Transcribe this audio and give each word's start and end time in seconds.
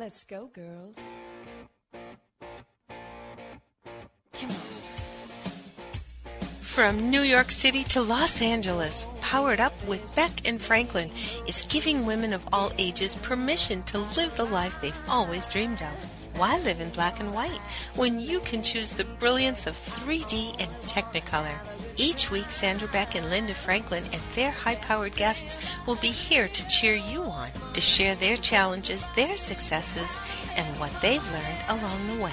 Let's 0.00 0.24
go, 0.24 0.46
girls. 0.54 0.96
From 6.62 7.10
New 7.10 7.20
York 7.20 7.50
City 7.50 7.84
to 7.84 8.00
Los 8.00 8.40
Angeles, 8.40 9.06
Powered 9.20 9.60
Up 9.60 9.74
with 9.86 10.16
Beck 10.16 10.48
and 10.48 10.58
Franklin 10.58 11.10
is 11.46 11.66
giving 11.68 12.06
women 12.06 12.32
of 12.32 12.48
all 12.50 12.72
ages 12.78 13.14
permission 13.16 13.82
to 13.82 13.98
live 14.16 14.34
the 14.38 14.46
life 14.46 14.80
they've 14.80 14.98
always 15.06 15.46
dreamed 15.46 15.82
of. 15.82 16.19
Why 16.40 16.56
live 16.60 16.80
in 16.80 16.88
black 16.88 17.20
and 17.20 17.34
white 17.34 17.60
when 17.96 18.18
you 18.18 18.40
can 18.40 18.62
choose 18.62 18.92
the 18.92 19.04
brilliance 19.04 19.66
of 19.66 19.76
3D 19.76 20.56
and 20.58 20.72
Technicolor? 20.84 21.58
Each 21.98 22.30
week, 22.30 22.50
Sandra 22.50 22.88
Beck 22.88 23.14
and 23.14 23.28
Linda 23.28 23.52
Franklin 23.52 24.04
and 24.10 24.22
their 24.34 24.50
high 24.50 24.76
powered 24.76 25.14
guests 25.16 25.58
will 25.86 25.96
be 25.96 26.08
here 26.08 26.48
to 26.48 26.68
cheer 26.68 26.94
you 26.94 27.24
on, 27.24 27.50
to 27.74 27.80
share 27.82 28.14
their 28.14 28.38
challenges, 28.38 29.06
their 29.14 29.36
successes, 29.36 30.18
and 30.56 30.66
what 30.80 30.98
they've 31.02 31.30
learned 31.30 31.58
along 31.68 32.06
the 32.06 32.24
way. 32.24 32.32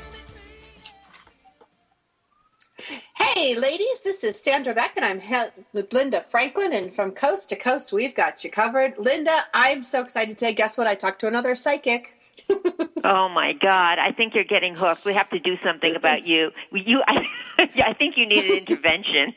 Hey, 3.21 3.53
ladies, 3.55 4.01
this 4.01 4.23
is 4.23 4.39
Sandra 4.41 4.73
Beck, 4.73 4.93
and 4.95 5.05
I'm 5.05 5.19
he- 5.19 5.63
with 5.73 5.93
Linda 5.93 6.21
Franklin. 6.21 6.73
And 6.73 6.91
from 6.91 7.11
coast 7.11 7.49
to 7.49 7.55
coast, 7.55 7.93
we've 7.93 8.15
got 8.15 8.43
you 8.43 8.49
covered. 8.49 8.97
Linda, 8.97 9.37
I'm 9.53 9.83
so 9.83 10.01
excited 10.01 10.39
today. 10.39 10.53
Guess 10.53 10.75
what? 10.75 10.87
I 10.87 10.95
talked 10.95 11.19
to 11.21 11.27
another 11.27 11.55
psychic. 11.55 12.17
Oh 13.03 13.29
my 13.29 13.53
God! 13.53 13.97
I 13.97 14.11
think 14.15 14.35
you're 14.35 14.43
getting 14.43 14.75
hooked. 14.75 15.07
We 15.07 15.15
have 15.15 15.27
to 15.31 15.39
do 15.39 15.55
something 15.65 15.95
about 15.95 16.27
you. 16.27 16.51
You, 16.71 17.01
I, 17.07 17.25
I 17.57 17.93
think 17.93 18.15
you 18.15 18.27
need 18.27 18.45
an 18.45 18.57
intervention. 18.59 19.33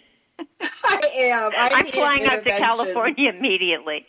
I 0.84 1.00
am. 1.16 1.50
I 1.56 1.70
I'm 1.72 1.86
flying 1.86 2.26
out 2.26 2.44
to. 2.44 2.50
California 2.50 3.30
immediately. 3.30 4.06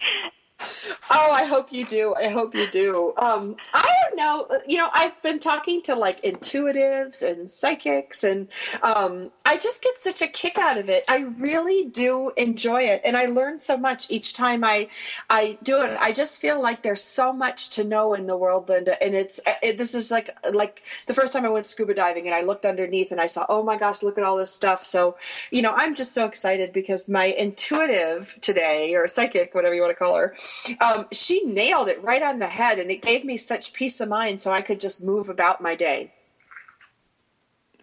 Oh, 1.09 1.31
I 1.31 1.45
hope 1.45 1.71
you 1.71 1.85
do. 1.85 2.15
I 2.15 2.29
hope 2.29 2.55
you 2.55 2.67
do. 2.67 3.13
Um, 3.17 3.55
I 3.73 3.95
don't 4.03 4.17
know. 4.17 4.47
You 4.67 4.77
know, 4.77 4.89
I've 4.93 5.21
been 5.21 5.39
talking 5.39 5.81
to 5.83 5.95
like 5.95 6.21
intuitives 6.21 7.21
and 7.21 7.47
psychics, 7.49 8.23
and 8.23 8.47
um, 8.81 9.31
I 9.45 9.57
just 9.57 9.83
get 9.83 9.97
such 9.97 10.21
a 10.21 10.27
kick 10.27 10.57
out 10.57 10.77
of 10.77 10.89
it. 10.89 11.03
I 11.07 11.19
really 11.19 11.85
do 11.85 12.31
enjoy 12.37 12.83
it, 12.83 13.01
and 13.05 13.15
I 13.15 13.27
learn 13.27 13.59
so 13.59 13.77
much 13.77 14.09
each 14.09 14.33
time 14.33 14.63
I 14.63 14.87
I 15.29 15.57
do 15.61 15.81
it. 15.83 15.97
I 16.01 16.11
just 16.11 16.41
feel 16.41 16.61
like 16.61 16.81
there's 16.81 17.03
so 17.03 17.31
much 17.31 17.69
to 17.71 17.83
know 17.83 18.13
in 18.13 18.25
the 18.25 18.37
world, 18.37 18.67
Linda. 18.69 19.01
And 19.03 19.13
it's 19.13 19.39
it, 19.61 19.77
this 19.77 19.93
is 19.93 20.09
like 20.11 20.29
like 20.53 20.83
the 21.07 21.13
first 21.13 21.33
time 21.33 21.45
I 21.45 21.49
went 21.49 21.65
scuba 21.65 21.93
diving, 21.93 22.25
and 22.25 22.35
I 22.35 22.41
looked 22.41 22.65
underneath, 22.65 23.11
and 23.11 23.21
I 23.21 23.27
saw, 23.27 23.45
oh 23.47 23.63
my 23.63 23.77
gosh, 23.77 24.01
look 24.03 24.17
at 24.17 24.23
all 24.23 24.37
this 24.37 24.53
stuff. 24.53 24.83
So, 24.85 25.15
you 25.51 25.61
know, 25.61 25.73
I'm 25.75 25.93
just 25.95 26.13
so 26.13 26.25
excited 26.25 26.73
because 26.73 27.07
my 27.07 27.25
intuitive 27.25 28.37
today, 28.41 28.95
or 28.95 29.07
psychic, 29.07 29.53
whatever 29.53 29.75
you 29.75 29.81
want 29.81 29.91
to 29.91 29.95
call 30.03 30.15
her, 30.17 30.33
um, 30.81 31.07
she 31.11 31.45
nailed 31.45 31.87
it 31.87 32.03
right 32.03 32.21
on 32.21 32.39
the 32.39 32.47
head, 32.47 32.79
and 32.79 32.91
it 32.91 33.01
gave 33.01 33.23
me 33.23 33.37
such 33.37 33.73
peace 33.73 34.01
of 34.01 34.09
mind, 34.09 34.39
so 34.41 34.51
I 34.51 34.61
could 34.61 34.79
just 34.79 35.03
move 35.03 35.29
about 35.29 35.61
my 35.61 35.75
day. 35.75 36.11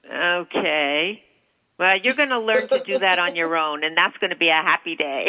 Okay. 0.05 1.23
Well, 1.79 1.97
you're 1.99 2.15
going 2.15 2.29
to 2.29 2.39
learn 2.39 2.69
to 2.69 2.83
do 2.85 2.99
that 2.99 3.19
on 3.19 3.35
your 3.35 3.57
own, 3.57 3.83
and 3.85 3.97
that's 3.97 4.17
going 4.19 4.31
to 4.31 4.37
be 4.37 4.49
a 4.49 4.63
happy 4.63 4.95
day. 4.95 5.29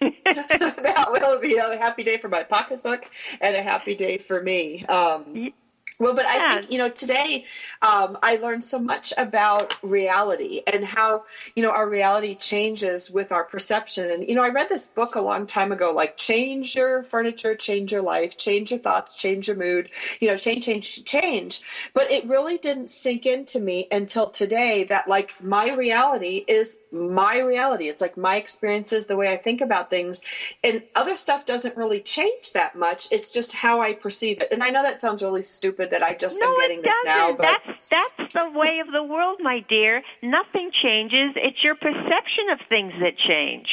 that 0.24 1.08
will 1.10 1.40
be 1.40 1.56
a 1.56 1.78
happy 1.78 2.02
day 2.02 2.18
for 2.18 2.28
my 2.28 2.42
pocketbook 2.42 3.04
and 3.40 3.56
a 3.56 3.62
happy 3.62 3.94
day 3.94 4.18
for 4.18 4.42
me. 4.42 4.84
Um, 4.84 5.52
well, 6.00 6.14
but 6.14 6.26
I 6.26 6.36
Yeah. 6.36 6.48
think, 6.48 6.70
you 6.70 6.78
know, 6.78 6.90
today 6.90 7.44
um, 7.82 8.18
I 8.22 8.36
learned 8.36 8.64
so 8.64 8.78
much 8.78 9.12
about 9.16 9.74
reality 9.82 10.60
and 10.72 10.84
how, 10.84 11.24
you 11.54 11.62
know, 11.62 11.70
our 11.70 11.88
reality 11.88 12.34
changes 12.34 13.10
with 13.10 13.32
our 13.32 13.44
perception. 13.44 14.10
And, 14.10 14.28
you 14.28 14.34
know, 14.34 14.42
I 14.42 14.48
read 14.48 14.68
this 14.68 14.86
book 14.88 15.14
a 15.14 15.20
long 15.22 15.46
time 15.46 15.72
ago, 15.72 15.92
like 15.92 16.16
change 16.16 16.74
your 16.74 17.02
furniture, 17.02 17.54
change 17.54 17.92
your 17.92 18.02
life, 18.02 18.36
change 18.36 18.70
your 18.72 18.80
thoughts, 18.80 19.14
change 19.14 19.48
your 19.48 19.56
mood, 19.56 19.90
you 20.20 20.28
know, 20.28 20.36
change, 20.36 20.64
change, 20.66 21.04
change. 21.04 21.90
But 21.94 22.10
it 22.10 22.26
really 22.26 22.58
didn't 22.58 22.90
sink 22.90 23.26
into 23.26 23.60
me 23.60 23.86
until 23.90 24.28
today 24.28 24.84
that, 24.84 25.08
like, 25.08 25.34
my 25.40 25.74
reality 25.74 26.44
is 26.48 26.78
my 26.92 27.38
reality. 27.40 27.88
It's 27.88 28.00
like 28.02 28.16
my 28.16 28.36
experiences, 28.36 29.06
the 29.06 29.16
way 29.16 29.32
I 29.32 29.36
think 29.36 29.60
about 29.60 29.90
things. 29.90 30.20
And 30.62 30.82
other 30.94 31.16
stuff 31.16 31.46
doesn't 31.46 31.76
really 31.76 32.00
change 32.00 32.52
that 32.54 32.74
much. 32.76 33.08
It's 33.12 33.30
just 33.30 33.52
how 33.52 33.80
I 33.80 33.92
perceive 33.94 34.40
it. 34.40 34.48
And 34.52 34.62
I 34.62 34.70
know 34.70 34.82
that 34.82 35.00
sounds 35.00 35.22
really 35.22 35.42
stupid 35.42 35.83
that 35.86 36.02
I 36.02 36.14
just 36.14 36.40
no, 36.40 36.52
am 36.52 36.60
getting 36.60 36.82
this 36.82 36.94
now, 37.04 37.32
but 37.32 37.42
That's 37.42 37.88
that's 37.88 38.32
the 38.32 38.50
way 38.50 38.80
of 38.80 38.92
the 38.92 39.02
world, 39.02 39.38
my 39.40 39.64
dear. 39.68 40.02
Nothing 40.22 40.70
changes. 40.82 41.32
It's 41.36 41.62
your 41.62 41.74
perception 41.74 42.50
of 42.52 42.58
things 42.68 42.92
that 43.00 43.16
change. 43.18 43.68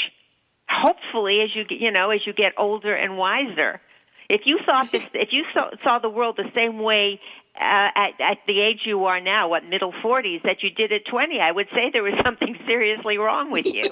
Hopefully, 0.70 1.42
as 1.44 1.56
you 1.56 1.64
get, 1.66 1.80
you 1.80 1.92
know, 1.92 2.12
as 2.12 2.22
you 2.26 2.34
get 2.34 2.54
older 2.58 2.96
and 2.96 3.18
wiser. 3.18 3.82
If 4.30 4.42
you 4.46 4.60
thought 4.66 4.90
this, 4.94 5.10
if 5.14 5.34
you 5.34 5.46
saw, 5.54 5.72
saw 5.84 6.00
the 6.00 6.10
world 6.10 6.38
the 6.38 6.50
same 6.56 6.80
way 6.80 7.20
uh, 7.56 7.90
at, 7.96 8.12
at 8.20 8.38
the 8.48 8.62
age 8.62 8.82
you 8.86 9.06
are 9.06 9.20
now, 9.22 9.50
what 9.50 9.64
middle 9.66 9.94
forties, 10.02 10.42
that 10.44 10.64
you 10.64 10.70
did 10.72 10.92
at 10.92 11.02
twenty, 11.10 11.40
I 11.40 11.52
would 11.52 11.68
say 11.74 11.90
there 11.92 12.04
was 12.04 12.14
something 12.26 12.56
seriously 12.68 13.18
wrong 13.18 13.52
with 13.52 13.66
you. 13.66 13.84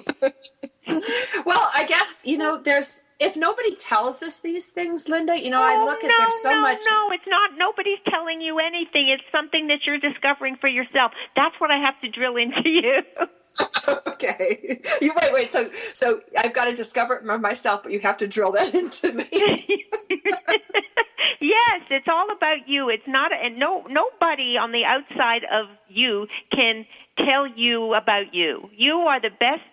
well, 1.46 1.70
I 1.76 1.86
guess, 1.88 2.24
you 2.26 2.38
know, 2.38 2.58
there's, 2.58 3.06
if 3.20 3.38
nobody 3.38 3.76
tells 3.76 4.24
us 4.24 4.40
these 4.42 4.68
things, 4.68 5.08
Linda, 5.08 5.40
you 5.40 5.50
know, 5.50 5.62
I 5.62 5.76
Oh, 5.78 5.86
look 5.86 6.04
at 6.04 6.10
no, 6.10 6.16
there's 6.18 6.42
so 6.42 6.50
no, 6.52 6.62
much. 6.62 6.82
No, 6.92 7.10
it's 7.12 7.28
not. 7.28 7.52
Nobody's 7.58 8.00
telling 8.10 8.42
you 8.42 8.60
anything. 8.60 9.10
It's 9.10 9.24
something 9.32 9.68
that 9.68 9.80
you're 9.86 10.00
discovering 10.00 10.58
for 10.60 10.68
yourself. 10.68 11.12
That's 11.36 11.56
what 11.60 11.72
I 11.72 11.78
have 11.80 12.00
to 12.02 12.10
drill 12.10 12.38
into 12.38 12.62
you. 12.66 13.02
okay. 14.08 14.80
You 15.02 15.14
wait, 15.22 15.34
wait. 15.34 15.50
So, 15.52 15.72
so 15.72 16.22
I've 16.38 16.54
got 16.54 16.66
to 16.66 16.76
discover 16.76 17.16
it 17.16 17.26
myself, 17.42 17.84
but 17.84 17.92
you 17.92 18.00
have 18.00 18.18
to 18.18 18.28
drill 18.28 18.52
that 18.54 18.74
into 18.74 19.14
me. 19.14 19.86
Yes, 21.40 21.82
it's 21.90 22.08
all 22.08 22.28
about 22.36 22.68
you. 22.68 22.90
It's 22.90 23.08
not, 23.08 23.32
and 23.32 23.58
no, 23.58 23.84
nobody 23.90 24.58
on 24.58 24.72
the 24.72 24.84
outside 24.86 25.44
of 25.52 25.68
you 25.88 26.28
can 26.52 26.86
tell 27.18 27.48
you 27.48 27.94
about 27.94 28.34
you. 28.34 28.70
You 28.76 28.96
are 29.08 29.20
the 29.20 29.30
best 29.30 29.70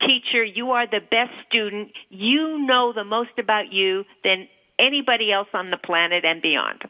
teacher. 0.00 0.44
You 0.44 0.70
are 0.72 0.86
the 0.86 1.00
best 1.00 1.32
student. 1.48 1.90
You 2.08 2.58
know 2.66 2.92
the 2.92 3.04
most 3.04 3.38
about 3.38 3.72
you 3.72 4.04
than 4.24 4.48
anybody 4.78 5.32
else 5.32 5.48
on 5.54 5.70
the 5.70 5.76
planet 5.76 6.24
and 6.24 6.42
beyond. 6.42 6.82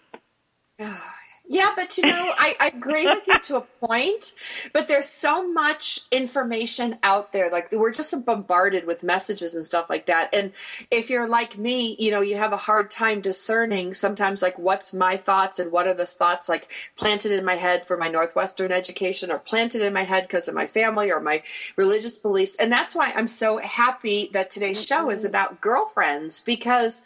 Ah. 0.80 1.19
Yeah, 1.52 1.70
but 1.74 1.98
you 1.98 2.04
know, 2.04 2.32
I, 2.38 2.54
I 2.60 2.68
agree 2.68 3.08
with 3.08 3.26
you 3.26 3.36
to 3.36 3.56
a 3.56 3.60
point, 3.84 4.70
but 4.72 4.86
there's 4.86 5.08
so 5.08 5.52
much 5.52 5.98
information 6.12 6.94
out 7.02 7.32
there. 7.32 7.50
Like 7.50 7.72
we're 7.72 7.92
just 7.92 8.14
bombarded 8.24 8.86
with 8.86 9.02
messages 9.02 9.56
and 9.56 9.64
stuff 9.64 9.90
like 9.90 10.06
that. 10.06 10.32
And 10.32 10.52
if 10.92 11.10
you're 11.10 11.28
like 11.28 11.58
me, 11.58 11.96
you 11.98 12.12
know, 12.12 12.20
you 12.20 12.36
have 12.36 12.52
a 12.52 12.56
hard 12.56 12.88
time 12.88 13.20
discerning 13.20 13.94
sometimes 13.94 14.42
like 14.42 14.60
what's 14.60 14.94
my 14.94 15.16
thoughts 15.16 15.58
and 15.58 15.72
what 15.72 15.88
are 15.88 15.94
the 15.94 16.06
thoughts 16.06 16.48
like 16.48 16.70
planted 16.96 17.32
in 17.32 17.44
my 17.44 17.56
head 17.56 17.84
for 17.84 17.96
my 17.96 18.06
Northwestern 18.06 18.70
education 18.70 19.32
or 19.32 19.40
planted 19.40 19.82
in 19.82 19.92
my 19.92 20.02
head 20.04 20.28
because 20.28 20.46
of 20.46 20.54
my 20.54 20.66
family 20.66 21.10
or 21.10 21.18
my 21.18 21.42
religious 21.74 22.16
beliefs. 22.16 22.58
And 22.58 22.70
that's 22.70 22.94
why 22.94 23.12
I'm 23.16 23.26
so 23.26 23.58
happy 23.58 24.30
that 24.34 24.50
today's 24.50 24.86
show 24.86 25.10
is 25.10 25.24
about 25.24 25.60
girlfriends 25.60 26.38
because 26.38 27.02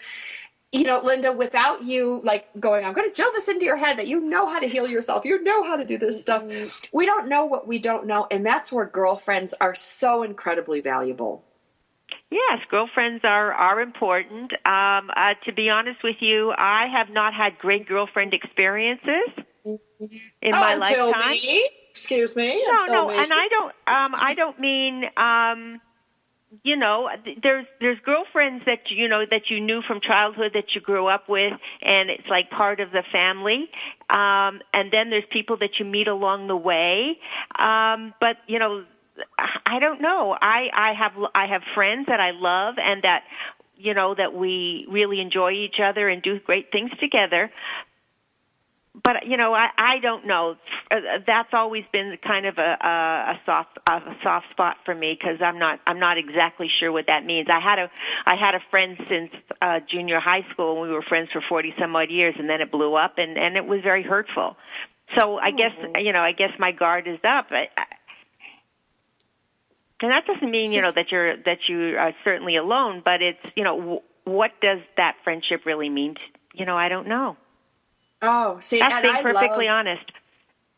you 0.74 0.84
know, 0.84 1.00
Linda, 1.02 1.32
without 1.32 1.82
you 1.82 2.20
like 2.24 2.48
going, 2.58 2.84
I'm 2.84 2.92
going 2.94 3.08
to 3.08 3.14
drill 3.14 3.30
this 3.32 3.48
into 3.48 3.64
your 3.64 3.76
head 3.76 3.98
that 3.98 4.08
you 4.08 4.20
know 4.20 4.48
how 4.50 4.58
to 4.60 4.68
heal 4.68 4.88
yourself, 4.88 5.24
you 5.24 5.42
know 5.42 5.62
how 5.64 5.76
to 5.76 5.84
do 5.84 5.98
this 5.98 6.20
stuff. 6.20 6.44
We 6.92 7.06
don't 7.06 7.28
know 7.28 7.46
what 7.46 7.66
we 7.68 7.78
don't 7.78 8.06
know, 8.06 8.26
and 8.30 8.44
that's 8.44 8.72
where 8.72 8.86
girlfriends 8.86 9.54
are 9.60 9.74
so 9.74 10.22
incredibly 10.24 10.80
valuable. 10.80 11.44
Yes, 12.30 12.60
girlfriends 12.68 13.22
are 13.24 13.52
are 13.52 13.80
important. 13.80 14.52
Um, 14.66 15.10
uh, 15.16 15.34
to 15.44 15.52
be 15.52 15.70
honest 15.70 16.00
with 16.02 16.16
you, 16.20 16.52
I 16.56 16.86
have 16.92 17.08
not 17.08 17.34
had 17.34 17.58
great 17.58 17.86
girlfriend 17.86 18.34
experiences 18.34 19.44
in 20.42 20.52
my 20.52 20.74
Oh, 20.74 20.76
until 20.76 21.10
lifetime. 21.10 21.30
me, 21.30 21.68
excuse 21.94 22.36
me, 22.36 22.64
No, 22.66 22.86
no, 22.88 23.08
me. 23.08 23.14
and 23.16 23.32
I 23.32 23.48
don't. 23.48 23.74
Um, 23.86 24.14
I 24.14 24.34
don't 24.34 24.58
mean. 24.58 25.04
Um, 25.16 25.80
you 26.62 26.76
know, 26.76 27.08
there's 27.42 27.66
there's 27.80 27.98
girlfriends 28.04 28.64
that 28.66 28.90
you 28.90 29.08
know 29.08 29.24
that 29.30 29.42
you 29.50 29.60
knew 29.60 29.80
from 29.86 30.00
childhood 30.00 30.52
that 30.54 30.74
you 30.74 30.80
grew 30.80 31.06
up 31.08 31.28
with, 31.28 31.52
and 31.82 32.10
it's 32.10 32.28
like 32.28 32.50
part 32.50 32.80
of 32.80 32.90
the 32.90 33.02
family. 33.12 33.68
Um, 34.10 34.60
and 34.72 34.92
then 34.92 35.10
there's 35.10 35.24
people 35.32 35.56
that 35.58 35.70
you 35.78 35.84
meet 35.84 36.08
along 36.08 36.48
the 36.48 36.56
way. 36.56 37.18
Um, 37.58 38.14
but 38.20 38.36
you 38.46 38.58
know, 38.58 38.84
I 39.66 39.78
don't 39.78 40.00
know. 40.00 40.36
I 40.40 40.68
I 40.74 40.92
have 40.98 41.12
I 41.34 41.46
have 41.46 41.62
friends 41.74 42.06
that 42.08 42.20
I 42.20 42.30
love 42.32 42.74
and 42.78 43.02
that 43.02 43.22
you 43.76 43.94
know 43.94 44.14
that 44.14 44.34
we 44.34 44.86
really 44.90 45.20
enjoy 45.20 45.52
each 45.52 45.76
other 45.82 46.08
and 46.08 46.22
do 46.22 46.38
great 46.40 46.66
things 46.72 46.90
together. 47.00 47.50
But 49.02 49.26
you 49.26 49.36
know, 49.36 49.52
I 49.52 49.68
I 49.76 49.98
don't 50.00 50.26
know. 50.26 50.56
Uh, 50.90 51.18
That's 51.26 51.48
always 51.52 51.84
been 51.92 52.16
kind 52.24 52.46
of 52.46 52.58
a 52.58 52.76
a, 52.80 53.32
a 53.32 53.40
soft 53.44 53.78
a 53.88 54.00
soft 54.22 54.46
spot 54.50 54.76
for 54.84 54.94
me 54.94 55.16
because 55.18 55.38
I'm 55.42 55.58
not 55.58 55.80
I'm 55.86 55.98
not 55.98 56.16
exactly 56.16 56.68
sure 56.80 56.92
what 56.92 57.06
that 57.08 57.24
means. 57.24 57.48
I 57.50 57.60
had 57.60 57.78
a 57.78 57.90
I 58.26 58.36
had 58.36 58.54
a 58.54 58.60
friend 58.70 58.96
since 59.08 59.30
uh, 59.60 59.80
junior 59.90 60.20
high 60.20 60.46
school, 60.52 60.72
and 60.80 60.82
we 60.88 60.94
were 60.94 61.02
friends 61.02 61.30
for 61.32 61.42
forty 61.48 61.74
some 61.78 61.94
odd 61.96 62.10
years, 62.10 62.34
and 62.38 62.48
then 62.48 62.60
it 62.60 62.70
blew 62.70 62.94
up, 62.94 63.14
and 63.18 63.36
and 63.36 63.56
it 63.56 63.66
was 63.66 63.80
very 63.82 64.04
hurtful. 64.04 64.56
So 65.18 65.38
I 65.38 65.50
guess 65.50 65.72
you 66.00 66.12
know 66.12 66.20
I 66.20 66.32
guess 66.32 66.50
my 66.58 66.70
guard 66.72 67.08
is 67.08 67.18
up. 67.24 67.46
I, 67.50 67.68
I, 67.76 67.84
and 70.02 70.10
that 70.10 70.24
doesn't 70.26 70.50
mean 70.50 70.70
you 70.70 70.82
know 70.82 70.92
that 70.94 71.10
you're 71.10 71.36
that 71.44 71.58
you 71.68 71.96
are 71.98 72.12
certainly 72.22 72.56
alone, 72.56 73.02
but 73.04 73.22
it's 73.22 73.44
you 73.56 73.64
know 73.64 73.78
w- 73.78 74.00
what 74.24 74.52
does 74.60 74.78
that 74.96 75.16
friendship 75.24 75.66
really 75.66 75.88
mean? 75.88 76.14
To, 76.14 76.20
you 76.54 76.64
know, 76.64 76.76
I 76.76 76.88
don't 76.88 77.08
know. 77.08 77.36
Oh, 78.24 78.58
see, 78.60 78.78
That's 78.78 79.00
being 79.02 79.14
I 79.14 79.22
perfectly 79.22 79.66
love, 79.66 79.86
honest. 79.86 80.12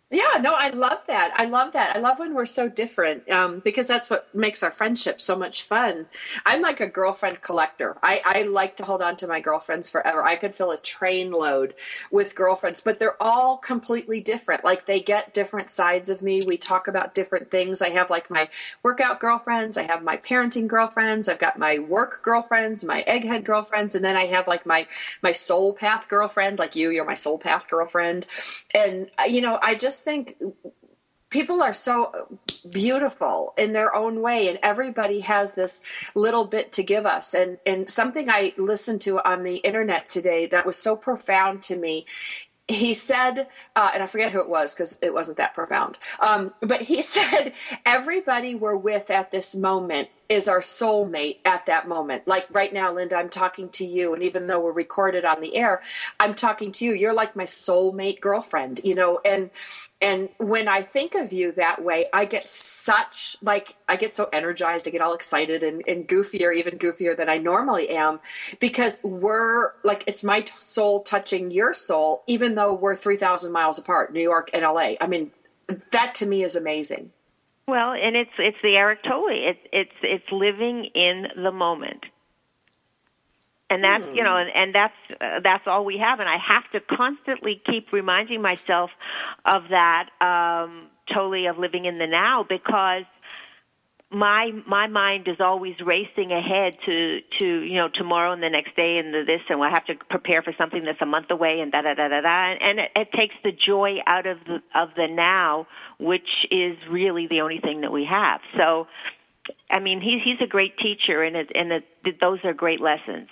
Yeah, 0.08 0.40
no, 0.40 0.54
I 0.56 0.68
love 0.70 1.02
that. 1.08 1.32
I 1.36 1.46
love 1.46 1.72
that. 1.72 1.96
I 1.96 1.98
love 1.98 2.20
when 2.20 2.32
we're 2.32 2.46
so 2.46 2.68
different 2.68 3.28
um, 3.28 3.58
because 3.58 3.88
that's 3.88 4.08
what 4.08 4.32
makes 4.32 4.62
our 4.62 4.70
friendship 4.70 5.20
so 5.20 5.34
much 5.34 5.62
fun. 5.64 6.06
I'm 6.46 6.62
like 6.62 6.80
a 6.80 6.86
girlfriend 6.86 7.42
collector. 7.42 7.96
I, 8.04 8.20
I 8.24 8.42
like 8.42 8.76
to 8.76 8.84
hold 8.84 9.02
on 9.02 9.16
to 9.16 9.26
my 9.26 9.40
girlfriends 9.40 9.90
forever. 9.90 10.22
I 10.24 10.36
could 10.36 10.54
fill 10.54 10.70
a 10.70 10.76
train 10.78 11.32
load 11.32 11.74
with 12.12 12.36
girlfriends, 12.36 12.80
but 12.80 13.00
they're 13.00 13.20
all 13.20 13.56
completely 13.56 14.20
different. 14.20 14.62
Like 14.64 14.86
they 14.86 15.00
get 15.00 15.34
different 15.34 15.70
sides 15.70 16.08
of 16.08 16.22
me. 16.22 16.42
We 16.46 16.56
talk 16.56 16.86
about 16.86 17.14
different 17.14 17.50
things. 17.50 17.82
I 17.82 17.88
have 17.88 18.08
like 18.08 18.30
my 18.30 18.48
workout 18.84 19.18
girlfriends. 19.18 19.76
I 19.76 19.82
have 19.82 20.04
my 20.04 20.18
parenting 20.18 20.68
girlfriends. 20.68 21.28
I've 21.28 21.40
got 21.40 21.58
my 21.58 21.80
work 21.80 22.22
girlfriends, 22.22 22.84
my 22.84 23.02
egghead 23.08 23.42
girlfriends, 23.42 23.96
and 23.96 24.04
then 24.04 24.16
I 24.16 24.26
have 24.26 24.46
like 24.46 24.66
my 24.66 24.86
my 25.24 25.32
soul 25.32 25.74
path 25.74 26.08
girlfriend. 26.08 26.60
Like 26.60 26.76
you, 26.76 26.90
you're 26.90 27.04
my 27.04 27.14
soul 27.14 27.38
path 27.38 27.68
girlfriend. 27.68 28.24
And 28.72 29.10
you 29.28 29.40
know, 29.40 29.58
I 29.60 29.74
just 29.74 29.95
think 30.04 30.36
people 31.30 31.62
are 31.62 31.72
so 31.72 32.38
beautiful 32.70 33.52
in 33.58 33.72
their 33.72 33.94
own 33.94 34.22
way 34.22 34.48
and 34.48 34.58
everybody 34.62 35.20
has 35.20 35.54
this 35.54 36.10
little 36.14 36.44
bit 36.44 36.72
to 36.72 36.82
give 36.82 37.06
us. 37.06 37.34
And 37.34 37.58
and 37.66 37.88
something 37.88 38.30
i 38.30 38.52
listened 38.56 39.00
to 39.02 39.18
on 39.28 39.42
the 39.42 39.56
internet 39.56 40.08
today 40.08 40.46
that 40.46 40.66
was 40.66 40.76
so 40.76 40.96
profound 40.96 41.62
to 41.62 41.76
me 41.76 42.06
he 42.68 42.94
said, 42.94 43.46
uh, 43.76 43.90
and 43.94 44.02
I 44.02 44.06
forget 44.06 44.32
who 44.32 44.40
it 44.40 44.48
was 44.48 44.74
because 44.74 44.98
it 45.00 45.14
wasn't 45.14 45.38
that 45.38 45.54
profound, 45.54 45.98
um, 46.20 46.52
but 46.60 46.82
he 46.82 47.00
said, 47.16 47.52
everybody 47.84 48.54
we're 48.54 48.76
with 48.76 49.10
at 49.10 49.30
this 49.30 49.54
moment 49.54 50.08
is 50.28 50.48
our 50.48 50.60
soulmate 50.60 51.38
at 51.44 51.66
that 51.66 51.88
moment. 51.88 52.26
Like 52.26 52.46
right 52.50 52.72
now, 52.72 52.92
Linda, 52.92 53.16
I'm 53.16 53.28
talking 53.28 53.68
to 53.70 53.84
you, 53.84 54.14
and 54.14 54.22
even 54.22 54.46
though 54.46 54.60
we're 54.60 54.72
recorded 54.72 55.24
on 55.24 55.40
the 55.40 55.56
air, 55.56 55.80
I'm 56.18 56.34
talking 56.34 56.72
to 56.72 56.84
you. 56.84 56.92
You're 56.92 57.14
like 57.14 57.36
my 57.36 57.44
soulmate 57.44 58.20
girlfriend, 58.20 58.80
you 58.84 58.94
know. 58.94 59.20
And 59.24 59.50
and 60.00 60.28
when 60.38 60.68
I 60.68 60.80
think 60.82 61.14
of 61.14 61.32
you 61.32 61.52
that 61.52 61.82
way, 61.82 62.06
I 62.12 62.24
get 62.24 62.48
such 62.48 63.36
like 63.42 63.74
I 63.88 63.96
get 63.96 64.14
so 64.14 64.28
energized. 64.32 64.88
I 64.88 64.90
get 64.90 65.02
all 65.02 65.14
excited 65.14 65.62
and, 65.62 65.82
and 65.86 66.06
goofier, 66.08 66.54
even 66.54 66.78
goofier 66.78 67.16
than 67.16 67.28
I 67.28 67.38
normally 67.38 67.90
am, 67.90 68.20
because 68.60 69.00
we're 69.04 69.72
like 69.84 70.04
it's 70.06 70.24
my 70.24 70.40
t- 70.40 70.52
soul 70.58 71.02
touching 71.02 71.50
your 71.50 71.74
soul, 71.74 72.22
even 72.26 72.54
though 72.54 72.74
we're 72.74 72.94
three 72.94 73.16
thousand 73.16 73.52
miles 73.52 73.78
apart, 73.78 74.12
New 74.12 74.20
York 74.22 74.50
and 74.52 74.62
LA. 74.62 74.94
I 75.00 75.06
mean, 75.06 75.30
that 75.92 76.14
to 76.16 76.26
me 76.26 76.42
is 76.42 76.56
amazing. 76.56 77.12
Well, 77.68 77.92
and 77.92 78.14
it's 78.14 78.30
it's 78.38 78.56
the 78.62 78.76
Eckhart 78.76 79.02
Tolle. 79.02 79.30
It's 79.30 79.58
it's 79.72 79.98
it's 80.02 80.30
living 80.30 80.88
in 80.94 81.26
the 81.42 81.50
moment, 81.50 82.04
and 83.68 83.82
that's 83.82 84.04
you 84.14 84.22
know, 84.22 84.36
and, 84.36 84.50
and 84.54 84.72
that's 84.72 84.94
uh, 85.20 85.40
that's 85.42 85.66
all 85.66 85.84
we 85.84 85.98
have. 85.98 86.20
And 86.20 86.28
I 86.28 86.36
have 86.36 86.70
to 86.72 86.96
constantly 86.96 87.60
keep 87.66 87.92
reminding 87.92 88.40
myself 88.40 88.90
of 89.44 89.64
that 89.70 90.10
um, 90.20 90.90
Tolle 91.12 91.48
of 91.50 91.58
living 91.58 91.86
in 91.86 91.98
the 91.98 92.06
now 92.06 92.46
because 92.48 93.02
my 94.10 94.50
my 94.66 94.86
mind 94.86 95.26
is 95.26 95.36
always 95.40 95.74
racing 95.84 96.30
ahead 96.30 96.80
to 96.82 97.20
to 97.38 97.60
you 97.62 97.74
know 97.74 97.88
tomorrow 97.92 98.32
and 98.32 98.42
the 98.42 98.48
next 98.48 98.76
day 98.76 98.98
and 98.98 99.12
the 99.12 99.24
this 99.26 99.40
and 99.48 99.58
we'll 99.58 99.70
have 99.70 99.84
to 99.86 99.94
prepare 100.08 100.42
for 100.42 100.52
something 100.56 100.84
that's 100.84 101.02
a 101.02 101.06
month 101.06 101.30
away 101.30 101.58
and 101.60 101.72
da 101.72 101.82
da 101.82 101.94
da 101.94 102.08
da 102.08 102.20
da. 102.20 102.54
And 102.60 102.78
it, 102.78 102.90
it 102.94 103.08
takes 103.12 103.34
the 103.42 103.50
joy 103.50 103.96
out 104.06 104.26
of 104.26 104.38
the 104.46 104.62
of 104.74 104.90
the 104.96 105.08
now 105.10 105.66
which 105.98 106.46
is 106.50 106.76
really 106.88 107.26
the 107.28 107.40
only 107.40 107.58
thing 107.58 107.80
that 107.80 107.92
we 107.92 108.06
have. 108.08 108.40
So 108.56 108.86
i 109.70 109.80
mean 109.80 110.00
he's 110.00 110.22
he's 110.24 110.40
a 110.44 110.48
great 110.48 110.76
teacher 110.78 111.22
and 111.22 111.36
it, 111.36 111.50
and 111.54 111.72
it, 111.72 111.84
those 112.20 112.38
are 112.44 112.52
great 112.52 112.80
lessons 112.80 113.28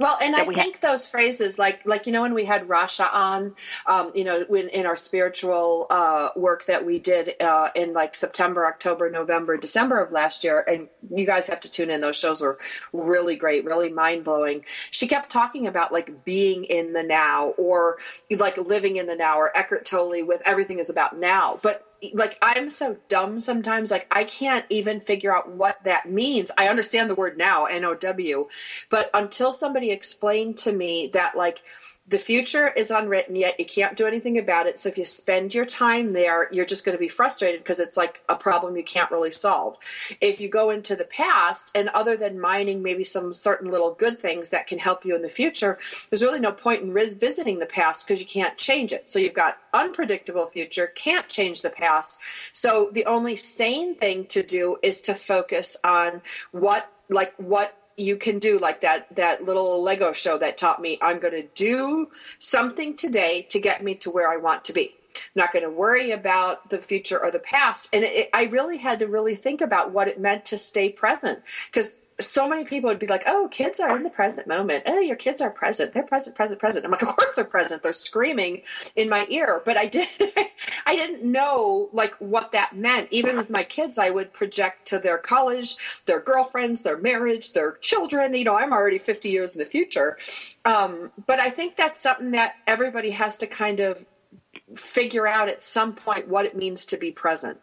Well, 0.00 0.16
and 0.22 0.34
I 0.34 0.44
we 0.44 0.54
ha- 0.54 0.62
think 0.62 0.80
those 0.80 1.06
phrases, 1.06 1.58
like 1.58 1.82
like 1.84 2.06
you 2.06 2.12
know, 2.12 2.22
when 2.22 2.32
we 2.32 2.46
had 2.46 2.66
Rasha 2.68 3.06
on, 3.12 3.54
um, 3.86 4.12
you 4.14 4.24
know, 4.24 4.46
when 4.48 4.70
in 4.70 4.86
our 4.86 4.96
spiritual 4.96 5.86
uh, 5.90 6.30
work 6.36 6.64
that 6.64 6.86
we 6.86 6.98
did 6.98 7.34
uh, 7.38 7.68
in 7.74 7.92
like 7.92 8.14
September, 8.14 8.64
October, 8.66 9.10
November, 9.10 9.58
December 9.58 10.00
of 10.00 10.10
last 10.10 10.42
year, 10.42 10.64
and 10.66 10.88
you 11.14 11.26
guys 11.26 11.48
have 11.48 11.60
to 11.60 11.70
tune 11.70 11.90
in; 11.90 12.00
those 12.00 12.18
shows 12.18 12.40
were 12.40 12.56
really 12.94 13.36
great, 13.36 13.66
really 13.66 13.92
mind 13.92 14.24
blowing. 14.24 14.64
She 14.66 15.06
kept 15.06 15.28
talking 15.28 15.66
about 15.66 15.92
like 15.92 16.24
being 16.24 16.64
in 16.64 16.94
the 16.94 17.02
now, 17.02 17.48
or 17.58 17.98
like 18.30 18.56
living 18.56 18.96
in 18.96 19.04
the 19.06 19.16
now, 19.16 19.36
or 19.36 19.54
Eckhart 19.54 19.84
Tolle 19.84 20.24
with 20.24 20.40
everything 20.46 20.78
is 20.78 20.88
about 20.88 21.18
now, 21.18 21.58
but 21.62 21.84
like 22.14 22.38
I'm 22.42 22.70
so 22.70 22.96
dumb 23.08 23.40
sometimes 23.40 23.90
like 23.90 24.06
I 24.14 24.24
can't 24.24 24.64
even 24.70 25.00
figure 25.00 25.34
out 25.34 25.50
what 25.50 25.82
that 25.84 26.10
means. 26.10 26.50
I 26.58 26.68
understand 26.68 27.10
the 27.10 27.14
word 27.14 27.38
now, 27.38 27.66
N 27.66 27.84
O 27.84 27.94
W, 27.94 28.46
but 28.90 29.10
until 29.14 29.52
somebody 29.52 29.90
explained 29.90 30.58
to 30.58 30.72
me 30.72 31.10
that 31.12 31.36
like 31.36 31.62
the 32.10 32.18
future 32.18 32.68
is 32.68 32.90
unwritten 32.90 33.36
yet. 33.36 33.58
You 33.58 33.64
can't 33.64 33.96
do 33.96 34.06
anything 34.06 34.36
about 34.36 34.66
it. 34.66 34.78
So 34.78 34.88
if 34.88 34.98
you 34.98 35.04
spend 35.04 35.54
your 35.54 35.64
time 35.64 36.12
there 36.12 36.48
you're 36.52 36.64
just 36.64 36.84
going 36.84 36.96
to 36.96 37.00
be 37.00 37.08
frustrated 37.08 37.60
because 37.60 37.78
it's 37.78 37.96
like 37.96 38.20
a 38.28 38.34
problem 38.34 38.76
you 38.76 38.82
can't 38.82 39.10
really 39.10 39.30
solve. 39.30 39.78
If 40.20 40.40
you 40.40 40.48
go 40.48 40.70
into 40.70 40.96
the 40.96 41.04
past 41.04 41.76
and 41.76 41.88
other 41.90 42.16
than 42.16 42.40
mining 42.40 42.82
maybe 42.82 43.04
some 43.04 43.32
certain 43.32 43.70
little 43.70 43.94
good 43.94 44.18
things 44.18 44.50
that 44.50 44.66
can 44.66 44.78
help 44.78 45.04
you 45.04 45.14
in 45.14 45.22
the 45.22 45.28
future 45.28 45.78
there's 46.10 46.22
really 46.22 46.40
no 46.40 46.52
point 46.52 46.82
in 46.82 46.92
revisiting 46.92 47.60
the 47.60 47.66
past 47.66 48.06
because 48.06 48.20
you 48.20 48.26
can't 48.26 48.58
change 48.58 48.92
it. 48.92 49.08
So 49.08 49.18
you've 49.18 49.34
got 49.34 49.58
unpredictable 49.72 50.46
future 50.46 50.88
can't 50.88 51.28
change 51.28 51.62
the 51.62 51.70
past. 51.70 52.20
So 52.56 52.90
the 52.92 53.06
only 53.06 53.36
sane 53.36 53.94
thing 53.94 54.26
to 54.26 54.42
do 54.42 54.76
is 54.82 55.00
to 55.02 55.14
focus 55.14 55.76
on 55.84 56.22
what 56.50 56.90
like 57.08 57.34
what 57.36 57.74
you 58.00 58.16
can 58.16 58.38
do 58.38 58.58
like 58.58 58.80
that 58.80 59.06
that 59.14 59.44
little 59.44 59.82
lego 59.82 60.12
show 60.12 60.38
that 60.38 60.56
taught 60.56 60.80
me 60.80 60.98
i'm 61.02 61.18
going 61.18 61.34
to 61.34 61.48
do 61.54 62.06
something 62.38 62.96
today 62.96 63.46
to 63.50 63.60
get 63.60 63.82
me 63.82 63.94
to 63.94 64.10
where 64.10 64.30
i 64.30 64.36
want 64.36 64.64
to 64.64 64.72
be. 64.72 64.94
I'm 65.16 65.22
not 65.36 65.52
going 65.52 65.64
to 65.64 65.70
worry 65.70 66.12
about 66.12 66.68
the 66.68 66.80
future 66.80 67.22
or 67.22 67.30
the 67.30 67.40
past. 67.40 67.88
And 67.92 68.04
it, 68.04 68.28
i 68.32 68.44
really 68.44 68.78
had 68.78 69.00
to 69.00 69.08
really 69.08 69.34
think 69.34 69.60
about 69.60 69.92
what 69.92 70.08
it 70.08 70.18
meant 70.18 70.46
to 70.46 70.58
stay 70.58 70.90
present. 70.90 71.40
Because 71.66 71.98
so 72.20 72.48
many 72.48 72.64
people 72.64 72.88
would 72.88 72.98
be 72.98 73.06
like 73.06 73.24
oh 73.26 73.48
kids 73.50 73.80
are 73.80 73.96
in 73.96 74.02
the 74.02 74.10
present 74.10 74.46
moment. 74.46 74.84
Oh 74.86 75.00
your 75.00 75.16
kids 75.16 75.40
are 75.40 75.50
present. 75.50 75.92
They're 75.92 76.02
present 76.02 76.36
present 76.36 76.60
present. 76.60 76.84
I'm 76.84 76.90
like 76.90 77.02
of 77.02 77.08
course 77.08 77.32
they're 77.32 77.44
present. 77.44 77.82
They're 77.82 77.92
screaming 77.92 78.62
in 78.96 79.08
my 79.08 79.26
ear. 79.28 79.62
But 79.64 79.76
i 79.76 79.86
did 79.86 80.08
i 80.86 80.94
didn't 80.94 81.24
know 81.24 81.88
like 81.92 82.14
what 82.18 82.52
that 82.52 82.74
meant. 82.74 83.08
Even 83.10 83.36
with 83.36 83.50
my 83.50 83.62
kids 83.62 83.98
i 83.98 84.10
would 84.10 84.32
project 84.32 84.86
to 84.86 84.98
their 84.98 85.18
college 85.18 85.76
their 86.06 86.20
girlfriends 86.20 86.82
their 86.82 86.98
marriage 86.98 87.52
their 87.52 87.76
children. 87.80 88.34
You 88.34 88.44
know 88.44 88.56
i'm 88.56 88.72
already 88.72 88.98
50 88.98 89.28
years 89.28 89.54
in 89.54 89.58
the 89.58 89.64
future. 89.64 90.16
Um, 90.64 91.10
but 91.26 91.40
i 91.40 91.50
think 91.50 91.76
that's 91.76 92.00
something 92.00 92.32
that 92.32 92.56
everybody 92.66 93.10
has 93.10 93.38
to 93.38 93.46
kind 93.46 93.80
of 93.80 94.04
figure 94.76 95.26
out 95.26 95.48
at 95.48 95.62
some 95.62 95.94
point 95.94 96.28
what 96.28 96.46
it 96.46 96.56
means 96.56 96.86
to 96.86 96.96
be 96.96 97.10
present 97.10 97.60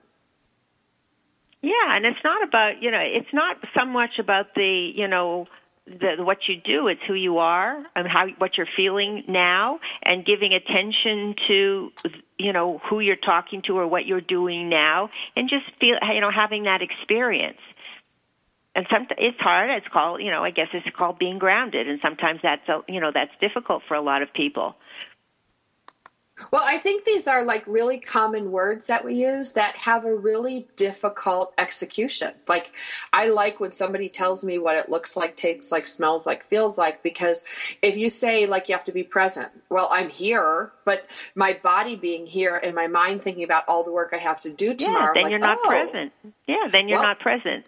Yeah, 1.62 1.96
and 1.96 2.06
it's 2.06 2.24
not 2.24 2.48
about 2.48 2.82
you 2.82 2.92
know 2.92 3.02
it's 3.02 3.34
not 3.34 3.58
so 3.78 3.86
much 3.86 4.20
about 4.20 4.54
the 4.56 4.92
you 4.96 5.08
know 5.08 5.48
the 5.88 6.16
what 6.24 6.40
you 6.48 6.56
do. 6.64 6.88
It's 6.88 7.02
who 7.08 7.16
you 7.16 7.40
are 7.40 7.84
and 7.96 8.08
how 8.08 8.28
what 8.38 8.58
you're 8.58 8.68
feeling 8.76 9.24
now, 9.28 9.80
and 10.04 10.26
giving 10.26 10.54
attention 10.54 11.36
to 11.48 11.92
you 12.38 12.54
know 12.54 12.80
who 12.90 13.00
you're 13.00 13.16
talking 13.16 13.64
to 13.68 13.78
or 13.78 13.88
what 13.88 14.06
you're 14.06 14.22
doing 14.22 14.70
now, 14.70 15.10
and 15.36 15.50
just 15.50 15.66
feel 15.80 15.98
you 16.14 16.22
know 16.22 16.32
having 16.32 16.64
that 16.64 16.82
experience. 16.82 17.60
And 18.76 18.86
some 18.92 19.08
it's 19.18 19.40
hard. 19.40 19.72
It's 19.72 19.88
called 19.92 20.22
you 20.22 20.30
know 20.30 20.44
I 20.44 20.52
guess 20.52 20.68
it's 20.74 20.96
called 20.96 21.18
being 21.18 21.40
grounded, 21.40 21.88
and 21.88 22.00
sometimes 22.04 22.42
that's 22.44 22.62
you 22.88 23.02
know 23.02 23.12
that's 23.12 23.32
difficult 23.42 23.82
for 23.88 23.96
a 23.96 24.02
lot 24.02 24.22
of 24.22 24.32
people. 24.32 24.76
Well, 26.51 26.62
I 26.63 26.77
think 26.77 27.03
these 27.03 27.27
are 27.27 27.44
like 27.44 27.65
really 27.67 28.00
common 28.00 28.51
words 28.51 28.88
that 28.88 29.03
we 29.03 29.15
use 29.15 29.53
that 29.53 29.75
have 29.77 30.06
a 30.06 30.15
really 30.15 30.67
difficult 30.75 31.53
execution. 31.58 32.32
Like, 32.48 32.75
I 33.12 33.29
like 33.29 33.60
when 33.60 33.72
somebody 33.72 34.08
tells 34.10 34.44
me 34.44 34.60
what 34.60 34.77
it 34.77 34.89
looks 34.89 35.17
like, 35.17 35.36
tastes 35.36 35.72
like, 35.72 35.88
smells 35.88 36.27
like, 36.27 36.44
feels 36.44 36.77
like, 36.77 37.01
because 37.01 37.75
if 37.82 37.98
you 37.98 38.10
say, 38.10 38.46
like, 38.46 38.70
you 38.70 38.75
have 38.75 38.84
to 38.86 38.91
be 38.91 39.03
present, 39.03 39.50
well, 39.70 39.88
I'm 39.91 40.10
here, 40.10 40.72
but 40.86 41.06
my 41.36 41.58
body 41.63 41.96
being 41.96 42.25
here 42.25 42.60
and 42.63 42.75
my 42.75 42.88
mind 42.88 43.22
thinking 43.22 43.44
about 43.44 43.63
all 43.67 43.84
the 43.84 43.91
work 43.91 44.12
I 44.13 44.17
have 44.17 44.41
to 44.41 44.51
do 44.51 44.75
tomorrow, 44.75 45.13
yeah, 45.15 45.22
then 45.22 45.24
like, 45.24 45.32
you're 45.32 45.39
not 45.39 45.58
oh, 45.62 45.67
present. 45.67 46.13
Yeah, 46.48 46.67
then 46.70 46.88
you're 46.88 47.00
Well- 47.00 47.08
not 47.08 47.20
present. 47.20 47.67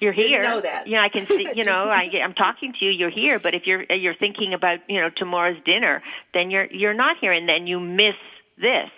You're 0.00 0.12
Didn't 0.12 0.30
here. 0.30 0.42
know 0.42 0.60
that. 0.60 0.86
Yeah, 0.86 1.02
I 1.02 1.08
can 1.08 1.22
see. 1.24 1.48
You 1.54 1.64
know, 1.70 1.84
I, 1.90 2.08
I'm 2.22 2.34
talking 2.34 2.72
to 2.78 2.84
you. 2.84 2.90
You're 2.90 3.10
here, 3.10 3.38
but 3.38 3.54
if 3.54 3.66
you're 3.66 3.84
you're 3.92 4.14
thinking 4.14 4.54
about 4.54 4.80
you 4.88 5.00
know 5.00 5.10
tomorrow's 5.16 5.62
dinner, 5.64 6.02
then 6.34 6.50
you're 6.50 6.66
you're 6.66 6.94
not 6.94 7.16
here, 7.20 7.32
and 7.32 7.48
then 7.48 7.66
you 7.66 7.80
miss 7.80 8.14
this. 8.58 8.90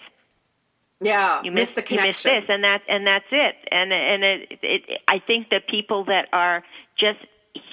Yeah, 1.00 1.42
You 1.44 1.52
miss 1.52 1.68
miss, 1.68 1.70
the 1.76 1.82
connection. 1.82 2.30
you 2.32 2.36
miss 2.40 2.46
this, 2.46 2.54
and 2.54 2.64
that 2.64 2.82
and 2.88 3.06
that's 3.06 3.24
it. 3.30 3.54
And 3.70 3.92
and 3.92 4.24
it, 4.24 4.58
it 4.62 5.00
I 5.06 5.20
think 5.24 5.50
that 5.50 5.68
people 5.68 6.04
that 6.06 6.26
are 6.32 6.64
just 6.98 7.20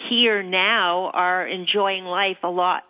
here 0.10 0.44
now 0.44 1.10
are 1.13 1.48
enjoying 1.48 2.05
life 2.05 2.38
a 2.44 2.50
lot 2.50 2.84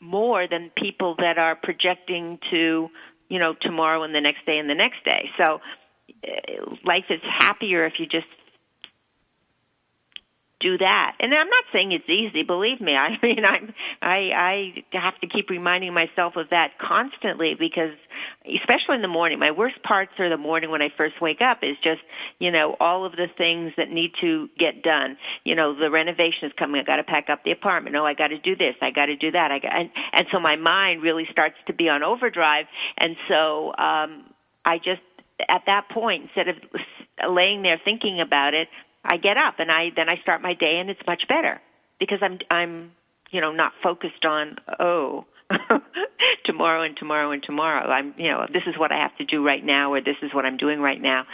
more 0.00 0.46
than 0.48 0.70
people 0.76 1.14
that 1.18 1.38
are 1.38 1.56
projecting 1.56 2.38
to 2.50 2.88
you 3.28 3.38
know 3.38 3.54
tomorrow 3.60 4.02
and 4.02 4.14
the 4.14 4.20
next 4.20 4.44
day 4.44 4.58
and 4.58 4.68
the 4.68 4.74
next 4.74 5.02
day. 5.04 5.30
So 5.38 5.60
uh, 6.24 6.74
life 6.84 7.04
is 7.08 7.20
happier 7.38 7.86
if 7.86 7.94
you 7.98 8.06
just 8.06 8.26
do 10.60 10.78
that. 10.78 11.16
And 11.18 11.32
I'm 11.34 11.48
not 11.48 11.64
saying 11.72 11.92
it's 11.92 12.08
easy, 12.08 12.42
believe 12.42 12.80
me. 12.80 12.92
I 12.96 13.16
mean, 13.22 13.44
I'm 13.44 13.74
I 14.00 14.16
I 14.92 14.98
have 14.98 15.18
to 15.20 15.26
keep 15.26 15.50
reminding 15.50 15.92
myself 15.94 16.36
of 16.36 16.50
that 16.50 16.78
constantly 16.80 17.54
because 17.58 17.96
especially 18.44 18.96
in 18.96 19.02
the 19.02 19.08
morning, 19.08 19.38
my 19.38 19.50
worst 19.50 19.82
parts 19.82 20.12
are 20.18 20.28
the 20.28 20.36
morning 20.36 20.70
when 20.70 20.82
I 20.82 20.88
first 20.96 21.20
wake 21.20 21.40
up 21.40 21.58
is 21.62 21.76
just, 21.82 22.00
you 22.38 22.50
know, 22.50 22.76
all 22.80 23.04
of 23.04 23.12
the 23.12 23.26
things 23.36 23.72
that 23.76 23.90
need 23.90 24.12
to 24.20 24.48
get 24.58 24.82
done. 24.82 25.16
You 25.44 25.54
know, 25.54 25.74
the 25.78 25.90
renovation 25.90 26.44
is 26.48 26.52
coming. 26.58 26.80
I 26.80 26.84
got 26.84 26.96
to 26.96 27.04
pack 27.04 27.28
up 27.30 27.44
the 27.44 27.52
apartment. 27.52 27.96
Oh, 27.96 28.04
I 28.04 28.14
got 28.14 28.28
to 28.28 28.38
do 28.38 28.56
this. 28.56 28.74
I 28.80 28.90
got 28.90 29.06
to 29.06 29.16
do 29.16 29.30
that. 29.32 29.50
I 29.50 29.58
got 29.58 29.74
and 29.74 29.90
and 30.12 30.26
so 30.32 30.40
my 30.40 30.56
mind 30.56 31.02
really 31.02 31.26
starts 31.30 31.56
to 31.66 31.72
be 31.72 31.88
on 31.88 32.02
overdrive 32.02 32.66
and 32.98 33.16
so 33.28 33.68
um 33.76 34.24
I 34.64 34.76
just 34.78 35.02
at 35.48 35.62
that 35.66 35.88
point 35.92 36.24
instead 36.24 36.48
of 36.48 36.56
laying 37.28 37.62
there 37.62 37.80
thinking 37.84 38.20
about 38.20 38.54
it, 38.54 38.68
I 39.04 39.16
get 39.16 39.36
up 39.36 39.54
and 39.58 39.70
I 39.70 39.90
then 39.94 40.08
I 40.08 40.16
start 40.22 40.42
my 40.42 40.54
day 40.54 40.78
and 40.78 40.90
it's 40.90 41.00
much 41.06 41.22
better 41.28 41.60
because 41.98 42.18
I'm 42.22 42.38
I'm 42.50 42.92
you 43.30 43.40
know 43.40 43.52
not 43.52 43.72
focused 43.82 44.24
on 44.24 44.56
oh 44.78 45.24
tomorrow 46.44 46.82
and 46.82 46.96
tomorrow 46.96 47.32
and 47.32 47.42
tomorrow. 47.42 47.88
I'm 47.90 48.14
you 48.16 48.30
know 48.30 48.46
this 48.52 48.62
is 48.66 48.78
what 48.78 48.92
I 48.92 48.98
have 48.98 49.16
to 49.18 49.24
do 49.24 49.44
right 49.44 49.64
now 49.64 49.92
or 49.92 50.00
this 50.00 50.16
is 50.22 50.34
what 50.34 50.44
I'm 50.44 50.56
doing 50.56 50.80
right 50.80 51.00
now. 51.00 51.24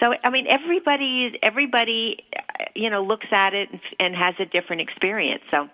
So 0.00 0.12
I 0.22 0.30
mean 0.30 0.46
everybody 0.46 1.38
everybody 1.42 2.24
uh, 2.36 2.64
you 2.74 2.90
know 2.90 3.02
looks 3.02 3.26
at 3.32 3.54
it 3.54 3.68
and, 3.70 3.80
and 3.98 4.14
has 4.16 4.34
a 4.38 4.44
different 4.46 4.82
experience. 4.82 5.42
So 5.50 5.68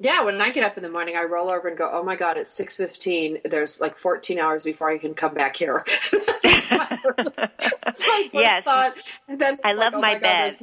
Yeah, 0.00 0.24
when 0.24 0.40
I 0.40 0.50
get 0.50 0.64
up 0.64 0.76
in 0.76 0.82
the 0.82 0.90
morning, 0.90 1.16
I 1.16 1.24
roll 1.24 1.48
over 1.50 1.68
and 1.68 1.76
go, 1.78 1.88
"Oh 1.92 2.02
my 2.02 2.16
God, 2.16 2.36
it's 2.36 2.50
six 2.50 2.76
fifteen. 2.76 3.40
There's 3.44 3.80
like 3.80 3.96
fourteen 3.96 4.38
hours 4.40 4.64
before 4.64 4.90
I 4.90 4.98
can 4.98 5.14
come 5.14 5.34
back 5.34 5.56
here." 5.56 5.84
that's 6.44 6.72
my 6.74 6.88
first, 7.02 7.54
that's 7.58 8.06
my 8.06 8.24
first 8.32 8.44
Yes. 8.44 8.64
thought. 8.64 8.94
And 9.28 9.40
then 9.40 9.56
I 9.64 9.74
like, 9.76 9.90
love 9.90 9.94
oh 9.94 10.02
my 10.02 10.18
God, 10.18 10.38
bed. 10.38 10.58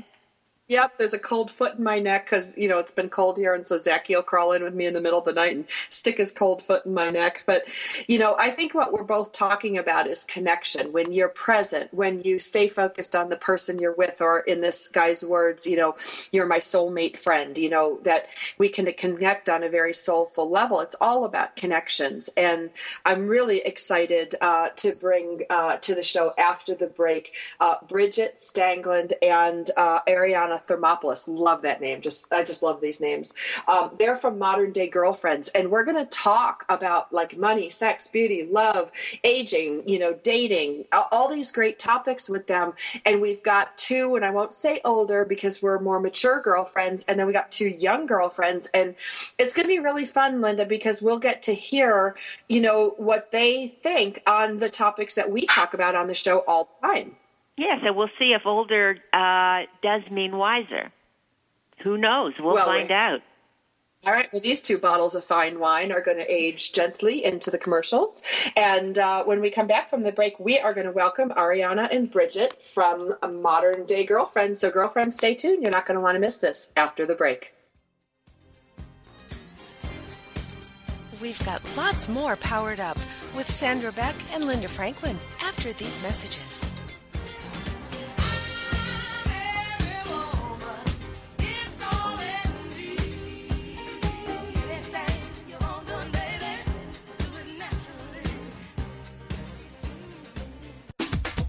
Yep, 0.72 1.00
there's 1.00 1.14
a 1.14 1.20
cold 1.20 1.52
foot 1.52 1.76
in 1.76 1.84
my 1.84 2.00
neck 2.00 2.28
because 2.28 2.58
you 2.58 2.70
know 2.70 2.80
it's 2.80 2.94
been 2.94 3.10
cold 3.10 3.38
here, 3.38 3.54
and 3.54 3.68
so 3.68 3.78
Zachy 3.78 4.16
will 4.16 4.24
crawl 4.24 4.54
in 4.54 4.64
with 4.64 4.74
me 4.74 4.86
in 4.86 4.94
the 4.94 5.02
middle 5.02 5.20
of 5.20 5.26
the 5.26 5.34
night 5.34 5.54
and 5.54 5.66
stick 5.90 6.16
his 6.16 6.32
cold 6.32 6.62
foot 6.62 6.86
in 6.86 6.94
my 6.94 7.10
neck. 7.10 7.44
But 7.46 7.64
you 8.08 8.18
know, 8.18 8.38
I 8.40 8.52
think 8.52 8.74
what 8.74 8.94
we're 8.94 9.04
both 9.04 9.34
talking 9.34 9.78
about 9.78 10.08
is 10.08 10.24
connection. 10.24 10.94
When 10.94 11.12
you're 11.12 11.28
present, 11.28 11.94
when 11.94 12.22
you 12.24 12.40
stay 12.40 12.70
focused 12.70 13.18
on 13.18 13.28
the 13.28 13.36
person 13.36 13.80
you're 13.80 13.96
with, 13.96 14.22
or 14.22 14.40
in 14.40 14.62
this 14.62 14.88
guy's 14.88 15.26
words, 15.26 15.68
you 15.68 15.76
know, 15.76 15.94
you're 16.32 16.48
my 16.48 16.60
soulmate 16.60 17.20
friend. 17.20 17.58
You 17.58 17.70
know 17.70 18.00
that 18.04 18.30
we 18.58 18.70
can 18.70 18.90
connect 18.94 19.50
on 19.50 19.64
a 19.64 19.70
very 19.70 19.92
soulful 19.92 20.50
level. 20.50 20.80
It's 20.80 20.96
all 21.02 21.26
about 21.26 21.58
connections, 21.58 22.30
and 22.38 22.70
I'm 23.06 23.28
really 23.28 23.60
excited 23.60 24.36
uh, 24.40 24.70
to 24.78 24.96
bring 24.96 25.42
uh, 25.50 25.76
to 25.82 25.96
the 25.96 26.02
show 26.02 26.32
after 26.38 26.76
the 26.76 26.88
break 26.88 27.36
uh, 27.60 27.76
Bridget 27.90 28.36
Stangland 28.38 29.12
and 29.22 29.70
uh, 29.76 30.00
Ariana 30.08 30.61
Thermopoulos. 30.64 31.28
Love 31.28 31.62
that 31.64 31.82
name. 31.82 32.02
Just 32.02 32.32
I 32.34 32.44
just 32.44 32.64
love 32.64 32.82
these 32.82 33.02
names. 33.02 33.34
Um, 33.68 33.96
they're 33.98 34.16
from 34.16 34.38
Modern 34.40 34.72
Day 34.72 34.88
Girlfriends, 34.88 35.50
and 35.50 35.72
we're 35.72 35.84
going 35.84 35.98
to 35.98 36.10
talk 36.10 36.66
about 36.70 37.12
like 37.14 37.38
money, 37.38 37.70
sex, 37.70 38.08
beauty, 38.08 38.48
love, 38.50 38.92
aging, 39.24 39.84
you 39.88 40.00
know, 40.00 40.14
dating, 40.24 40.86
all 41.12 41.30
these 41.30 41.52
great 41.52 41.80
topics 41.80 42.30
with 42.30 42.48
them. 42.48 42.74
And 43.06 43.22
we've 43.22 43.44
got 43.44 43.78
two, 43.78 44.16
and 44.16 44.26
I 44.26 44.30
won't 44.30 44.54
say 44.54 44.80
older 44.86 45.26
because 45.26 45.62
we're 45.62 45.80
more 45.80 46.00
mature 46.00 46.42
girlfriends, 46.42 47.06
and 47.06 47.20
then 47.20 47.28
we 47.28 47.34
got 47.34 47.52
two 47.52 47.68
young 47.68 48.06
girlfriends, 48.06 48.70
and 48.74 48.96
it's 49.40 49.54
going 49.54 49.66
to 49.66 49.68
be 49.68 49.80
really 49.80 50.06
fun, 50.06 50.42
Linda, 50.42 50.66
because 50.66 51.02
we'll 51.02 51.20
get 51.20 51.42
to 51.44 51.54
hear, 51.54 52.16
you 52.50 52.62
know, 52.62 52.94
what 52.98 53.32
they 53.32 53.68
think 53.68 54.22
on 54.28 54.58
the 54.58 54.70
topics 54.70 55.16
that 55.16 55.32
we 55.32 55.46
talk 55.48 55.74
about 55.74 55.96
on 55.96 56.08
the 56.08 56.14
show 56.14 56.44
all 56.48 56.70
the 56.82 56.88
time. 56.88 57.16
Yeah, 57.58 57.78
so 57.84 57.94
we'll 57.94 58.10
see 58.20 58.34
if 58.34 58.46
older 58.46 58.98
uh, 59.14 59.62
does 59.84 60.02
mean 60.12 60.38
wiser. 60.38 60.92
Who 61.84 61.98
knows? 61.98 62.34
We'll 62.40 62.54
Well, 62.56 62.66
find 62.66 62.90
we- 62.90 62.96
out. 62.96 63.22
All 64.08 64.14
right. 64.14 64.28
Well, 64.34 64.42
these 64.42 64.64
two 64.64 64.80
bottles 64.80 65.14
of 65.14 65.24
fine 65.24 65.60
wine 65.60 65.92
are 65.92 66.02
going 66.02 66.18
to 66.18 66.26
age 66.34 66.74
gently 66.74 67.24
into 67.24 67.52
the 67.52 67.60
commercials. 67.60 68.50
And 68.58 68.98
uh, 68.98 69.24
when 69.26 69.42
we 69.42 69.52
come 69.52 69.68
back 69.68 69.90
from 69.92 70.02
the 70.02 70.12
break, 70.12 70.40
we 70.40 70.58
are 70.58 70.74
going 70.74 70.88
to 70.88 70.92
welcome 70.92 71.30
Ariana 71.30 71.88
and 71.94 72.10
Bridget 72.10 72.60
from 72.64 73.14
Modern 73.44 73.86
Day 73.86 74.04
Girlfriends. 74.04 74.60
So, 74.60 74.72
girlfriends, 74.72 75.18
stay 75.18 75.36
tuned. 75.36 75.62
You're 75.62 75.72
not 75.72 75.86
going 75.86 75.98
to 75.98 76.02
want 76.02 76.16
to 76.16 76.20
miss 76.20 76.38
this 76.38 76.72
after 76.76 77.06
the 77.06 77.14
break. 77.14 77.54
We've 81.22 81.44
got 81.46 81.62
lots 81.78 82.10
more 82.10 82.36
powered 82.38 82.80
up 82.80 82.98
with 83.36 83.50
Sandra 83.52 83.92
Beck 83.92 84.16
and 84.34 84.48
Linda 84.48 84.68
Franklin 84.68 85.18
after 85.44 85.74
these 85.74 86.02
messages. 86.02 86.71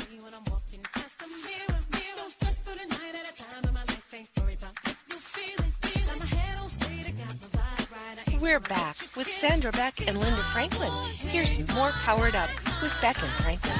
We're 8.41 8.59
back 8.59 8.95
with 9.15 9.27
Sandra 9.27 9.71
Beck 9.71 10.07
and 10.07 10.19
Linda 10.19 10.41
Franklin. 10.41 10.91
Here's 11.13 11.59
more 11.75 11.91
Powered 11.91 12.33
Up 12.33 12.49
with 12.81 12.91
Beck 12.99 13.21
and 13.21 13.29
Franklin. 13.29 13.77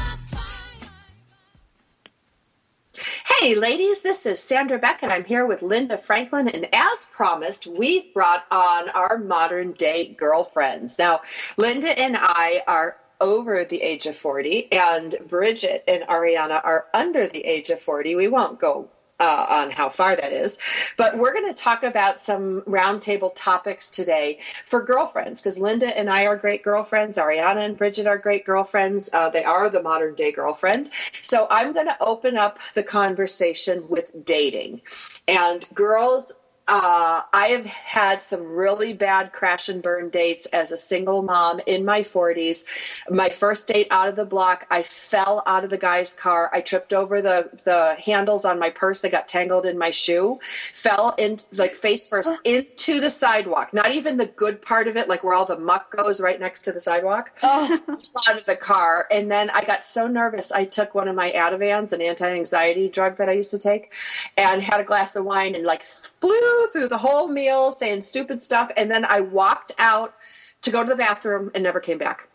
Hey, 3.39 3.55
ladies, 3.55 4.03
this 4.03 4.27
is 4.27 4.41
Sandra 4.41 4.77
Beck, 4.77 5.01
and 5.01 5.11
I'm 5.11 5.25
here 5.25 5.47
with 5.47 5.63
Linda 5.63 5.97
Franklin. 5.97 6.47
And 6.47 6.67
as 6.73 7.07
promised, 7.09 7.65
we've 7.65 8.13
brought 8.13 8.45
on 8.51 8.89
our 8.89 9.17
modern 9.17 9.71
day 9.71 10.09
girlfriends. 10.09 10.99
Now, 10.99 11.21
Linda 11.57 11.97
and 11.99 12.15
I 12.19 12.61
are 12.67 12.97
over 13.19 13.63
the 13.63 13.81
age 13.81 14.05
of 14.05 14.15
40, 14.15 14.71
and 14.71 15.15
Bridget 15.27 15.83
and 15.87 16.03
Ariana 16.03 16.63
are 16.63 16.85
under 16.93 17.25
the 17.25 17.43
age 17.43 17.71
of 17.71 17.79
40. 17.79 18.13
We 18.13 18.27
won't 18.27 18.59
go 18.59 18.89
uh, 19.21 19.45
on 19.47 19.71
how 19.71 19.87
far 19.87 20.15
that 20.15 20.33
is. 20.33 20.93
But 20.97 21.17
we're 21.17 21.31
going 21.31 21.47
to 21.47 21.53
talk 21.53 21.83
about 21.83 22.19
some 22.19 22.61
roundtable 22.63 23.31
topics 23.35 23.89
today 23.89 24.39
for 24.41 24.83
girlfriends 24.83 25.41
because 25.41 25.59
Linda 25.59 25.97
and 25.97 26.09
I 26.09 26.25
are 26.25 26.35
great 26.35 26.63
girlfriends. 26.63 27.17
Ariana 27.17 27.63
and 27.63 27.77
Bridget 27.77 28.07
are 28.07 28.17
great 28.17 28.45
girlfriends. 28.45 29.11
Uh, 29.13 29.29
they 29.29 29.43
are 29.43 29.69
the 29.69 29.81
modern 29.81 30.15
day 30.15 30.31
girlfriend. 30.31 30.91
So 30.91 31.47
I'm 31.51 31.71
going 31.71 31.87
to 31.87 31.97
open 32.01 32.35
up 32.35 32.59
the 32.73 32.83
conversation 32.83 33.87
with 33.87 34.11
dating. 34.25 34.81
And 35.27 35.65
girls, 35.73 36.33
uh, 36.67 37.21
I 37.33 37.47
have 37.47 37.65
had 37.65 38.21
some 38.21 38.45
really 38.45 38.93
bad 38.93 39.33
crash 39.33 39.67
and 39.67 39.81
burn 39.81 40.09
dates 40.09 40.45
as 40.47 40.71
a 40.71 40.77
single 40.77 41.21
mom 41.21 41.59
in 41.65 41.83
my 41.83 42.01
40s. 42.01 43.01
My 43.09 43.29
first 43.29 43.67
date 43.67 43.87
out 43.91 44.07
of 44.07 44.15
the 44.15 44.25
block, 44.25 44.67
I 44.69 44.83
fell 44.83 45.43
out 45.47 45.63
of 45.63 45.69
the 45.69 45.77
guy's 45.77 46.13
car. 46.13 46.49
I 46.53 46.61
tripped 46.61 46.93
over 46.93 47.21
the, 47.21 47.49
the 47.65 47.95
handles 48.03 48.45
on 48.45 48.59
my 48.59 48.69
purse. 48.69 49.01
They 49.01 49.09
got 49.09 49.27
tangled 49.27 49.65
in 49.65 49.77
my 49.77 49.89
shoe. 49.89 50.37
Fell 50.41 51.15
in 51.17 51.39
like 51.57 51.75
face 51.75 52.07
first 52.07 52.31
into 52.45 52.99
the 52.99 53.09
sidewalk. 53.09 53.73
Not 53.73 53.91
even 53.91 54.17
the 54.17 54.27
good 54.27 54.61
part 54.61 54.87
of 54.87 54.95
it, 54.95 55.09
like 55.09 55.23
where 55.23 55.33
all 55.33 55.45
the 55.45 55.57
muck 55.57 55.91
goes 55.91 56.21
right 56.21 56.39
next 56.39 56.61
to 56.61 56.71
the 56.71 56.79
sidewalk. 56.79 57.31
Oh. 57.43 57.79
out 58.29 58.35
of 58.35 58.45
the 58.45 58.55
car. 58.55 59.07
And 59.11 59.31
then 59.31 59.49
I 59.49 59.63
got 59.63 59.83
so 59.83 60.07
nervous. 60.07 60.51
I 60.51 60.65
took 60.65 60.95
one 60.95 61.07
of 61.07 61.15
my 61.15 61.31
Ativans, 61.31 61.91
an 61.91 62.01
anti-anxiety 62.01 62.89
drug 62.89 63.17
that 63.17 63.29
I 63.29 63.33
used 63.33 63.51
to 63.51 63.59
take, 63.59 63.93
and 64.37 64.61
had 64.61 64.79
a 64.79 64.83
glass 64.83 65.15
of 65.15 65.25
wine 65.25 65.55
and 65.55 65.65
like 65.65 65.81
flew 65.81 66.50
through 66.71 66.87
the 66.87 66.97
whole 66.97 67.27
meal 67.27 67.71
saying 67.71 68.01
stupid 68.01 68.41
stuff, 68.41 68.71
and 68.77 68.89
then 68.89 69.05
I 69.05 69.21
walked 69.21 69.71
out 69.79 70.13
to 70.61 70.71
go 70.71 70.83
to 70.83 70.89
the 70.89 70.95
bathroom 70.95 71.51
and 71.55 71.63
never 71.63 71.79
came 71.79 71.97
back. 71.97 72.27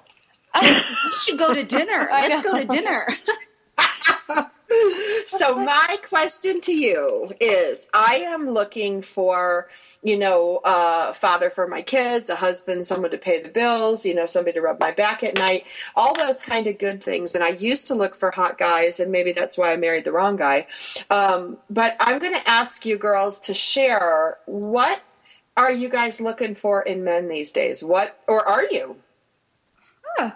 Oh, 0.54 0.82
we 1.04 1.16
should 1.16 1.38
go 1.38 1.52
to 1.52 1.64
dinner. 1.64 2.08
Let's 2.12 2.42
go 2.42 2.58
to 2.58 2.64
dinner. 2.64 3.06
so 5.26 5.54
my 5.56 5.96
question 6.08 6.60
to 6.60 6.72
you 6.72 7.32
is 7.40 7.88
i 7.94 8.16
am 8.16 8.48
looking 8.48 9.00
for 9.00 9.68
you 10.02 10.18
know 10.18 10.60
a 10.64 11.14
father 11.14 11.50
for 11.50 11.68
my 11.68 11.82
kids 11.82 12.28
a 12.28 12.36
husband 12.36 12.82
someone 12.82 13.10
to 13.10 13.18
pay 13.18 13.40
the 13.40 13.48
bills 13.48 14.04
you 14.04 14.14
know 14.14 14.26
somebody 14.26 14.54
to 14.54 14.60
rub 14.60 14.80
my 14.80 14.90
back 14.90 15.22
at 15.22 15.36
night 15.36 15.66
all 15.94 16.14
those 16.14 16.40
kind 16.40 16.66
of 16.66 16.78
good 16.78 17.02
things. 17.02 17.34
And 17.34 17.44
i 17.44 17.50
used 17.50 17.86
to 17.88 17.94
look 17.94 18.14
for 18.14 18.30
hot 18.30 18.58
guys 18.58 19.00
and 19.00 19.10
maybe 19.12 19.32
that's 19.32 19.56
why 19.56 19.72
i 19.72 19.76
married 19.76 20.04
the 20.04 20.12
wrong 20.12 20.36
guy. 20.36 20.66
Um, 21.10 21.58
but 21.70 21.96
i'm 22.00 22.18
going 22.18 22.34
to 22.34 22.48
ask 22.48 22.84
you 22.84 22.98
girls 22.98 23.38
to 23.40 23.54
share 23.54 24.38
what 24.46 25.00
are 25.56 25.72
you 25.72 25.88
guys 25.88 26.20
looking 26.20 26.54
for 26.54 26.82
in 26.82 27.02
men 27.02 27.28
these 27.28 27.50
days? 27.50 27.82
What 27.82 28.20
or 28.28 28.46
are 28.46 28.64
you? 28.64 28.96
Huh. 30.16 30.32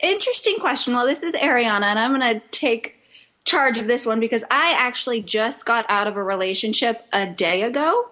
interesting 0.00 0.58
question. 0.58 0.94
Well 0.94 1.06
this 1.06 1.22
is 1.22 1.34
ariana 1.34 1.84
and 1.84 1.98
i'm 1.98 2.18
going 2.18 2.40
to 2.40 2.46
take 2.50 2.99
charge 3.44 3.78
of 3.78 3.86
this 3.86 4.06
one 4.06 4.20
because 4.20 4.44
I 4.50 4.74
actually 4.76 5.22
just 5.22 5.64
got 5.64 5.86
out 5.88 6.06
of 6.06 6.16
a 6.16 6.22
relationship 6.22 7.06
a 7.12 7.26
day 7.26 7.62
ago. 7.62 8.08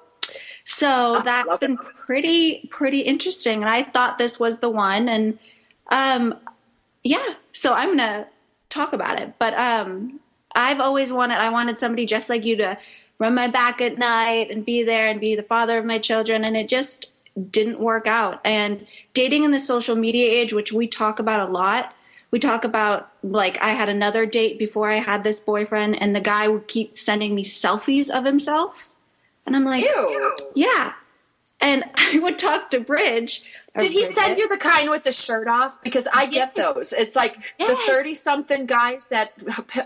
So 0.64 1.14
oh, 1.16 1.22
that's 1.22 1.56
been 1.58 1.72
it. 1.72 1.78
pretty 2.06 2.68
pretty 2.70 3.00
interesting 3.00 3.60
and 3.60 3.70
I 3.70 3.82
thought 3.82 4.18
this 4.18 4.38
was 4.38 4.60
the 4.60 4.70
one 4.70 5.08
and 5.08 5.38
um 5.88 6.34
yeah, 7.02 7.34
so 7.52 7.72
I'm 7.72 7.96
going 7.96 7.98
to 7.98 8.26
talk 8.68 8.92
about 8.92 9.20
it. 9.20 9.34
But 9.38 9.54
um 9.54 10.20
I've 10.54 10.80
always 10.80 11.12
wanted 11.12 11.38
I 11.38 11.50
wanted 11.50 11.78
somebody 11.78 12.06
just 12.06 12.28
like 12.28 12.44
you 12.44 12.56
to 12.56 12.78
run 13.18 13.34
my 13.34 13.48
back 13.48 13.80
at 13.80 13.98
night 13.98 14.50
and 14.50 14.64
be 14.64 14.82
there 14.82 15.08
and 15.08 15.20
be 15.20 15.34
the 15.34 15.42
father 15.42 15.78
of 15.78 15.84
my 15.84 15.98
children 15.98 16.44
and 16.44 16.56
it 16.56 16.68
just 16.68 17.12
didn't 17.50 17.80
work 17.80 18.06
out. 18.06 18.40
And 18.44 18.86
dating 19.14 19.44
in 19.44 19.52
the 19.52 19.60
social 19.60 19.96
media 19.96 20.26
age, 20.30 20.52
which 20.52 20.72
we 20.72 20.86
talk 20.86 21.18
about 21.18 21.48
a 21.48 21.52
lot, 21.52 21.94
we 22.30 22.38
talk 22.38 22.64
about 22.64 23.10
like 23.22 23.58
I 23.60 23.70
had 23.70 23.88
another 23.88 24.26
date 24.26 24.58
before 24.58 24.90
I 24.90 24.96
had 24.96 25.24
this 25.24 25.40
boyfriend, 25.40 26.00
and 26.00 26.14
the 26.14 26.20
guy 26.20 26.48
would 26.48 26.68
keep 26.68 26.98
sending 26.98 27.34
me 27.34 27.44
selfies 27.44 28.10
of 28.10 28.24
himself, 28.24 28.88
and 29.46 29.56
I'm 29.56 29.64
like, 29.64 29.84
Ew. 29.84 30.36
yeah. 30.54 30.92
And 31.60 31.84
I 31.96 32.18
would 32.18 32.38
talk 32.38 32.70
to 32.70 32.80
Bridge. 32.80 33.44
Did 33.78 33.92
he 33.92 34.04
send 34.04 34.36
you 34.36 34.48
the 34.48 34.56
kind 34.56 34.90
with 34.90 35.04
the 35.04 35.12
shirt 35.12 35.48
off? 35.48 35.82
Because 35.82 36.08
I 36.12 36.26
get 36.26 36.54
those. 36.54 36.92
It's 36.92 37.16
like 37.16 37.36
yes. 37.36 37.70
the 37.70 37.76
thirty-something 37.86 38.66
guys 38.66 39.06
that 39.06 39.32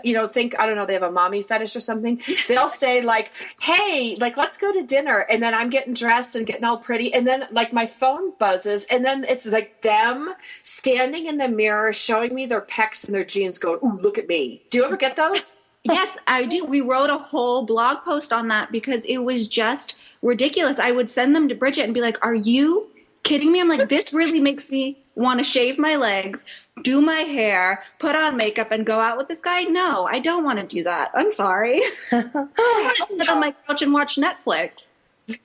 you 0.03 0.13
know 0.13 0.27
think 0.27 0.59
I 0.59 0.65
don't 0.65 0.75
know 0.75 0.85
they 0.85 0.93
have 0.93 1.03
a 1.03 1.11
mommy 1.11 1.41
fetish 1.41 1.75
or 1.75 1.79
something. 1.79 2.21
They'll 2.47 2.69
say 2.83 3.01
like, 3.01 3.31
"Hey, 3.61 4.15
like 4.19 4.37
let's 4.37 4.57
go 4.57 4.71
to 4.71 4.83
dinner," 4.83 5.25
and 5.29 5.41
then 5.41 5.53
I'm 5.53 5.69
getting 5.69 5.93
dressed 5.93 6.35
and 6.35 6.45
getting 6.45 6.65
all 6.65 6.77
pretty, 6.77 7.13
and 7.13 7.25
then 7.25 7.45
like 7.51 7.73
my 7.73 7.85
phone 7.85 8.33
buzzes, 8.37 8.85
and 8.91 9.03
then 9.05 9.25
it's 9.27 9.49
like 9.51 9.81
them 9.81 10.33
standing 10.63 11.25
in 11.25 11.37
the 11.37 11.47
mirror 11.47 11.93
showing 11.93 12.33
me 12.33 12.45
their 12.45 12.61
pecs 12.61 13.05
and 13.05 13.15
their 13.15 13.25
jeans, 13.25 13.57
going, 13.57 13.79
"Ooh, 13.83 13.97
look 13.97 14.17
at 14.17 14.27
me." 14.27 14.61
Do 14.69 14.79
you 14.79 14.85
ever 14.85 14.97
get 14.97 15.15
those? 15.15 15.55
yes, 15.83 16.17
I 16.27 16.45
do. 16.45 16.63
We 16.63 16.81
wrote 16.81 17.09
a 17.09 17.17
whole 17.17 17.65
blog 17.65 18.03
post 18.03 18.31
on 18.31 18.47
that 18.47 18.71
because 18.71 19.03
it 19.05 19.17
was 19.17 19.47
just 19.47 19.99
ridiculous. 20.21 20.79
I 20.79 20.91
would 20.91 21.09
send 21.09 21.35
them 21.35 21.49
to 21.49 21.55
Bridget 21.55 21.83
and 21.83 21.93
be 21.93 22.01
like, 22.01 22.23
Are 22.25 22.33
you 22.33 22.89
kidding 23.23 23.51
me? 23.51 23.61
I'm 23.61 23.69
like, 23.69 23.89
This 23.89 24.13
really 24.13 24.39
makes 24.39 24.69
me 24.69 25.03
want 25.15 25.39
to 25.39 25.43
shave 25.43 25.77
my 25.77 25.95
legs, 25.95 26.45
do 26.81 27.01
my 27.01 27.21
hair, 27.21 27.83
put 27.99 28.15
on 28.15 28.37
makeup, 28.37 28.71
and 28.71 28.85
go 28.85 28.99
out 28.99 29.17
with 29.17 29.27
this 29.27 29.41
guy? 29.41 29.63
No, 29.63 30.05
I 30.05 30.19
don't 30.19 30.43
want 30.43 30.59
to 30.59 30.65
do 30.65 30.83
that. 30.83 31.11
I'm 31.13 31.31
sorry. 31.31 31.81
I 32.11 32.23
want 32.33 32.97
to 32.97 33.15
sit 33.15 33.29
on 33.29 33.39
my 33.39 33.53
couch 33.67 33.81
and 33.81 33.93
watch 33.93 34.17
Netflix. 34.17 34.91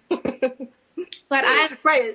but 0.09 1.45
I. 1.45 1.77
Right. 1.85 2.15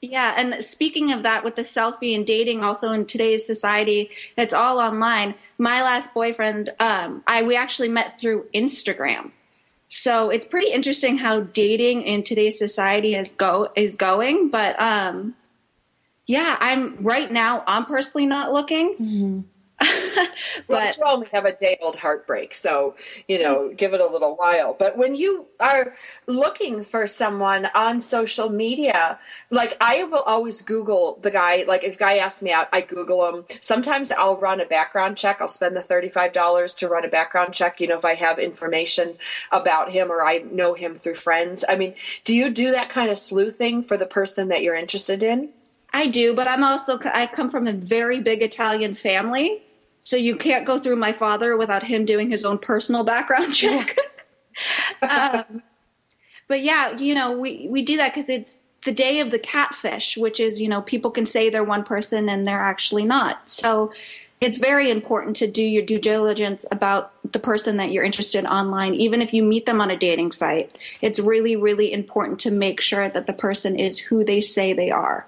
Yeah, 0.00 0.34
and 0.36 0.62
speaking 0.62 1.10
of 1.10 1.24
that, 1.24 1.42
with 1.42 1.56
the 1.56 1.62
selfie 1.62 2.14
and 2.14 2.24
dating, 2.24 2.62
also 2.62 2.92
in 2.92 3.04
today's 3.04 3.44
society, 3.44 4.10
it's 4.36 4.54
all 4.54 4.78
online. 4.78 5.34
My 5.58 5.82
last 5.82 6.14
boyfriend, 6.14 6.72
um, 6.78 7.24
I 7.26 7.42
we 7.42 7.56
actually 7.56 7.88
met 7.88 8.20
through 8.20 8.46
Instagram. 8.54 9.32
So 9.94 10.30
it's 10.30 10.46
pretty 10.46 10.72
interesting 10.72 11.18
how 11.18 11.40
dating 11.40 12.04
in 12.04 12.22
today's 12.22 12.58
society 12.58 13.14
is 13.14 13.30
go 13.32 13.68
is 13.76 13.94
going. 13.94 14.48
But 14.48 14.80
um, 14.80 15.34
yeah, 16.26 16.56
I'm 16.60 16.96
right 17.02 17.30
now. 17.30 17.62
I'm 17.66 17.84
personally 17.84 18.26
not 18.26 18.54
looking. 18.54 18.94
Mm-hmm. 18.94 19.40
but 20.66 20.68
well, 20.68 20.94
you 20.96 21.04
only 21.06 21.28
have 21.32 21.44
a 21.44 21.54
day 21.56 21.78
old 21.82 21.96
heartbreak, 21.96 22.54
so 22.54 22.94
you 23.28 23.42
know, 23.42 23.68
mm. 23.68 23.76
give 23.76 23.94
it 23.94 24.00
a 24.00 24.06
little 24.06 24.36
while. 24.36 24.74
But 24.78 24.96
when 24.96 25.14
you 25.14 25.46
are 25.60 25.92
looking 26.26 26.82
for 26.82 27.06
someone 27.06 27.66
on 27.74 28.00
social 28.00 28.48
media, 28.48 29.18
like 29.50 29.76
I 29.80 30.04
will 30.04 30.22
always 30.22 30.62
Google 30.62 31.18
the 31.22 31.30
guy. 31.30 31.64
Like 31.66 31.84
if 31.84 31.96
a 31.96 31.98
guy 31.98 32.16
asks 32.16 32.42
me 32.42 32.52
out, 32.52 32.68
I 32.72 32.80
Google 32.80 33.28
him. 33.28 33.44
Sometimes 33.60 34.10
I'll 34.12 34.36
run 34.36 34.60
a 34.60 34.66
background 34.66 35.16
check. 35.16 35.40
I'll 35.40 35.48
spend 35.48 35.76
the 35.76 35.80
thirty 35.80 36.08
five 36.08 36.32
dollars 36.32 36.74
to 36.76 36.88
run 36.88 37.04
a 37.04 37.08
background 37.08 37.54
check. 37.54 37.80
You 37.80 37.88
know, 37.88 37.96
if 37.96 38.04
I 38.04 38.14
have 38.14 38.38
information 38.38 39.14
about 39.50 39.92
him 39.92 40.10
or 40.10 40.24
I 40.24 40.38
know 40.50 40.74
him 40.74 40.94
through 40.94 41.14
friends. 41.14 41.64
I 41.68 41.76
mean, 41.76 41.94
do 42.24 42.34
you 42.34 42.50
do 42.50 42.72
that 42.72 42.88
kind 42.88 43.10
of 43.10 43.18
sleuthing 43.18 43.82
for 43.82 43.96
the 43.96 44.06
person 44.06 44.48
that 44.48 44.62
you're 44.62 44.74
interested 44.74 45.22
in? 45.22 45.50
I 45.92 46.06
do, 46.06 46.34
but 46.34 46.48
I'm 46.48 46.64
also 46.64 46.98
I 47.04 47.26
come 47.26 47.50
from 47.50 47.66
a 47.66 47.72
very 47.72 48.20
big 48.20 48.42
Italian 48.42 48.94
family. 48.94 49.62
So 50.12 50.18
you 50.18 50.36
can't 50.36 50.66
go 50.66 50.78
through 50.78 50.96
my 50.96 51.12
father 51.12 51.56
without 51.56 51.84
him 51.84 52.04
doing 52.04 52.30
his 52.30 52.44
own 52.44 52.58
personal 52.58 53.02
background 53.02 53.54
check. 53.54 53.96
um, 55.00 55.62
but 56.48 56.60
yeah, 56.62 56.94
you 56.98 57.14
know, 57.14 57.32
we, 57.32 57.66
we 57.70 57.80
do 57.80 57.96
that 57.96 58.12
because 58.12 58.28
it's 58.28 58.64
the 58.84 58.92
day 58.92 59.20
of 59.20 59.30
the 59.30 59.38
catfish, 59.38 60.18
which 60.18 60.38
is, 60.38 60.60
you 60.60 60.68
know, 60.68 60.82
people 60.82 61.10
can 61.10 61.24
say 61.24 61.48
they're 61.48 61.64
one 61.64 61.82
person 61.82 62.28
and 62.28 62.46
they're 62.46 62.60
actually 62.60 63.06
not. 63.06 63.50
So 63.50 63.90
it's 64.42 64.58
very 64.58 64.90
important 64.90 65.34
to 65.36 65.46
do 65.46 65.64
your 65.64 65.82
due 65.82 65.98
diligence 65.98 66.66
about 66.70 67.14
the 67.32 67.38
person 67.38 67.78
that 67.78 67.90
you're 67.90 68.04
interested 68.04 68.40
in 68.40 68.46
online, 68.46 68.94
even 68.94 69.22
if 69.22 69.32
you 69.32 69.42
meet 69.42 69.64
them 69.64 69.80
on 69.80 69.90
a 69.90 69.96
dating 69.96 70.32
site. 70.32 70.76
It's 71.00 71.20
really, 71.20 71.56
really 71.56 71.90
important 71.90 72.38
to 72.40 72.50
make 72.50 72.82
sure 72.82 73.08
that 73.08 73.26
the 73.26 73.32
person 73.32 73.76
is 73.76 73.98
who 73.98 74.24
they 74.24 74.42
say 74.42 74.74
they 74.74 74.90
are. 74.90 75.26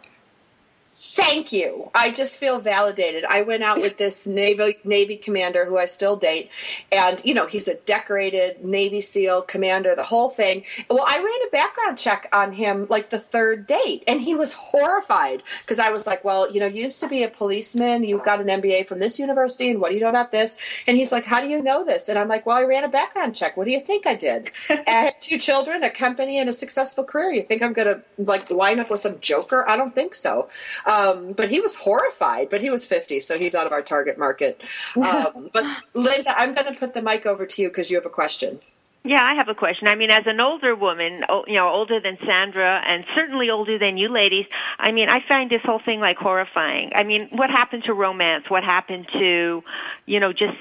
Thank 1.07 1.53
you. 1.53 1.91
I 1.95 2.11
just 2.11 2.41
feel 2.41 2.59
validated. 2.59 3.25
I 3.25 3.43
went 3.43 3.63
out 3.63 3.77
with 3.77 3.99
this 3.99 4.27
Navy 4.27 4.79
Navy 4.85 5.17
commander 5.17 5.67
who 5.67 5.77
I 5.77 5.85
still 5.85 6.17
date, 6.17 6.51
and 6.91 7.21
you 7.25 7.35
know 7.35 7.47
he's 7.47 7.69
a 7.69 7.75
decorated 7.75 8.65
Navy 8.65 9.03
SEAL 9.03 9.43
commander, 9.43 9.95
the 9.95 10.03
whole 10.03 10.31
thing. 10.31 10.65
Well, 10.89 11.05
I 11.07 11.19
ran 11.19 11.49
a 11.49 11.51
background 11.53 11.99
check 11.99 12.31
on 12.33 12.55
him 12.55 12.87
like 12.89 13.11
the 13.11 13.19
third 13.19 13.67
date, 13.67 14.05
and 14.09 14.19
he 14.19 14.35
was 14.35 14.55
horrified 14.55 15.43
because 15.61 15.79
I 15.79 15.91
was 15.91 16.07
like, 16.07 16.25
"Well, 16.25 16.51
you 16.51 16.59
know, 16.59 16.67
you 16.67 16.83
used 16.85 17.03
to 17.03 17.09
be 17.09 17.23
a 17.23 17.29
policeman. 17.29 18.03
You 18.03 18.23
got 18.25 18.41
an 18.41 18.49
MBA 18.49 18.87
from 18.87 18.99
this 18.99 19.19
university, 19.19 19.71
and 19.71 19.83
what 19.83 19.91
do 19.91 19.97
you 19.97 20.01
know 20.01 20.09
about 20.09 20.33
this?" 20.33 20.57
And 20.87 20.97
he's 20.97 21.13
like, 21.13 21.27
"How 21.27 21.43
do 21.43 21.49
you 21.49 21.63
know 21.63 21.85
this?" 21.85 22.09
And 22.09 22.19
I'm 22.19 22.29
like, 22.29 22.47
"Well, 22.47 22.57
I 22.57 22.65
ran 22.65 22.83
a 22.83 22.89
background 22.89 23.35
check. 23.35 23.59
What 23.59 23.67
do 23.67 23.73
you 23.73 23.81
think 23.81 24.07
I 24.07 24.15
did? 24.15 24.51
I 24.71 24.91
had 24.91 25.21
two 25.21 25.37
children, 25.37 25.85
a 25.85 25.91
company, 25.91 26.39
and 26.39 26.49
a 26.49 26.53
successful 26.53 27.05
career. 27.05 27.31
You 27.31 27.43
think 27.43 27.63
I'm 27.63 27.75
gonna 27.75 28.01
like 28.17 28.49
wind 28.49 28.81
up 28.81 28.91
with 28.91 29.01
some 29.01 29.21
joker? 29.21 29.69
I 29.69 29.77
don't 29.77 29.95
think 29.95 30.15
so." 30.15 30.49
Um, 30.87 30.94
but 31.37 31.49
he 31.49 31.61
was 31.61 31.75
horrified. 31.75 32.49
But 32.49 32.61
he 32.61 32.71
was 32.71 32.87
50, 32.87 33.21
so 33.21 33.39
he's 33.39 33.55
out 33.55 33.67
of 33.67 33.73
our 33.73 33.83
target 33.83 34.19
market. 34.19 34.63
Um, 34.97 35.51
but 35.53 35.65
Linda, 35.95 36.39
I'm 36.39 36.55
going 36.55 36.73
to 36.73 36.79
put 36.79 36.95
the 36.95 37.03
mic 37.03 37.27
over 37.27 37.47
to 37.47 37.63
you 37.63 37.69
because 37.69 37.91
you 37.91 37.97
have 37.97 38.07
a 38.07 38.11
question. 38.11 38.61
Yeah, 39.07 39.23
I 39.23 39.35
have 39.35 39.49
a 39.51 39.55
question. 39.55 39.87
I 39.87 39.97
mean, 39.97 40.11
as 40.11 40.25
an 40.25 40.41
older 40.41 40.75
woman, 40.75 41.25
you 41.47 41.57
know, 41.57 41.69
older 41.69 42.01
than 42.01 42.17
Sandra 42.25 42.81
and 42.87 43.05
certainly 43.15 43.51
older 43.51 43.79
than 43.79 43.99
you 43.99 44.09
ladies, 44.09 44.47
I 44.79 44.93
mean, 44.93 45.11
I 45.11 45.19
find 45.29 45.51
this 45.51 45.61
whole 45.63 45.81
thing 45.85 46.01
like 46.01 46.17
horrifying. 46.17 46.93
I 46.95 47.03
mean, 47.03 47.29
what 47.33 47.51
happened 47.51 47.85
to 47.85 47.93
romance? 47.93 48.45
What 48.49 48.65
happened 48.65 49.07
to, 49.13 49.63
you 50.07 50.21
know, 50.21 50.33
just 50.33 50.57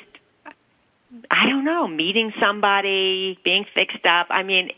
I 1.30 1.48
don't 1.48 1.64
know, 1.64 1.88
meeting 1.88 2.34
somebody, 2.40 3.40
being 3.46 3.66
fixed 3.76 4.06
up. 4.06 4.28
I 4.30 4.42
mean, 4.42 4.72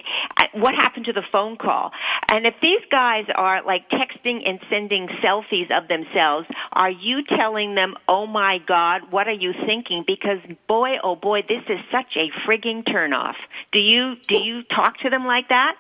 what 0.54 0.76
happened 0.76 1.06
to 1.06 1.14
the 1.14 1.24
phone 1.32 1.56
call? 1.58 1.92
And 2.32 2.46
if 2.46 2.56
these 2.62 2.82
guys 2.90 3.26
are 3.36 3.64
like 3.64 3.90
texting 3.90 4.48
and 4.48 4.60
sending 4.70 5.08
selfies 5.24 5.70
of 5.72 5.88
themselves, 5.88 6.48
are 6.74 6.90
you 6.90 7.24
telling 7.24 7.76
them, 7.76 7.96
"Oh 8.08 8.26
my 8.26 8.58
God, 8.66 9.12
what 9.12 9.28
are 9.28 9.32
you 9.34 9.54
thinking?" 9.66 10.04
Because 10.06 10.40
boy, 10.68 10.98
oh 11.04 11.16
boy, 11.16 11.44
this 11.48 11.64
is 11.70 11.80
such 11.92 12.18
a 12.18 12.30
frigging 12.48 12.84
turnoff. 12.84 13.36
Do 13.72 13.80
you 13.80 14.16
do 14.28 14.38
you 14.38 14.64
talk 14.64 14.98
to 15.00 15.10
them 15.10 15.26
like 15.26 15.50
that? 15.50 15.76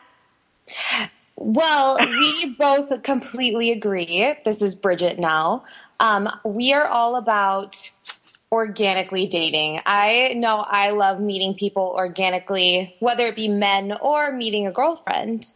Well, 1.35 1.97
we 1.99 2.55
both 2.57 3.03
completely 3.03 3.71
agree. 3.71 4.35
This 4.45 4.61
is 4.61 4.75
Bridget 4.75 5.19
now. 5.19 5.65
Um, 5.99 6.29
we 6.45 6.73
are 6.73 6.87
all 6.87 7.15
about 7.15 7.91
organically 8.51 9.27
dating. 9.27 9.81
I 9.85 10.33
know 10.37 10.63
I 10.65 10.91
love 10.91 11.19
meeting 11.19 11.53
people 11.53 11.93
organically, 11.95 12.95
whether 12.99 13.25
it 13.25 13.35
be 13.35 13.47
men 13.47 13.97
or 14.01 14.31
meeting 14.31 14.65
a 14.65 14.71
girlfriend. 14.71 15.47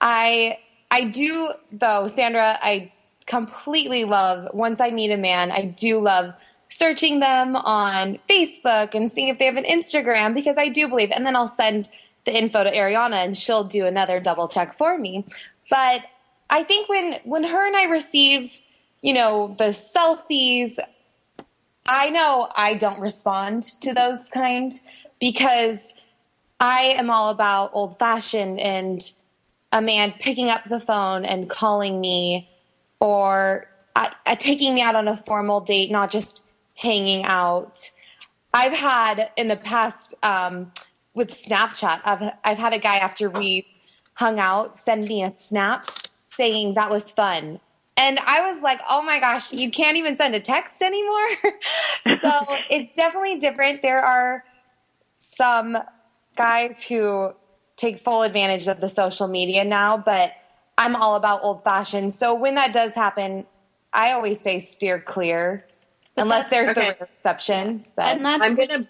I 0.00 0.58
I 0.90 1.04
do 1.04 1.52
though, 1.72 2.08
Sandra, 2.08 2.58
I 2.62 2.92
completely 3.26 4.04
love 4.04 4.48
once 4.52 4.80
I 4.80 4.90
meet 4.90 5.10
a 5.10 5.16
man, 5.16 5.52
I 5.52 5.64
do 5.64 6.00
love 6.00 6.34
searching 6.68 7.20
them 7.20 7.56
on 7.56 8.18
Facebook 8.28 8.94
and 8.94 9.10
seeing 9.10 9.28
if 9.28 9.38
they 9.38 9.46
have 9.46 9.56
an 9.56 9.64
Instagram 9.64 10.34
because 10.34 10.56
I 10.56 10.68
do 10.68 10.88
believe 10.88 11.10
and 11.10 11.26
then 11.26 11.36
I'll 11.36 11.48
send 11.48 11.88
the 12.24 12.36
info 12.36 12.64
to 12.64 12.70
Ariana 12.70 13.24
and 13.24 13.36
she'll 13.36 13.64
do 13.64 13.86
another 13.86 14.20
double 14.20 14.48
check 14.48 14.76
for 14.76 14.96
me. 14.96 15.24
But 15.68 16.02
I 16.48 16.62
think 16.64 16.88
when 16.88 17.18
when 17.24 17.44
her 17.44 17.66
and 17.66 17.76
I 17.76 17.84
receive, 17.84 18.60
you 19.02 19.12
know, 19.12 19.54
the 19.58 19.76
selfies, 19.96 20.78
I 21.86 22.10
know 22.10 22.48
I 22.56 22.74
don't 22.74 23.00
respond 23.00 23.64
to 23.82 23.94
those 23.94 24.28
kind 24.32 24.72
because 25.20 25.94
I 26.58 26.82
am 26.96 27.10
all 27.10 27.30
about 27.30 27.70
old 27.72 27.98
fashioned 27.98 28.60
and 28.60 29.00
a 29.72 29.80
man 29.80 30.12
picking 30.18 30.48
up 30.48 30.64
the 30.64 30.80
phone 30.80 31.24
and 31.24 31.48
calling 31.48 32.00
me 32.00 32.48
or 33.00 33.68
uh, 33.96 34.10
uh, 34.26 34.36
taking 34.36 34.74
me 34.74 34.82
out 34.82 34.94
on 34.94 35.08
a 35.08 35.16
formal 35.16 35.60
date, 35.60 35.90
not 35.90 36.10
just 36.10 36.42
hanging 36.74 37.24
out. 37.24 37.90
I've 38.52 38.72
had 38.72 39.30
in 39.36 39.48
the 39.48 39.56
past 39.56 40.14
um, 40.24 40.72
with 41.14 41.30
Snapchat, 41.30 42.00
I've, 42.04 42.32
I've 42.44 42.58
had 42.58 42.72
a 42.72 42.78
guy 42.78 42.96
after 42.96 43.30
we've 43.30 43.66
hung 44.14 44.38
out 44.38 44.76
send 44.76 45.06
me 45.06 45.22
a 45.22 45.32
snap 45.32 45.86
saying 46.36 46.74
that 46.74 46.90
was 46.90 47.10
fun. 47.10 47.58
And 47.96 48.18
I 48.20 48.50
was 48.50 48.62
like, 48.62 48.80
oh 48.88 49.02
my 49.02 49.18
gosh, 49.18 49.52
you 49.52 49.70
can't 49.70 49.96
even 49.96 50.16
send 50.16 50.34
a 50.34 50.40
text 50.40 50.80
anymore. 50.82 51.28
so 52.20 52.46
it's 52.70 52.92
definitely 52.92 53.36
different. 53.36 53.82
There 53.82 54.00
are 54.00 54.44
some 55.18 55.76
guys 56.36 56.82
who 56.82 57.34
take 57.80 58.00
full 58.00 58.22
advantage 58.22 58.68
of 58.68 58.80
the 58.80 58.88
social 58.90 59.28
media 59.28 59.64
now, 59.64 59.98
but 59.98 60.32
I'm 60.78 60.96
all 60.96 61.16
about 61.16 61.42
old 61.44 61.64
fashioned. 61.64 62.12
So 62.12 62.34
when 62.34 62.56
that 62.56 62.72
does 62.72 62.94
happen, 62.94 63.46
I 63.92 64.12
always 64.12 64.40
say 64.40 64.60
steer 64.60 65.00
clear, 65.00 65.66
unless 66.16 66.50
there's 66.50 66.70
Okay. 66.70 66.92
the 66.98 67.04
exception. 67.04 67.84
But 67.96 68.06
And 68.06 68.26
that's 68.26 68.44
I'm 68.44 68.56
gonna. 68.56 68.86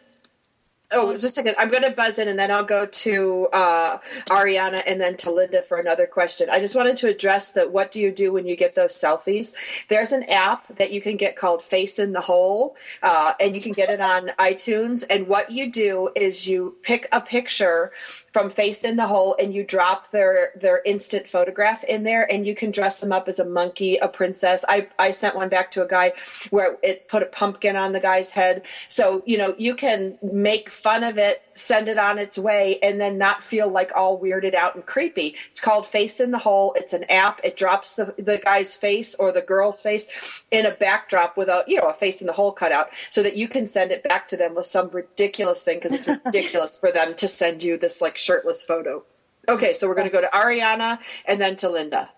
Oh, 0.93 1.13
just 1.13 1.25
a 1.25 1.29
second. 1.29 1.55
I'm 1.57 1.71
going 1.71 1.85
to 1.85 1.93
buzz 1.93 2.19
in 2.19 2.27
and 2.27 2.37
then 2.37 2.51
I'll 2.51 2.65
go 2.65 2.85
to 2.85 3.47
uh, 3.53 3.99
Ariana 4.29 4.83
and 4.89 5.01
then 5.01 5.17
to 5.19 5.31
Linda 5.31 5.63
for 5.63 5.79
another 5.79 6.05
question. 6.05 6.51
I 6.51 6.59
just 6.59 6.75
wanted 6.75 6.97
to 6.97 7.07
address 7.07 7.53
that 7.53 7.71
what 7.71 7.93
do 7.93 8.01
you 8.01 8.11
do 8.11 8.33
when 8.33 8.45
you 8.45 8.57
get 8.57 8.75
those 8.75 8.93
selfies? 8.93 9.87
There's 9.87 10.11
an 10.11 10.25
app 10.25 10.67
that 10.77 10.91
you 10.91 11.01
can 11.01 11.17
get 11.17 11.37
called 11.37 11.63
Face 11.63 12.01
in 12.01 12.13
the 12.13 12.21
Hole, 12.21 12.77
uh, 13.05 13.35
and 13.39 13.55
you 13.55 13.63
can 13.63 13.71
get 13.71 13.89
it 13.89 14.01
on 14.01 14.31
iTunes. 14.41 15.05
And 15.09 15.29
what 15.29 15.53
you 15.53 15.71
do 15.71 16.11
is 16.17 16.49
you 16.49 16.75
pick 16.83 17.07
a 17.13 17.21
picture 17.21 17.93
from 17.95 18.51
Face 18.51 18.83
in 18.83 18.97
the 18.97 19.07
Hole 19.07 19.37
and 19.39 19.55
you 19.55 19.63
drop 19.63 20.11
their, 20.11 20.51
their 20.57 20.83
instant 20.85 21.29
photograph 21.29 21.85
in 21.85 22.03
there, 22.03 22.27
and 22.33 22.45
you 22.45 22.55
can 22.57 22.73
dress 22.73 23.01
them 23.01 23.13
up 23.13 23.29
as 23.29 23.39
a 23.39 23.45
monkey, 23.45 23.97
a 23.99 24.09
princess. 24.09 24.65
I, 24.69 24.89
I 24.99 25.11
sent 25.11 25.37
one 25.37 25.51
back 25.51 25.71
to 25.73 25.85
a 25.85 25.87
guy 25.87 26.15
where 26.51 26.79
it 26.83 27.07
put 27.07 27.23
a 27.23 27.27
pumpkin 27.27 27.77
on 27.77 27.93
the 27.93 28.01
guy's 28.01 28.33
head. 28.33 28.67
So, 28.67 29.23
you 29.25 29.39
know, 29.39 29.55
you 29.57 29.77
can 29.77 30.19
make 30.21 30.69
fun 30.81 31.05
of 31.05 31.19
it, 31.19 31.43
send 31.53 31.89
it 31.89 31.99
on 31.99 32.19
its 32.19 32.39
way, 32.39 32.79
and 32.83 33.01
then 33.01 33.19
not 33.19 33.43
feel 33.43 33.69
like 33.69 33.91
all 33.95 34.21
weirded 34.21 34.55
out 34.55 34.75
and 34.75 34.87
creepy. 34.87 35.35
It's 35.47 35.61
called 35.61 35.87
Face 35.87 36.21
in 36.21 36.31
the 36.31 36.39
Hole. 36.39 36.73
It's 36.77 36.93
an 36.93 37.05
app. 37.11 37.41
It 37.45 37.57
drops 37.57 37.97
the, 37.97 38.15
the 38.19 38.39
guy's 38.39 38.75
face 38.75 39.15
or 39.15 39.33
the 39.33 39.43
girl's 39.43 39.81
face 39.81 40.45
in 40.51 40.67
a 40.67 40.71
backdrop 40.71 41.37
with 41.37 41.49
a, 41.49 41.65
you 41.67 41.77
know, 41.77 41.89
a 41.89 41.93
face 41.93 42.21
in 42.21 42.27
the 42.27 42.33
hole 42.33 42.53
cutout, 42.53 42.87
so 42.93 43.23
that 43.23 43.37
you 43.37 43.49
can 43.49 43.67
send 43.67 43.93
it 43.93 44.03
back 44.03 44.29
to 44.29 44.37
them 44.37 44.55
with 44.55 44.67
some 44.67 44.91
ridiculous 44.91 45.63
thing 45.63 45.79
because 45.79 45.95
it's 45.95 46.09
ridiculous 46.25 46.79
for 46.79 46.93
them 46.93 47.15
to 47.15 47.29
send 47.29 47.63
you 47.63 47.77
this 47.77 48.01
like 48.01 48.17
shirtless 48.17 48.63
photo. 48.63 49.05
Okay, 49.49 49.73
so 49.73 49.89
we're 49.89 49.95
going 49.95 50.09
to 50.09 50.13
go 50.13 50.21
to 50.21 50.29
Ariana 50.29 50.99
and 51.27 51.41
then 51.41 51.57
to 51.57 51.69
Linda. 51.69 52.11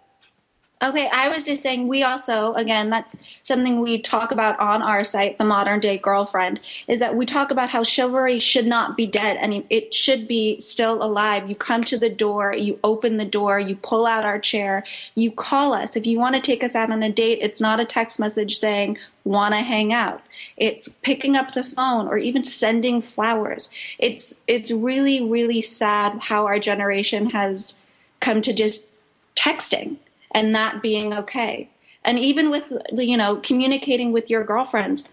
Okay, 0.83 1.09
I 1.13 1.29
was 1.29 1.45
just 1.45 1.63
saying, 1.63 1.87
we 1.87 2.03
also, 2.03 2.55
again, 2.55 2.91
that's 2.91 3.17
something 3.45 3.79
we 3.79 4.01
talk 4.01 4.33
about 4.33 4.59
on 4.59 4.83
our 4.83 5.05
site, 5.05 5.39
The 5.39 5.45
Modern 5.45 5.79
Day 5.79 5.97
Girlfriend, 5.97 6.59
is 6.89 6.99
that 6.99 7.15
we 7.15 7.25
talk 7.25 7.53
about 7.53 7.71
how 7.71 7.85
chivalry 7.85 8.41
should 8.41 8.67
not 8.67 8.97
be 8.97 9.07
dead 9.07 9.37
and 9.37 9.65
it 9.71 9.95
should 9.95 10.27
be 10.27 10.61
still 10.61 11.01
alive. 11.01 11.49
You 11.49 11.55
come 11.55 11.85
to 11.85 11.97
the 11.97 12.11
door, 12.11 12.53
you 12.53 12.81
open 12.83 13.17
the 13.17 13.25
door, 13.25 13.61
you 13.61 13.77
pull 13.77 14.07
out 14.07 14.25
our 14.25 14.41
chair, 14.41 14.83
you 15.15 15.31
call 15.31 15.73
us. 15.73 15.95
If 15.95 16.05
you 16.05 16.19
want 16.19 16.35
to 16.35 16.41
take 16.41 16.65
us 16.65 16.75
out 16.75 16.91
on 16.91 17.05
a 17.05 17.13
date, 17.13 17.39
it's 17.41 17.61
not 17.61 17.79
a 17.79 17.85
text 17.85 18.19
message 18.19 18.59
saying, 18.59 18.99
want 19.23 19.55
to 19.55 19.61
hang 19.61 19.93
out. 19.93 20.21
It's 20.57 20.89
picking 20.89 21.37
up 21.37 21.55
the 21.55 21.63
phone 21.63 22.09
or 22.09 22.19
even 22.19 22.43
sending 22.43 23.03
flowers. 23.03 23.71
It's, 24.01 24.43
it's 24.49 24.73
really, 24.73 25.23
really 25.23 25.63
sad 25.63 26.19
how 26.23 26.47
our 26.47 26.59
generation 26.59 27.31
has 27.31 27.79
come 28.19 28.43
to 28.43 28.53
just 28.53 28.93
texting 29.37 29.99
and 30.33 30.55
that 30.55 30.83
being 30.83 31.15
okay. 31.15 31.69
And 32.05 32.19
even 32.19 32.51
with, 32.51 32.73
you 32.93 33.17
know, 33.17 33.37
communicating 33.37 34.13
with 34.13 34.29
your 34.29 34.45
girlfriends, 34.45 35.09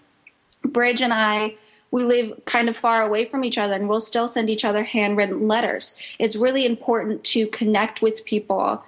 Bridge 0.63 1.01
and 1.01 1.13
I, 1.13 1.55
we 1.91 2.03
live 2.03 2.41
kind 2.45 2.69
of 2.69 2.77
far 2.77 3.01
away 3.01 3.25
from 3.25 3.43
each 3.43 3.57
other 3.57 3.73
and 3.73 3.89
we'll 3.89 4.01
still 4.01 4.27
send 4.27 4.49
each 4.49 4.65
other 4.65 4.83
handwritten 4.83 5.47
letters. 5.47 5.97
It's 6.17 6.35
really 6.35 6.65
important 6.65 7.23
to 7.25 7.47
connect 7.47 8.01
with 8.01 8.25
people 8.25 8.83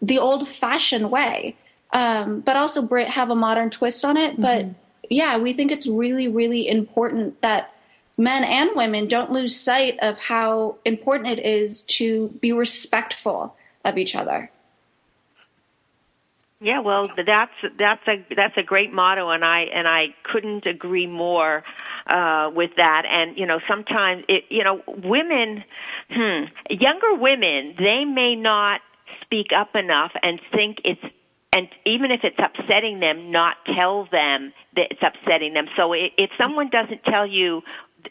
the 0.00 0.18
old 0.18 0.48
fashioned 0.48 1.10
way, 1.10 1.56
um, 1.92 2.40
but 2.40 2.56
also 2.56 2.82
Brit 2.82 3.08
have 3.08 3.30
a 3.30 3.36
modern 3.36 3.70
twist 3.70 4.04
on 4.04 4.16
it. 4.16 4.40
But 4.40 4.66
yeah, 5.08 5.36
we 5.36 5.52
think 5.52 5.70
it's 5.70 5.86
really, 5.86 6.26
really 6.26 6.68
important 6.68 7.40
that 7.42 7.72
men 8.18 8.42
and 8.44 8.70
women 8.74 9.06
don't 9.06 9.30
lose 9.30 9.58
sight 9.58 9.98
of 10.00 10.18
how 10.18 10.76
important 10.84 11.38
it 11.38 11.46
is 11.46 11.82
to 11.82 12.28
be 12.40 12.52
respectful 12.52 13.56
of 13.84 13.96
each 13.96 14.16
other. 14.16 14.50
Yeah, 16.62 16.78
well, 16.78 17.08
that's 17.16 17.50
that's 17.76 18.06
a 18.06 18.24
that's 18.36 18.56
a 18.56 18.62
great 18.62 18.92
motto, 18.92 19.30
and 19.30 19.44
I 19.44 19.62
and 19.74 19.88
I 19.88 20.14
couldn't 20.22 20.64
agree 20.64 21.08
more 21.08 21.64
uh, 22.06 22.50
with 22.54 22.70
that. 22.76 23.02
And 23.04 23.36
you 23.36 23.46
know, 23.46 23.58
sometimes 23.68 24.22
it, 24.28 24.44
you 24.48 24.62
know, 24.62 24.80
women, 24.86 25.64
hmm, 26.08 26.44
younger 26.70 27.14
women, 27.20 27.74
they 27.78 28.04
may 28.04 28.36
not 28.36 28.80
speak 29.22 29.48
up 29.56 29.74
enough 29.74 30.12
and 30.22 30.38
think 30.52 30.78
it's 30.84 31.02
and 31.54 31.68
even 31.84 32.10
if 32.10 32.20
it's 32.22 32.38
upsetting 32.38 33.00
them, 33.00 33.30
not 33.30 33.56
tell 33.76 34.04
them 34.10 34.54
that 34.74 34.86
it's 34.90 35.02
upsetting 35.02 35.52
them. 35.52 35.66
So 35.76 35.92
if 35.92 36.30
someone 36.38 36.70
doesn't 36.70 37.04
tell 37.04 37.26
you 37.26 37.60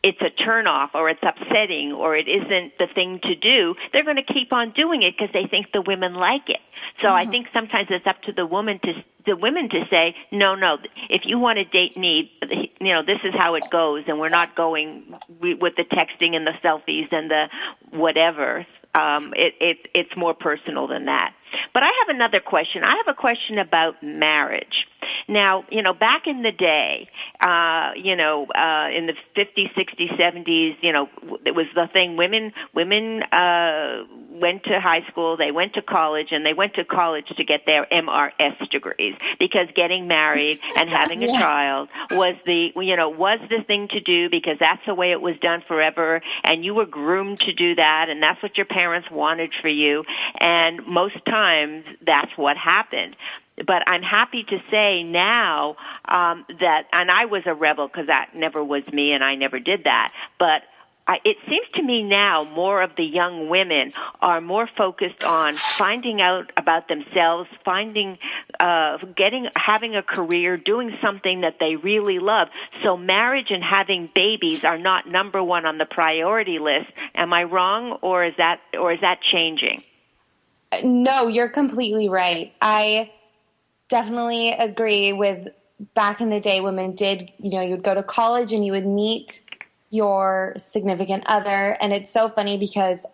it's 0.03 0.21
a 0.21 0.31
turnoff 0.43 0.89
or 0.93 1.09
it's 1.09 1.21
upsetting 1.21 1.91
or 1.91 2.15
it 2.15 2.27
isn't 2.27 2.73
the 2.79 2.87
thing 2.93 3.19
to 3.23 3.35
do, 3.35 3.75
they're 3.91 4.03
going 4.03 4.17
to 4.17 4.33
keep 4.33 4.51
on 4.53 4.71
doing 4.71 5.03
it 5.03 5.15
because 5.17 5.33
they 5.33 5.47
think 5.49 5.67
the 5.73 5.81
women 5.81 6.13
like 6.13 6.47
it. 6.47 6.59
So 7.01 7.09
I 7.09 7.25
think 7.25 7.47
sometimes 7.53 7.87
it's 7.89 8.05
up 8.05 8.21
to 8.23 8.33
the 8.33 8.45
woman 8.45 8.79
to 8.83 8.93
the 9.25 9.35
women 9.35 9.69
to 9.69 9.85
say, 9.89 10.15
no, 10.31 10.55
no, 10.55 10.77
if 11.09 11.21
you 11.25 11.39
want 11.39 11.57
to 11.57 11.63
date 11.65 11.95
me, 11.97 12.31
you 12.79 12.93
know, 12.93 13.01
this 13.05 13.19
is 13.23 13.33
how 13.37 13.55
it 13.55 13.69
goes, 13.71 14.03
and 14.07 14.19
we're 14.19 14.29
not 14.29 14.55
going 14.55 15.15
with 15.39 15.75
the 15.77 15.83
texting 15.83 16.35
and 16.35 16.45
the 16.45 16.53
selfies 16.63 17.11
and 17.11 17.29
the 17.29 17.45
whatever. 17.91 18.65
Um, 18.93 19.33
it, 19.35 19.53
it 19.61 19.77
it's 19.93 20.17
more 20.17 20.33
personal 20.33 20.87
than 20.87 21.05
that. 21.05 21.33
But 21.73 21.83
I 21.83 21.89
have 22.05 22.15
another 22.15 22.39
question. 22.39 22.83
I 22.83 22.95
have 23.05 23.13
a 23.15 23.19
question 23.19 23.57
about 23.59 24.01
marriage. 24.03 24.87
Now, 25.27 25.63
you 25.69 25.81
know, 25.81 25.93
back 25.93 26.23
in 26.27 26.41
the 26.41 26.51
day, 26.51 27.07
uh, 27.43 27.91
you 27.95 28.15
know, 28.15 28.45
uh, 28.53 28.89
in 28.95 29.07
the 29.07 29.13
50s, 29.35 29.73
60s, 29.75 30.19
70s, 30.19 30.75
you 30.81 30.91
know, 30.91 31.07
it 31.45 31.55
was 31.55 31.67
the 31.75 31.87
thing. 31.91 32.17
Women, 32.17 32.51
women 32.73 33.23
uh, 33.31 34.03
went 34.29 34.63
to 34.65 34.79
high 34.79 35.03
school, 35.09 35.37
they 35.37 35.51
went 35.51 35.73
to 35.73 35.81
college, 35.81 36.27
and 36.31 36.45
they 36.45 36.53
went 36.53 36.75
to 36.75 36.85
college 36.85 37.25
to 37.37 37.43
get 37.43 37.61
their 37.65 37.87
MRS 37.91 38.69
degrees 38.71 39.15
because 39.39 39.67
getting 39.75 40.07
married 40.07 40.59
and 40.75 40.89
having 40.89 41.23
a 41.23 41.27
Yeah. 41.27 41.39
child 41.39 41.89
was 42.09 42.35
the 42.45 42.69
you 42.75 42.95
know 42.95 43.09
was 43.09 43.39
the 43.49 43.63
thing 43.65 43.87
to 43.89 43.99
do 43.99 44.29
because 44.29 44.57
that's 44.59 44.81
the 44.85 44.93
way 44.93 45.11
it 45.11 45.21
was 45.21 45.35
done 45.41 45.61
forever, 45.67 46.21
and 46.43 46.63
you 46.65 46.73
were 46.73 46.85
groomed 46.85 47.39
to 47.39 47.53
do 47.53 47.75
that, 47.75 48.07
and 48.09 48.21
that's 48.21 48.41
what 48.43 48.57
your 48.57 48.65
parents 48.65 49.09
wanted 49.11 49.51
for 49.61 49.69
you, 49.69 50.03
and 50.39 50.85
most 50.85 51.15
times 51.25 51.40
that's 52.05 52.31
what 52.37 52.57
happened 52.57 53.15
but 53.65 53.87
I'm 53.87 54.01
happy 54.01 54.43
to 54.43 54.57
say 54.71 55.03
now 55.03 55.75
um, 56.05 56.45
that, 56.59 56.87
and 56.91 57.11
I 57.11 57.25
was 57.25 57.43
a 57.45 57.53
rebel 57.53 57.87
because 57.87 58.07
that 58.07 58.31
never 58.35 58.63
was 58.63 58.87
me, 58.91 59.11
and 59.11 59.23
I 59.23 59.35
never 59.35 59.59
did 59.59 59.83
that. 59.83 60.13
But 60.39 60.63
it 61.25 61.37
seems 61.47 61.67
to 61.75 61.83
me 61.83 62.03
now 62.03 62.43
more 62.55 62.81
of 62.81 62.95
the 62.95 63.03
young 63.03 63.49
women 63.49 63.91
are 64.21 64.39
more 64.39 64.67
focused 64.77 65.23
on 65.23 65.55
finding 65.55 66.21
out 66.21 66.51
about 66.55 66.87
themselves, 66.87 67.49
finding, 67.65 68.17
uh, 68.59 68.97
getting, 69.17 69.49
having 69.55 69.95
a 69.95 70.03
career, 70.03 70.57
doing 70.57 70.97
something 71.01 71.41
that 71.41 71.57
they 71.59 71.75
really 71.75 72.19
love. 72.19 72.47
So 72.83 72.95
marriage 72.95 73.47
and 73.49 73.63
having 73.63 74.09
babies 74.13 74.63
are 74.63 74.77
not 74.77 75.07
number 75.07 75.43
one 75.43 75.65
on 75.65 75.77
the 75.77 75.85
priority 75.85 76.59
list. 76.59 76.91
Am 77.15 77.33
I 77.33 77.43
wrong, 77.43 77.97
or 78.01 78.23
is 78.23 78.33
that, 78.37 78.61
or 78.79 78.93
is 78.93 79.01
that 79.01 79.19
changing? 79.33 79.83
No, 80.83 81.27
you're 81.27 81.49
completely 81.49 82.09
right. 82.09 82.53
I 82.61 83.11
definitely 83.89 84.51
agree 84.51 85.11
with 85.11 85.49
back 85.93 86.21
in 86.21 86.29
the 86.29 86.39
day 86.39 86.61
women 86.61 86.95
did, 86.95 87.31
you 87.39 87.49
know, 87.49 87.61
you 87.61 87.71
would 87.71 87.83
go 87.83 87.93
to 87.93 88.03
college 88.03 88.53
and 88.53 88.65
you 88.65 88.71
would 88.71 88.85
meet 88.85 89.41
your 89.89 90.53
significant 90.57 91.23
other 91.25 91.77
and 91.81 91.91
it's 91.91 92.11
so 92.11 92.29
funny 92.29 92.57
because 92.57 93.05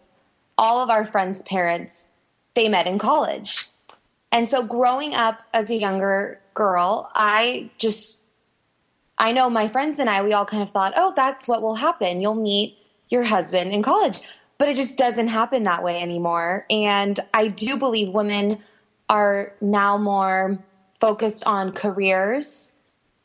all 0.58 0.84
of 0.84 0.90
our 0.90 1.06
friends' 1.06 1.42
parents 1.44 2.10
they 2.54 2.68
met 2.68 2.88
in 2.88 3.00
college. 3.00 3.68
And 4.32 4.48
so 4.48 4.64
growing 4.64 5.14
up 5.16 5.44
as 5.54 5.70
a 5.70 5.76
younger 5.76 6.42
girl, 6.54 7.10
I 7.16 7.72
just 7.78 8.24
I 9.18 9.32
know 9.32 9.50
my 9.50 9.68
friends 9.68 10.00
and 10.00 10.10
I 10.10 10.22
we 10.22 10.34
all 10.34 10.46
kind 10.46 10.62
of 10.62 10.72
thought, 10.72 10.94
"Oh, 10.96 11.14
that's 11.16 11.48
what 11.48 11.62
will 11.62 11.76
happen. 11.76 12.22
You'll 12.22 12.36
meet 12.36 12.78
your 13.10 13.24
husband 13.24 13.72
in 13.72 13.82
college." 13.82 14.20
But 14.58 14.70
it 14.70 14.76
just 14.76 14.98
doesn't 14.98 15.28
happen 15.28 15.64
that 15.64 15.84
way 15.84 16.02
anymore. 16.02 16.66
And 16.70 17.20
I 17.34 17.48
do 17.48 17.78
believe 17.78 18.10
women 18.10 18.60
are 19.10 19.54
now 19.62 19.98
more 19.98 20.60
focused 21.00 21.46
on 21.46 21.72
careers 21.72 22.74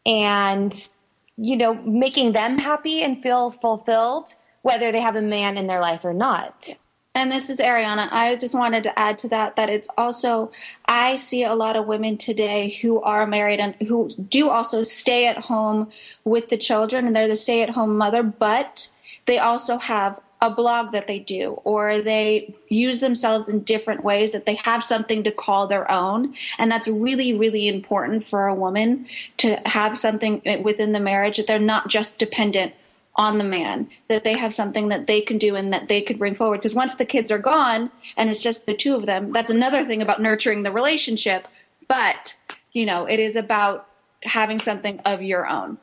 and 0.05 0.89
you 1.37 1.57
know 1.57 1.75
making 1.75 2.33
them 2.33 2.59
happy 2.59 3.03
and 3.03 3.23
feel 3.23 3.51
fulfilled 3.51 4.29
whether 4.61 4.93
they 4.93 5.01
have 5.01 5.17
a 5.17 5.23
man 5.23 5.57
in 5.57 5.67
their 5.67 5.81
life 5.81 6.05
or 6.05 6.13
not 6.13 6.69
And 7.15 7.31
this 7.31 7.51
is 7.51 7.61
Ariana. 7.61 8.09
I 8.11 8.37
just 8.37 8.55
wanted 8.55 8.85
to 8.85 8.99
add 8.99 9.19
to 9.21 9.29
that 9.29 9.57
that 9.57 9.69
it's 9.69 9.89
also, 9.99 10.51
I 10.87 11.17
see 11.17 11.45
a 11.45 11.55
lot 11.55 11.77
of 11.77 11.87
women 11.87 12.17
today 12.17 12.71
who 12.81 13.03
are 13.03 13.27
married 13.27 13.61
and 13.61 13.75
who 13.87 14.11
do 14.31 14.49
also 14.49 14.83
stay 14.83 15.27
at 15.27 15.37
home 15.37 15.91
with 16.25 16.49
the 16.49 16.57
children 16.57 17.07
and 17.07 17.15
they're 17.15 17.29
the 17.29 17.37
stay 17.37 17.63
at 17.63 17.71
home 17.71 17.99
mother, 17.99 18.23
but 18.23 18.89
they 19.27 19.39
also 19.39 19.77
have 19.77 20.21
a 20.43 20.51
blog 20.51 20.91
that 20.91 21.07
they 21.07 21.21
do 21.21 21.53
or 21.63 22.03
they 22.03 22.53
use 22.69 22.99
themselves 22.99 23.49
in 23.49 23.61
different 23.61 24.03
ways 24.03 24.33
that 24.33 24.45
they 24.45 24.57
have 24.57 24.83
something 24.83 25.23
to 25.23 25.31
call 25.31 25.69
their 25.69 25.89
own. 25.91 26.35
And 26.59 26.71
that's 26.71 26.89
really 26.89 27.33
really 27.33 27.69
important 27.69 28.25
for 28.25 28.49
a 28.49 28.55
woman 28.55 29.07
to 29.39 29.57
have 29.67 29.97
something 29.97 30.43
within 30.63 30.93
the 30.93 31.01
marriage 31.01 31.37
that 31.37 31.47
they're 31.47 31.61
not 31.61 31.89
just 31.89 32.19
dependent 32.19 32.75
on 33.15 33.39
the 33.39 33.45
man 33.45 33.89
that 34.09 34.25
they 34.25 34.37
have 34.37 34.53
something 34.53 34.89
that 34.89 35.07
they 35.07 35.21
can 35.21 35.39
do 35.39 35.55
and 35.55 35.73
that 35.73 35.87
they 35.87 36.01
could 36.01 36.19
bring 36.19 36.35
forward. 36.35 36.59
Because 36.59 36.75
once 36.75 36.95
the 36.97 37.05
kids 37.05 37.31
are 37.31 37.39
gone 37.39 37.91
and 38.17 38.29
it's 38.29 38.43
just 38.43 38.67
the 38.67 38.75
two 38.75 38.97
of 38.97 39.07
them 39.07 39.31
that's 39.31 39.51
another 39.51 39.85
thing 39.85 40.03
about 40.03 40.21
nurturing 40.21 40.65
the 40.65 40.73
relationship. 40.73 41.47
But 41.87 42.35
you 42.73 42.85
know 42.85 43.07
it 43.07 43.21
is 43.21 43.37
about 43.37 43.87
having 44.25 44.59
something 44.59 44.99
of 45.05 45.23
your 45.23 45.47
own 45.47 45.79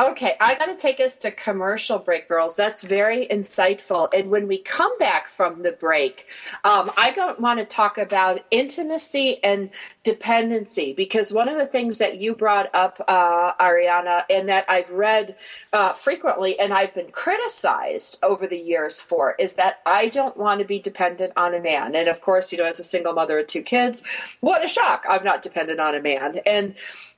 Okay, 0.00 0.32
I 0.40 0.56
got 0.56 0.66
to 0.66 0.74
take 0.74 0.98
us 0.98 1.18
to 1.18 1.30
commercial 1.30 2.00
break, 2.00 2.28
girls. 2.28 2.56
That's 2.56 2.82
very 2.82 3.28
insightful. 3.28 4.12
And 4.12 4.28
when 4.28 4.48
we 4.48 4.58
come 4.58 4.98
back 4.98 5.28
from 5.28 5.62
the 5.62 5.70
break, 5.70 6.26
um, 6.64 6.90
I 6.96 7.14
want 7.38 7.60
to 7.60 7.64
talk 7.64 7.96
about 7.96 8.44
intimacy 8.50 9.42
and 9.44 9.70
dependency 10.02 10.94
because 10.94 11.32
one 11.32 11.48
of 11.48 11.56
the 11.56 11.66
things 11.66 11.98
that 11.98 12.18
you 12.18 12.34
brought 12.34 12.74
up, 12.74 13.00
uh, 13.06 13.54
Ariana, 13.60 14.24
and 14.28 14.48
that 14.48 14.64
I've 14.68 14.90
read 14.90 15.36
uh, 15.72 15.92
frequently 15.92 16.58
and 16.58 16.74
I've 16.74 16.92
been 16.92 17.12
criticized 17.12 18.18
over 18.24 18.48
the 18.48 18.58
years 18.58 19.00
for 19.00 19.36
is 19.38 19.54
that 19.54 19.80
I 19.86 20.08
don't 20.08 20.36
want 20.36 20.58
to 20.58 20.66
be 20.66 20.80
dependent 20.80 21.34
on 21.36 21.54
a 21.54 21.60
man. 21.60 21.94
And 21.94 22.08
of 22.08 22.20
course, 22.20 22.50
you 22.50 22.58
know, 22.58 22.64
as 22.64 22.80
a 22.80 22.84
single 22.84 23.12
mother 23.12 23.38
of 23.38 23.46
two 23.46 23.62
kids, 23.62 24.36
what 24.40 24.64
a 24.64 24.68
shock. 24.68 25.04
I'm 25.08 25.22
not 25.22 25.42
dependent 25.42 25.78
on 25.78 25.94
a 25.94 26.02
man. 26.02 26.40
And 26.46 26.74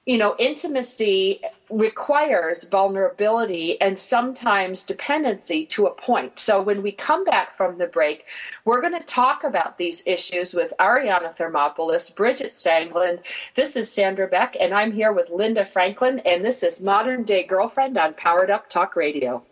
you 0.06 0.16
know, 0.16 0.36
intimacy 0.38 1.40
requires 1.68 2.68
vulnerability 2.68 3.80
and 3.80 3.98
sometimes 3.98 4.84
dependency 4.84 5.66
to 5.66 5.86
a 5.86 5.94
point. 5.94 6.38
So 6.38 6.62
when 6.62 6.80
we 6.80 6.92
come 6.92 7.24
back 7.24 7.54
from 7.54 7.76
the 7.76 7.88
break, 7.88 8.24
we're 8.64 8.80
going 8.80 8.96
to 8.96 9.00
talk 9.00 9.42
about 9.42 9.78
these 9.78 10.06
issues 10.06 10.54
with 10.54 10.72
Ariana 10.78 11.36
Thermopolis, 11.36 12.14
Bridget 12.14 12.52
Stangland. 12.52 13.18
This 13.56 13.74
is 13.74 13.92
Sandra 13.92 14.28
Beck, 14.28 14.56
and 14.60 14.72
I'm 14.72 14.92
here 14.92 15.12
with 15.12 15.30
Linda 15.30 15.64
Franklin, 15.64 16.20
and 16.20 16.44
this 16.44 16.62
is 16.62 16.80
Modern 16.80 17.24
Day 17.24 17.44
Girlfriend 17.44 17.98
on 17.98 18.14
Powered 18.14 18.50
Up 18.50 18.68
Talk 18.68 18.94
Radio. 18.94 19.42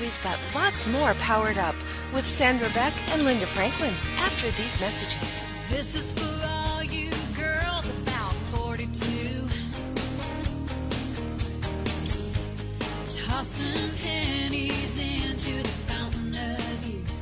We've 0.00 0.20
got 0.22 0.40
lots 0.54 0.86
more 0.88 1.14
powered 1.14 1.56
up 1.56 1.76
with 2.12 2.26
Sandra 2.26 2.68
Beck 2.70 2.92
and 3.12 3.24
Linda 3.24 3.46
Franklin 3.46 3.94
after 4.16 4.50
these 4.50 4.80
messages. 4.80 5.46
This 5.70 5.94
is 5.94 6.12
for 6.12 6.46
all 6.46 6.82
you 6.82 7.10
girls 7.36 7.88
about 8.02 8.32
42. 8.32 9.46
Tossing 13.08 13.90
pennies 14.02 14.98
into 14.98 15.62
the 15.62 15.68
fountain 15.68 16.34
of 16.34 16.86
youth. 16.86 17.12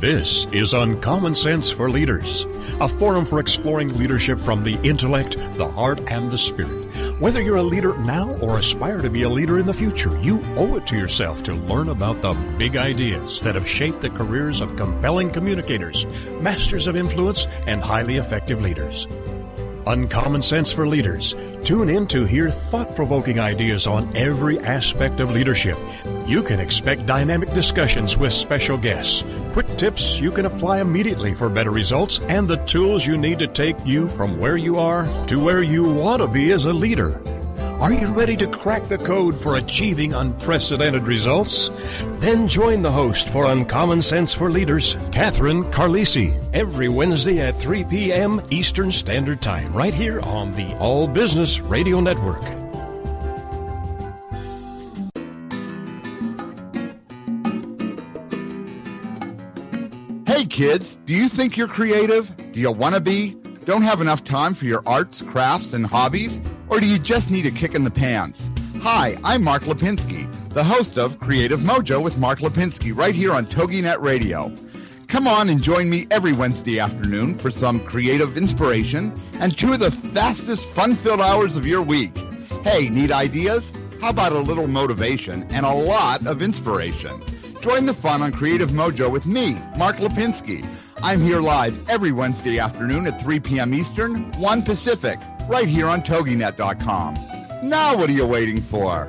This 0.00 0.46
is 0.46 0.74
Uncommon 0.74 1.36
Sense 1.36 1.70
for 1.70 1.88
Leaders, 1.88 2.44
a 2.80 2.88
forum 2.88 3.24
for 3.24 3.38
exploring 3.38 3.96
leadership 3.96 4.40
from 4.40 4.64
the 4.64 4.74
intellect, 4.82 5.36
the 5.54 5.68
heart, 5.68 6.00
and 6.10 6.28
the 6.28 6.38
spirit. 6.38 6.87
Whether 7.18 7.42
you're 7.42 7.56
a 7.56 7.62
leader 7.64 7.98
now 7.98 8.30
or 8.40 8.58
aspire 8.58 9.02
to 9.02 9.10
be 9.10 9.22
a 9.22 9.28
leader 9.28 9.58
in 9.58 9.66
the 9.66 9.74
future, 9.74 10.16
you 10.20 10.40
owe 10.54 10.76
it 10.76 10.86
to 10.86 10.96
yourself 10.96 11.42
to 11.44 11.52
learn 11.52 11.88
about 11.88 12.22
the 12.22 12.34
big 12.58 12.76
ideas 12.76 13.40
that 13.40 13.56
have 13.56 13.68
shaped 13.68 14.02
the 14.02 14.10
careers 14.10 14.60
of 14.60 14.76
compelling 14.76 15.28
communicators, 15.28 16.06
masters 16.40 16.86
of 16.86 16.94
influence, 16.94 17.46
and 17.66 17.82
highly 17.82 18.18
effective 18.18 18.60
leaders. 18.60 19.08
Uncommon 19.88 20.42
Sense 20.42 20.70
for 20.70 20.86
Leaders. 20.86 21.34
Tune 21.64 21.88
in 21.88 22.06
to 22.08 22.24
hear 22.24 22.50
thought 22.50 22.94
provoking 22.94 23.40
ideas 23.40 23.86
on 23.86 24.14
every 24.14 24.58
aspect 24.60 25.18
of 25.18 25.30
leadership. 25.30 25.78
You 26.26 26.42
can 26.42 26.60
expect 26.60 27.06
dynamic 27.06 27.54
discussions 27.54 28.14
with 28.16 28.34
special 28.34 28.76
guests, 28.76 29.24
quick 29.54 29.66
tips 29.78 30.20
you 30.20 30.30
can 30.30 30.44
apply 30.44 30.82
immediately 30.82 31.32
for 31.32 31.48
better 31.48 31.70
results, 31.70 32.18
and 32.28 32.46
the 32.46 32.62
tools 32.66 33.06
you 33.06 33.16
need 33.16 33.38
to 33.38 33.46
take 33.46 33.76
you 33.86 34.08
from 34.08 34.38
where 34.38 34.58
you 34.58 34.78
are 34.78 35.06
to 35.26 35.42
where 35.42 35.62
you 35.62 35.84
want 35.84 36.20
to 36.20 36.28
be 36.28 36.52
as 36.52 36.66
a 36.66 36.72
leader. 36.72 37.18
Are 37.80 37.92
you 37.92 38.08
ready 38.08 38.36
to 38.38 38.48
crack 38.48 38.88
the 38.88 38.98
code 38.98 39.40
for 39.40 39.54
achieving 39.54 40.12
unprecedented 40.12 41.06
results? 41.06 41.70
Then 42.18 42.48
join 42.48 42.82
the 42.82 42.90
host 42.90 43.28
for 43.28 43.46
Uncommon 43.46 44.02
Sense 44.02 44.34
for 44.34 44.50
Leaders, 44.50 44.96
Catherine 45.12 45.62
Carlisi, 45.70 46.36
every 46.52 46.88
Wednesday 46.88 47.40
at 47.40 47.60
3 47.60 47.84
p.m. 47.84 48.42
Eastern 48.50 48.90
Standard 48.90 49.40
Time, 49.40 49.72
right 49.72 49.94
here 49.94 50.20
on 50.22 50.50
the 50.52 50.76
All 50.78 51.06
Business 51.06 51.60
Radio 51.60 52.00
Network. 52.00 52.42
Hey 60.26 60.46
kids, 60.46 60.96
do 61.04 61.14
you 61.14 61.28
think 61.28 61.56
you're 61.56 61.68
creative? 61.68 62.36
Do 62.50 62.58
you 62.58 62.72
want 62.72 62.96
to 62.96 63.00
be? 63.00 63.34
Don't 63.68 63.82
have 63.82 64.00
enough 64.00 64.24
time 64.24 64.54
for 64.54 64.64
your 64.64 64.82
arts, 64.86 65.20
crafts, 65.20 65.74
and 65.74 65.84
hobbies? 65.84 66.40
Or 66.70 66.80
do 66.80 66.86
you 66.86 66.98
just 66.98 67.30
need 67.30 67.44
a 67.44 67.50
kick 67.50 67.74
in 67.74 67.84
the 67.84 67.90
pants? 67.90 68.50
Hi, 68.80 69.18
I'm 69.22 69.44
Mark 69.44 69.64
Lipinski, 69.64 70.26
the 70.54 70.64
host 70.64 70.96
of 70.96 71.20
Creative 71.20 71.60
Mojo 71.60 72.02
with 72.02 72.16
Mark 72.16 72.38
Lipinski, 72.38 72.96
right 72.96 73.14
here 73.14 73.34
on 73.34 73.44
TogiNet 73.44 74.00
Radio. 74.00 74.50
Come 75.06 75.28
on 75.28 75.50
and 75.50 75.62
join 75.62 75.90
me 75.90 76.06
every 76.10 76.32
Wednesday 76.32 76.80
afternoon 76.80 77.34
for 77.34 77.50
some 77.50 77.80
creative 77.80 78.38
inspiration 78.38 79.12
and 79.34 79.54
two 79.54 79.74
of 79.74 79.80
the 79.80 79.90
fastest 79.90 80.72
fun 80.72 80.94
filled 80.94 81.20
hours 81.20 81.54
of 81.54 81.66
your 81.66 81.82
week. 81.82 82.16
Hey, 82.64 82.88
need 82.88 83.12
ideas? 83.12 83.74
How 84.00 84.08
about 84.08 84.32
a 84.32 84.38
little 84.38 84.66
motivation 84.66 85.42
and 85.50 85.66
a 85.66 85.74
lot 85.74 86.26
of 86.26 86.40
inspiration? 86.40 87.20
Join 87.60 87.84
the 87.84 87.92
fun 87.92 88.22
on 88.22 88.32
Creative 88.32 88.70
Mojo 88.70 89.12
with 89.12 89.26
me, 89.26 89.60
Mark 89.76 89.96
Lipinski. 89.96 90.64
I'm 91.02 91.20
here 91.20 91.40
live 91.40 91.88
every 91.88 92.12
Wednesday 92.12 92.58
afternoon 92.58 93.06
at 93.06 93.20
3 93.20 93.40
p.m. 93.40 93.72
Eastern, 93.72 94.32
1 94.32 94.62
Pacific, 94.62 95.20
right 95.48 95.68
here 95.68 95.86
on 95.86 96.02
TogiNet.com. 96.02 97.14
Now 97.62 97.96
what 97.96 98.10
are 98.10 98.12
you 98.12 98.26
waiting 98.26 98.60
for? 98.60 99.06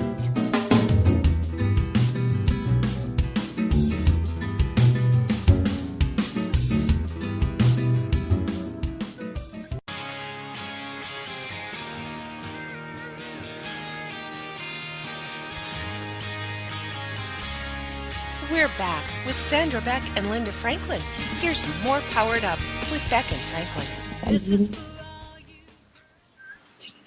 Sandra 19.50 19.82
Beck 19.82 20.04
and 20.16 20.30
Linda 20.30 20.52
Franklin. 20.52 21.02
Here's 21.40 21.68
more 21.84 22.02
Powered 22.12 22.44
Up 22.44 22.60
with 22.92 23.04
Beck 23.10 23.26
and 23.32 23.42
Franklin. 23.50 24.99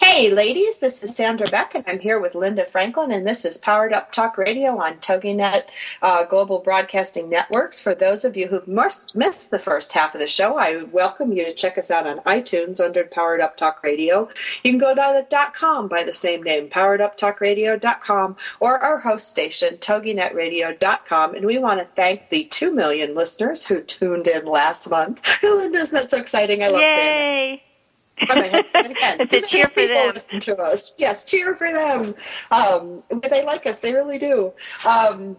Hey, 0.04 0.30
ladies, 0.30 0.80
this 0.80 1.04
is 1.04 1.14
Sandra 1.14 1.48
Beck, 1.48 1.76
and 1.76 1.84
I'm 1.86 2.00
here 2.00 2.20
with 2.20 2.34
Linda 2.34 2.66
Franklin, 2.66 3.12
and 3.12 3.26
this 3.26 3.44
is 3.44 3.56
Powered 3.56 3.92
Up 3.92 4.10
Talk 4.10 4.36
Radio 4.36 4.76
on 4.76 4.94
TogiNet 4.98 5.62
uh, 6.02 6.24
Global 6.24 6.58
Broadcasting 6.58 7.30
Networks. 7.30 7.80
For 7.80 7.94
those 7.94 8.24
of 8.24 8.36
you 8.36 8.48
who've 8.48 8.66
missed, 8.66 9.14
the 9.14 9.60
first 9.62 9.92
half 9.92 10.12
of 10.14 10.20
the 10.20 10.26
show, 10.26 10.58
I 10.58 10.74
would 10.74 10.92
welcome 10.92 11.32
you 11.32 11.44
to 11.44 11.54
check 11.54 11.78
us 11.78 11.92
out 11.92 12.08
on 12.08 12.18
iTunes 12.24 12.84
under 12.84 13.04
Powered 13.04 13.40
Up 13.40 13.56
Talk 13.56 13.84
Radio. 13.84 14.28
You 14.64 14.72
can 14.72 14.78
go 14.78 14.92
to 14.92 15.24
the 15.30 15.50
.com 15.54 15.86
by 15.86 16.02
the 16.02 16.12
same 16.12 16.42
name, 16.42 16.68
powereduptalkradio.com, 16.68 18.36
or 18.58 18.78
our 18.80 18.98
host 18.98 19.30
station, 19.30 19.76
toginetradio.com. 19.76 21.36
And 21.36 21.46
we 21.46 21.58
want 21.58 21.78
to 21.78 21.86
thank 21.86 22.28
the 22.28 22.44
2 22.46 22.72
million 22.72 23.14
listeners 23.14 23.64
who 23.64 23.80
tuned 23.80 24.26
in 24.26 24.46
last 24.46 24.90
month. 24.90 25.38
Linda, 25.44 25.78
isn't 25.78 25.94
that 25.94 26.10
so 26.10 26.18
exciting? 26.18 26.64
I 26.64 26.68
love 26.68 26.80
saying 26.80 27.60
that. 27.60 27.71
Yay! 28.20 28.27
I 28.31 28.35
might 28.40 28.53
have 28.53 28.64
to 28.64 28.70
say 28.70 28.81
it 28.81 28.90
again. 28.90 29.20
It's 29.20 29.33
a 29.33 29.40
cheer 29.42 29.66
for 29.68 29.75
People 29.81 29.94
them. 29.96 30.07
Listen 30.09 30.40
to 30.40 30.57
us. 30.59 30.94
Yes, 30.98 31.25
cheer 31.25 31.55
for 31.55 31.72
them. 31.72 32.14
Um, 32.51 33.03
they 33.31 33.44
like 33.44 33.66
us. 33.66 33.81
They 33.81 33.92
really 33.92 34.18
do. 34.18 34.53
Um, 34.87 35.37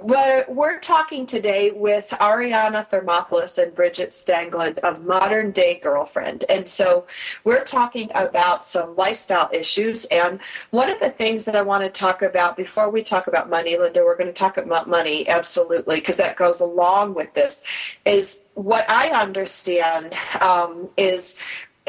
we're, 0.00 0.44
we're 0.48 0.78
talking 0.78 1.26
today 1.26 1.72
with 1.72 2.08
Ariana 2.20 2.88
Thermopoulos 2.88 3.60
and 3.60 3.74
Bridget 3.74 4.10
Stangland 4.10 4.78
of 4.78 5.04
Modern 5.04 5.50
Day 5.50 5.80
Girlfriend. 5.82 6.44
And 6.48 6.68
so 6.68 7.06
we're 7.42 7.64
talking 7.64 8.08
about 8.14 8.64
some 8.64 8.94
lifestyle 8.94 9.50
issues. 9.52 10.04
And 10.06 10.40
one 10.70 10.88
of 10.88 11.00
the 11.00 11.10
things 11.10 11.44
that 11.46 11.56
I 11.56 11.62
want 11.62 11.82
to 11.82 11.90
talk 11.90 12.22
about 12.22 12.56
before 12.56 12.90
we 12.90 13.02
talk 13.02 13.26
about 13.26 13.50
money, 13.50 13.76
Linda, 13.76 14.04
we're 14.04 14.16
going 14.16 14.28
to 14.28 14.32
talk 14.32 14.56
about 14.56 14.88
money, 14.88 15.28
absolutely, 15.28 15.96
because 15.96 16.16
that 16.18 16.36
goes 16.36 16.60
along 16.60 17.14
with 17.14 17.34
this, 17.34 17.64
is 18.04 18.44
what 18.54 18.88
I 18.88 19.08
understand 19.08 20.14
um, 20.40 20.88
is 20.96 21.38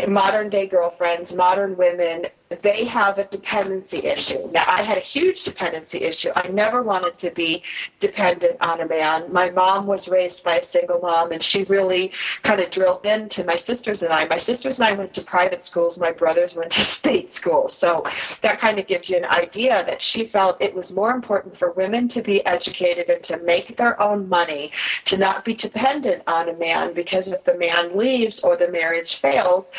modern 0.07 0.49
day 0.49 0.67
girlfriends, 0.67 1.35
modern 1.35 1.75
women, 1.77 2.27
they 2.49 2.83
have 2.83 3.19
a 3.19 3.25
dependency 3.25 3.99
issue. 3.99 4.49
Now, 4.51 4.63
I 4.67 4.81
had 4.81 4.97
a 4.97 5.01
huge 5.01 5.43
dependency 5.43 5.99
issue. 5.99 6.31
I 6.35 6.47
never 6.47 6.81
wanted 6.81 7.15
to 7.19 7.29
be 7.29 7.61
dependent 7.99 8.57
on 8.59 8.81
a 8.81 8.87
man. 8.87 9.31
My 9.31 9.51
mom 9.51 9.85
was 9.85 10.09
raised 10.09 10.43
by 10.43 10.55
a 10.55 10.63
single 10.63 10.99
mom, 10.99 11.31
and 11.31 11.43
she 11.43 11.63
really 11.65 12.11
kind 12.41 12.59
of 12.59 12.71
drilled 12.71 13.05
into 13.05 13.43
my 13.43 13.55
sisters 13.55 14.01
and 14.01 14.11
I. 14.11 14.25
My 14.25 14.39
sisters 14.39 14.79
and 14.79 14.87
I 14.87 14.93
went 14.93 15.13
to 15.13 15.21
private 15.21 15.63
schools. 15.63 15.99
My 15.99 16.11
brothers 16.11 16.55
went 16.55 16.71
to 16.71 16.81
state 16.99 17.31
schools. 17.31 17.71
So 17.75 18.03
that 18.41 18.59
kind 18.59 18.79
of 18.79 18.87
gives 18.87 19.11
you 19.11 19.17
an 19.17 19.25
idea 19.25 19.83
that 19.85 20.01
she 20.01 20.25
felt 20.25 20.59
it 20.59 20.73
was 20.73 20.91
more 20.91 21.11
important 21.11 21.55
for 21.55 21.71
women 21.73 22.07
to 22.09 22.23
be 22.23 22.43
educated 22.47 23.09
and 23.09 23.23
to 23.25 23.37
make 23.37 23.77
their 23.77 24.01
own 24.01 24.27
money, 24.27 24.71
to 25.05 25.17
not 25.17 25.45
be 25.45 25.53
dependent 25.53 26.23
on 26.25 26.49
a 26.49 26.53
man, 26.53 26.95
because 26.95 27.27
if 27.27 27.43
the 27.43 27.55
man 27.55 27.95
leaves 27.95 28.43
or 28.43 28.57
the 28.57 28.71
marriage 28.71 29.21
fails, 29.21 29.69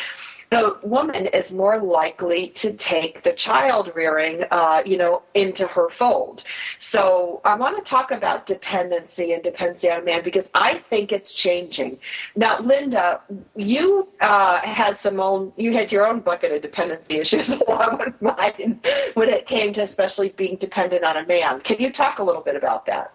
the 0.51 0.77
woman 0.83 1.27
is 1.27 1.49
more 1.51 1.79
likely 1.81 2.51
to 2.55 2.75
take 2.75 3.23
the 3.23 3.31
child 3.31 3.89
rearing, 3.95 4.43
uh, 4.51 4.81
you 4.85 4.97
know, 4.97 5.23
into 5.33 5.65
her 5.65 5.87
fold. 5.97 6.43
So 6.79 7.39
I 7.45 7.55
want 7.55 7.83
to 7.83 7.89
talk 7.89 8.11
about 8.11 8.45
dependency 8.45 9.31
and 9.31 9.41
dependency 9.41 9.89
on 9.89 10.01
a 10.01 10.03
man 10.03 10.21
because 10.25 10.49
I 10.53 10.83
think 10.89 11.13
it's 11.13 11.33
changing. 11.33 11.99
Now, 12.35 12.59
Linda, 12.59 13.21
you 13.55 14.09
uh, 14.19 14.59
had 14.61 14.97
some 14.97 15.21
own, 15.21 15.53
you 15.55 15.71
had 15.71 15.89
your 15.89 16.05
own 16.05 16.19
bucket 16.19 16.51
of 16.51 16.61
dependency 16.61 17.19
issues 17.21 17.49
along 17.65 17.99
with 18.05 18.21
mine 18.21 18.81
when 19.13 19.29
it 19.29 19.47
came 19.47 19.73
to 19.75 19.81
especially 19.81 20.33
being 20.37 20.57
dependent 20.57 21.05
on 21.05 21.15
a 21.15 21.25
man. 21.25 21.61
Can 21.61 21.77
you 21.79 21.93
talk 21.93 22.19
a 22.19 22.23
little 22.23 22.41
bit 22.41 22.57
about 22.57 22.85
that? 22.87 23.13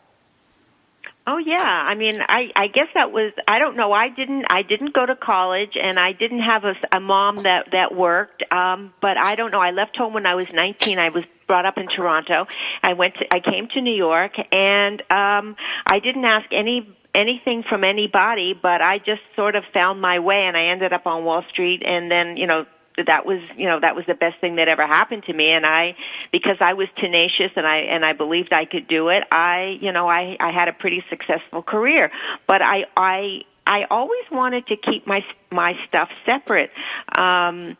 Oh 1.29 1.39
yeah, 1.39 1.57
I 1.57 1.97
mean, 1.97 2.21
I 2.21 2.53
I 2.55 2.69
guess 2.69 2.87
that 2.95 3.11
was 3.11 3.33
I 3.49 3.59
don't 3.59 3.77
know. 3.77 3.93
I 3.93 4.09
didn't 4.09 4.45
I 4.49 4.62
didn't 4.62 4.95
go 4.95 5.05
to 5.05 5.17
college 5.17 5.73
and 5.75 5.99
I 5.99 6.12
didn't 6.12 6.43
have 6.43 6.62
a, 6.65 6.75
a 6.97 7.01
mom 7.01 7.43
that 7.43 7.67
that 7.73 7.93
worked. 7.93 8.45
Um, 8.53 8.93
but 9.03 9.17
I 9.17 9.35
don't 9.35 9.51
know. 9.51 9.61
I 9.61 9.73
left 9.73 9.97
home 9.97 10.15
when 10.15 10.25
I 10.25 10.37
was 10.37 10.47
19. 10.53 11.01
I 11.01 11.09
was 11.09 11.25
brought 11.49 11.67
up 11.67 11.79
in 11.79 11.89
Toronto. 11.89 12.47
I 12.83 12.93
went 12.93 13.15
to 13.15 13.25
I 13.35 13.41
came 13.41 13.67
to 13.75 13.81
New 13.81 13.95
York 13.95 14.33
and 14.53 15.01
um 15.11 15.57
I 15.85 15.99
didn't 15.99 16.25
ask 16.25 16.47
any 16.53 16.97
anything 17.17 17.65
from 17.69 17.83
anybody, 17.83 18.55
but 18.55 18.81
I 18.81 18.99
just 18.99 19.23
sort 19.35 19.57
of 19.57 19.65
found 19.73 20.01
my 20.01 20.21
way 20.21 20.45
and 20.47 20.57
I 20.57 20.67
ended 20.67 20.93
up 20.93 21.07
on 21.07 21.25
Wall 21.25 21.43
Street 21.51 21.83
and 21.85 22.11
then, 22.11 22.37
you 22.37 22.47
know, 22.47 22.67
that 23.05 23.27
was 23.27 23.41
you 23.57 23.67
know 23.67 23.81
that 23.81 23.95
was 23.95 24.05
the 24.07 24.15
best 24.15 24.41
thing 24.41 24.57
that 24.57 24.69
ever 24.69 24.87
happened 24.87 25.23
to 25.25 25.33
me 25.33 25.51
and 25.51 25.67
i 25.67 25.95
because 26.33 26.57
i 26.61 26.73
was 26.73 26.89
tenacious 26.97 27.53
and 27.57 27.67
i 27.67 27.79
and 27.79 28.05
i 28.05 28.13
believed 28.13 28.53
i 28.53 28.65
could 28.65 28.89
do 28.89 29.09
it 29.09 29.23
i 29.31 29.77
you 29.81 29.93
know 29.93 30.09
i 30.09 30.37
i 30.41 30.51
had 30.51 30.69
a 30.69 30.73
pretty 30.73 31.05
successful 31.11 31.63
career 31.63 32.11
but 32.47 32.63
i 32.63 32.85
i 32.97 33.41
I 33.67 33.85
always 33.91 34.23
wanted 34.31 34.69
to 34.69 34.77
keep 34.77 35.07
my 35.07 35.25
my 35.51 35.73
stuff 35.89 36.09
separate. 36.25 36.71
Um, 37.19 37.77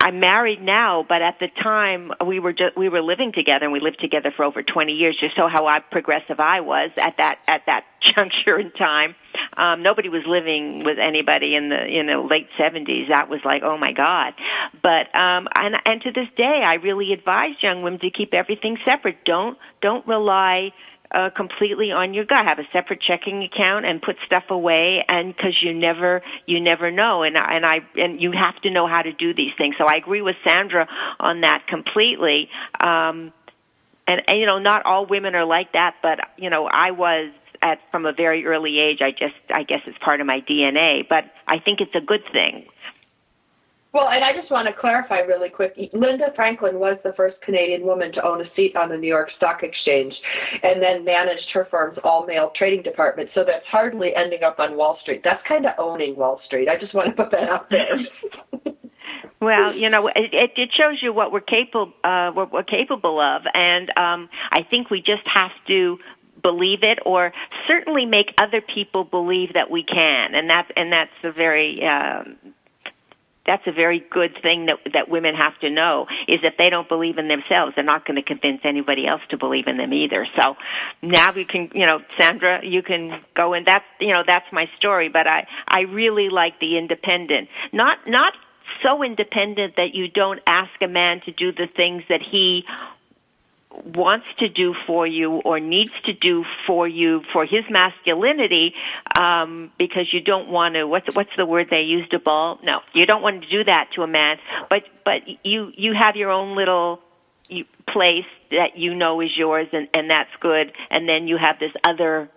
I'm 0.00 0.18
married 0.18 0.60
now, 0.60 1.06
but 1.08 1.22
at 1.22 1.38
the 1.38 1.46
time 1.62 2.10
we 2.26 2.40
were 2.40 2.52
just 2.52 2.76
we 2.76 2.88
were 2.88 3.00
living 3.00 3.32
together, 3.32 3.64
and 3.64 3.72
we 3.72 3.78
lived 3.78 4.00
together 4.00 4.32
for 4.36 4.44
over 4.44 4.62
20 4.64 4.92
years. 4.92 5.16
Just 5.20 5.36
so 5.36 5.46
how 5.46 5.68
I, 5.68 5.78
progressive 5.78 6.40
I 6.40 6.60
was 6.60 6.90
at 6.96 7.18
that 7.18 7.38
at 7.46 7.66
that 7.66 7.84
juncture 8.02 8.58
in 8.58 8.72
time. 8.72 9.14
Um, 9.60 9.82
nobody 9.82 10.08
was 10.08 10.22
living 10.26 10.84
with 10.84 10.98
anybody 10.98 11.54
in 11.54 11.68
the 11.68 11.84
in 11.84 12.06
the 12.06 12.16
late 12.18 12.48
70s. 12.58 13.08
That 13.08 13.28
was 13.28 13.40
like, 13.44 13.62
oh 13.62 13.76
my 13.76 13.92
god. 13.92 14.32
But 14.82 15.14
um, 15.14 15.48
and 15.54 15.76
and 15.84 16.00
to 16.02 16.12
this 16.12 16.28
day, 16.36 16.62
I 16.64 16.74
really 16.74 17.12
advise 17.12 17.52
young 17.62 17.82
women 17.82 18.00
to 18.00 18.10
keep 18.10 18.32
everything 18.32 18.78
separate. 18.86 19.24
Don't 19.24 19.58
don't 19.82 20.06
rely 20.06 20.72
uh, 21.12 21.28
completely 21.36 21.92
on 21.92 22.14
your 22.14 22.24
gut. 22.24 22.46
Have 22.46 22.58
a 22.58 22.68
separate 22.72 23.00
checking 23.02 23.42
account 23.42 23.84
and 23.84 24.00
put 24.00 24.16
stuff 24.24 24.44
away, 24.48 25.04
and 25.08 25.34
because 25.34 25.56
you 25.60 25.74
never 25.74 26.22
you 26.46 26.60
never 26.60 26.90
know, 26.90 27.22
and 27.22 27.36
and 27.36 27.66
I 27.66 27.80
and 27.96 28.20
you 28.20 28.32
have 28.32 28.60
to 28.62 28.70
know 28.70 28.86
how 28.86 29.02
to 29.02 29.12
do 29.12 29.34
these 29.34 29.52
things. 29.58 29.74
So 29.76 29.84
I 29.86 29.96
agree 29.96 30.22
with 30.22 30.36
Sandra 30.46 30.88
on 31.18 31.42
that 31.42 31.66
completely. 31.68 32.48
Um, 32.80 33.32
and, 34.06 34.22
and 34.28 34.40
you 34.40 34.46
know, 34.46 34.58
not 34.58 34.86
all 34.86 35.06
women 35.06 35.34
are 35.34 35.44
like 35.44 35.72
that, 35.72 35.96
but 36.02 36.18
you 36.36 36.50
know, 36.50 36.66
I 36.66 36.92
was 36.92 37.30
at 37.62 37.78
from 37.90 38.06
a 38.06 38.12
very 38.12 38.46
early 38.46 38.78
age. 38.78 38.98
I 39.00 39.10
just 39.10 39.34
I 39.52 39.62
guess 39.62 39.80
it's 39.86 39.98
part 39.98 40.20
of 40.20 40.26
my 40.26 40.40
DNA, 40.40 41.06
but 41.08 41.24
I 41.46 41.58
think 41.58 41.80
it's 41.80 41.94
a 41.94 42.04
good 42.04 42.22
thing. 42.32 42.66
Well, 43.92 44.08
and 44.08 44.22
I 44.22 44.32
just 44.32 44.52
want 44.52 44.68
to 44.68 44.80
clarify 44.80 45.18
really 45.18 45.48
quick. 45.48 45.74
Linda 45.92 46.32
Franklin 46.36 46.78
was 46.78 46.96
the 47.02 47.12
first 47.16 47.40
Canadian 47.42 47.82
woman 47.82 48.12
to 48.12 48.24
own 48.24 48.40
a 48.40 48.44
seat 48.54 48.76
on 48.76 48.88
the 48.88 48.96
New 48.96 49.08
York 49.08 49.30
Stock 49.36 49.64
Exchange 49.64 50.14
and 50.62 50.80
then 50.80 51.04
managed 51.04 51.50
her 51.52 51.66
firm's 51.72 51.98
all 52.04 52.24
male 52.24 52.52
trading 52.54 52.84
department. 52.84 53.30
So 53.34 53.42
that's 53.44 53.66
hardly 53.66 54.14
ending 54.14 54.44
up 54.44 54.60
on 54.60 54.76
Wall 54.76 54.96
Street. 55.02 55.22
That's 55.24 55.42
kind 55.48 55.66
of 55.66 55.72
owning 55.76 56.14
Wall 56.14 56.40
Street. 56.46 56.68
I 56.68 56.78
just 56.78 56.94
want 56.94 57.08
to 57.08 57.20
put 57.20 57.32
that 57.32 57.48
out 57.48 57.68
there. 57.68 58.74
Well, 59.40 59.74
you 59.74 59.88
know, 59.88 60.06
it, 60.08 60.34
it, 60.34 60.50
it 60.56 60.68
shows 60.76 60.98
you 61.00 61.14
what 61.14 61.32
we're 61.32 61.40
capable 61.40 61.94
uh, 62.04 62.30
what 62.32 62.52
we're 62.52 62.62
capable 62.62 63.18
of, 63.18 63.42
and 63.54 63.88
um, 63.96 64.28
I 64.52 64.62
think 64.68 64.90
we 64.90 64.98
just 64.98 65.26
have 65.34 65.50
to 65.66 65.96
believe 66.42 66.82
it, 66.82 66.98
or 67.04 67.32
certainly 67.66 68.06
make 68.06 68.34
other 68.38 68.60
people 68.60 69.04
believe 69.04 69.54
that 69.54 69.70
we 69.70 69.82
can, 69.82 70.34
and 70.34 70.48
that's 70.48 70.70
and 70.76 70.92
that's 70.92 71.10
a 71.24 71.32
very 71.32 71.82
um, 71.84 72.36
that's 73.46 73.66
a 73.66 73.72
very 73.72 74.04
good 74.10 74.36
thing 74.42 74.66
that 74.66 74.76
that 74.92 75.08
women 75.08 75.34
have 75.34 75.58
to 75.60 75.70
know 75.70 76.06
is 76.28 76.40
if 76.42 76.56
they 76.56 76.70
don't 76.70 76.88
believe 76.88 77.18
in 77.18 77.28
themselves, 77.28 77.72
they're 77.74 77.84
not 77.84 78.06
going 78.06 78.16
to 78.16 78.22
convince 78.22 78.60
anybody 78.64 79.06
else 79.06 79.22
to 79.30 79.38
believe 79.38 79.66
in 79.66 79.76
them 79.76 79.92
either. 79.92 80.26
So 80.40 80.56
now 81.02 81.32
we 81.32 81.44
can, 81.44 81.70
you 81.74 81.86
know, 81.86 82.00
Sandra, 82.20 82.60
you 82.64 82.82
can 82.82 83.20
go 83.34 83.54
and 83.54 83.66
that's 83.66 83.84
you 83.98 84.12
know 84.12 84.22
that's 84.26 84.46
my 84.52 84.66
story. 84.78 85.08
But 85.08 85.26
I 85.26 85.46
I 85.66 85.80
really 85.80 86.28
like 86.28 86.60
the 86.60 86.78
independent, 86.78 87.48
not 87.72 87.98
not 88.06 88.34
so 88.82 89.02
independent 89.02 89.76
that 89.76 89.94
you 89.94 90.08
don't 90.08 90.40
ask 90.46 90.70
a 90.80 90.88
man 90.88 91.20
to 91.24 91.32
do 91.32 91.52
the 91.52 91.66
things 91.76 92.02
that 92.08 92.20
he 92.22 92.64
wants 93.84 94.26
to 94.38 94.48
do 94.48 94.74
for 94.86 95.06
you 95.06 95.40
or 95.44 95.60
needs 95.60 95.92
to 96.04 96.12
do 96.12 96.44
for 96.66 96.88
you 96.88 97.22
for 97.32 97.44
his 97.44 97.64
masculinity 97.70 98.74
um 99.18 99.70
because 99.78 100.12
you 100.12 100.20
don't 100.20 100.48
want 100.48 100.74
to 100.74 100.86
what's 100.86 101.06
what's 101.14 101.30
the 101.36 101.46
word 101.46 101.68
they 101.70 101.82
used 101.82 102.10
to 102.10 102.18
ball? 102.18 102.58
No 102.62 102.80
you 102.92 103.06
don't 103.06 103.22
want 103.22 103.42
to 103.42 103.48
do 103.48 103.64
that 103.64 103.90
to 103.94 104.02
a 104.02 104.06
man 104.06 104.38
but 104.68 104.82
but 105.04 105.22
you 105.44 105.72
you 105.76 105.94
have 105.94 106.16
your 106.16 106.30
own 106.30 106.56
little 106.56 107.00
place 107.88 108.26
that 108.50 108.76
you 108.76 108.94
know 108.94 109.20
is 109.20 109.30
yours 109.36 109.68
and 109.72 109.88
and 109.94 110.10
that's 110.10 110.30
good 110.40 110.72
and 110.90 111.08
then 111.08 111.28
you 111.28 111.36
have 111.36 111.58
this 111.58 111.72
other 111.84 112.28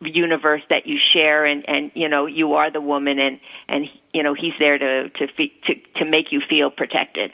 universe 0.00 0.62
that 0.70 0.86
you 0.86 0.98
share 1.12 1.44
and 1.44 1.68
and 1.68 1.90
you 1.94 2.08
know 2.08 2.26
you 2.26 2.54
are 2.54 2.70
the 2.70 2.80
woman 2.80 3.18
and 3.18 3.40
and 3.68 3.86
you 4.12 4.22
know 4.22 4.34
he's 4.34 4.54
there 4.58 4.78
to 4.78 5.10
to 5.10 5.26
fe- 5.36 5.52
to 5.66 5.74
to 5.98 6.04
make 6.04 6.32
you 6.32 6.40
feel 6.48 6.70
protected 6.70 7.32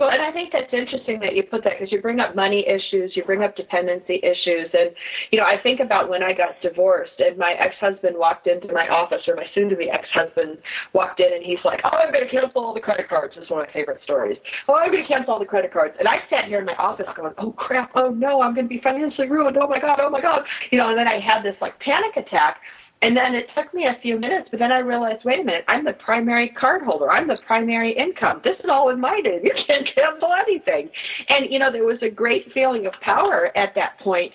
Well, 0.00 0.08
and 0.08 0.22
I 0.22 0.32
think 0.32 0.50
that's 0.50 0.72
interesting 0.72 1.20
that 1.20 1.36
you 1.36 1.42
put 1.42 1.62
that 1.64 1.74
because 1.78 1.92
you 1.92 2.00
bring 2.00 2.20
up 2.20 2.34
money 2.34 2.66
issues, 2.66 3.12
you 3.14 3.22
bring 3.22 3.42
up 3.42 3.54
dependency 3.54 4.18
issues, 4.22 4.70
and 4.72 4.96
you 5.30 5.38
know 5.38 5.44
I 5.44 5.60
think 5.62 5.78
about 5.78 6.08
when 6.08 6.22
I 6.22 6.32
got 6.32 6.58
divorced 6.62 7.20
and 7.20 7.36
my 7.36 7.52
ex-husband 7.52 8.16
walked 8.16 8.46
into 8.46 8.72
my 8.72 8.88
office, 8.88 9.20
or 9.28 9.36
my 9.36 9.44
soon-to-be 9.54 9.90
ex-husband 9.90 10.56
walked 10.94 11.20
in, 11.20 11.30
and 11.34 11.44
he's 11.44 11.58
like, 11.66 11.80
"Oh, 11.84 11.90
I'm 11.92 12.10
going 12.12 12.24
to 12.24 12.30
cancel 12.30 12.64
all 12.64 12.72
the 12.72 12.80
credit 12.80 13.10
cards." 13.10 13.34
This 13.34 13.44
is 13.44 13.50
one 13.50 13.60
of 13.60 13.66
my 13.66 13.72
favorite 13.74 14.00
stories. 14.02 14.38
Oh, 14.68 14.74
I'm 14.74 14.90
going 14.90 15.02
to 15.02 15.08
cancel 15.08 15.34
all 15.34 15.38
the 15.38 15.44
credit 15.44 15.70
cards, 15.70 15.94
and 15.98 16.08
I 16.08 16.20
sat 16.30 16.46
here 16.46 16.60
in 16.60 16.64
my 16.64 16.76
office 16.76 17.06
going, 17.14 17.34
"Oh 17.36 17.52
crap! 17.52 17.90
Oh 17.94 18.08
no, 18.08 18.40
I'm 18.40 18.54
going 18.54 18.64
to 18.64 18.74
be 18.74 18.80
financially 18.80 19.28
ruined! 19.28 19.58
Oh 19.58 19.68
my 19.68 19.78
god! 19.78 20.00
Oh 20.00 20.08
my 20.08 20.22
god!" 20.22 20.44
You 20.70 20.78
know, 20.78 20.88
and 20.88 20.98
then 20.98 21.08
I 21.08 21.20
had 21.20 21.42
this 21.42 21.56
like 21.60 21.78
panic 21.78 22.16
attack. 22.16 22.56
And 23.02 23.16
then 23.16 23.34
it 23.34 23.46
took 23.56 23.72
me 23.72 23.86
a 23.86 23.98
few 24.02 24.18
minutes, 24.18 24.48
but 24.50 24.60
then 24.60 24.72
I 24.72 24.78
realized, 24.78 25.24
wait 25.24 25.40
a 25.40 25.44
minute, 25.44 25.64
I'm 25.68 25.84
the 25.84 25.94
primary 25.94 26.50
card 26.50 26.82
holder. 26.82 27.10
I'm 27.10 27.26
the 27.26 27.40
primary 27.46 27.96
income. 27.96 28.42
This 28.44 28.58
is 28.58 28.66
all 28.70 28.90
in 28.90 29.00
my 29.00 29.16
name. 29.16 29.40
You 29.44 29.52
can't 29.66 29.88
cancel 29.94 30.30
anything. 30.46 30.90
And, 31.28 31.50
you 31.50 31.58
know, 31.58 31.72
there 31.72 31.84
was 31.84 31.98
a 32.02 32.10
great 32.10 32.52
feeling 32.52 32.86
of 32.86 32.92
power 33.00 33.56
at 33.56 33.74
that 33.74 33.98
point. 34.00 34.32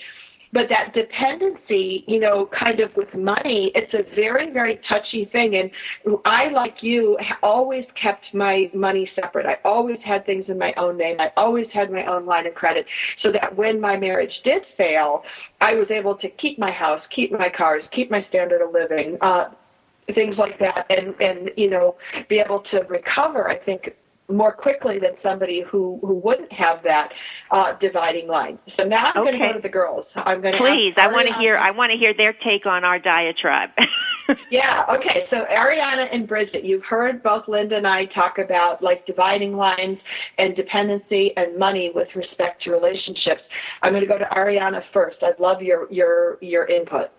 But 0.55 0.69
that 0.69 0.93
dependency, 0.93 2.05
you 2.07 2.17
know, 2.17 2.49
kind 2.57 2.79
of 2.79 2.95
with 2.95 3.13
money, 3.13 3.73
it's 3.75 3.93
a 3.93 4.03
very, 4.15 4.51
very 4.51 4.79
touchy 4.87 5.25
thing. 5.25 5.57
And 5.57 5.69
I, 6.23 6.47
like 6.47 6.81
you, 6.81 7.17
always 7.43 7.83
kept 8.01 8.33
my 8.33 8.71
money 8.73 9.11
separate. 9.15 9.45
I 9.45 9.57
always 9.65 9.99
had 10.01 10.25
things 10.25 10.45
in 10.47 10.57
my 10.57 10.71
own 10.77 10.95
name. 10.95 11.19
I 11.19 11.33
always 11.35 11.67
had 11.73 11.91
my 11.91 12.05
own 12.05 12.25
line 12.25 12.47
of 12.47 12.55
credit 12.55 12.85
so 13.19 13.33
that 13.33 13.57
when 13.57 13.81
my 13.81 13.97
marriage 13.97 14.31
did 14.45 14.63
fail, 14.77 15.25
I 15.59 15.73
was 15.73 15.91
able 15.91 16.15
to 16.15 16.29
keep 16.29 16.57
my 16.57 16.71
house, 16.71 17.01
keep 17.13 17.33
my 17.33 17.49
cars, 17.49 17.83
keep 17.91 18.09
my 18.09 18.25
standard 18.29 18.61
of 18.61 18.71
living, 18.71 19.17
uh, 19.19 19.49
things 20.13 20.37
like 20.37 20.57
that, 20.59 20.85
and, 20.89 21.19
and, 21.19 21.51
you 21.57 21.69
know, 21.69 21.97
be 22.29 22.39
able 22.39 22.61
to 22.71 22.77
recover, 22.87 23.49
I 23.49 23.57
think, 23.57 23.93
more 24.29 24.51
quickly 24.51 24.97
than 24.99 25.11
somebody 25.21 25.63
who, 25.69 25.99
who 26.01 26.15
wouldn't 26.15 26.51
have 26.51 26.81
that 26.83 27.09
uh, 27.51 27.73
dividing 27.79 28.27
line. 28.27 28.57
So 28.77 28.83
now 28.83 29.11
I'm 29.13 29.23
going 29.23 29.39
to 29.39 29.39
go 29.39 29.53
to 29.53 29.61
the 29.61 29.69
girls. 29.69 30.05
I'm 30.15 30.41
going 30.41 30.53
to 30.53 30.59
Please, 30.59 30.93
I 30.97 31.07
want 31.07 31.27
to 31.27 31.35
hear. 31.39 31.57
I 31.57 31.71
want 31.71 31.91
to 31.91 31.97
hear 31.97 32.13
their 32.15 32.33
take 32.33 32.65
on 32.65 32.83
our 32.83 32.99
diatribe. 32.99 33.69
Yeah, 34.49 34.85
okay. 34.89 35.27
So 35.29 35.45
Ariana 35.51 36.07
and 36.11 36.27
Bridget, 36.27 36.63
you've 36.63 36.83
heard 36.83 37.21
both 37.21 37.47
Linda 37.47 37.77
and 37.77 37.85
I 37.85 38.05
talk 38.05 38.37
about 38.37 38.81
like 38.81 39.05
dividing 39.05 39.55
lines 39.55 39.99
and 40.39 40.55
dependency 40.55 41.31
and 41.37 41.57
money 41.57 41.91
with 41.93 42.07
respect 42.15 42.63
to 42.63 42.71
relationships. 42.71 43.41
I'm 43.83 43.91
going 43.91 44.01
to 44.01 44.07
go 44.07 44.17
to 44.17 44.25
Ariana 44.25 44.81
first. 44.93 45.17
I'd 45.21 45.39
love 45.39 45.61
your 45.61 45.91
your 45.91 46.37
your 46.41 46.65
input. 46.65 47.11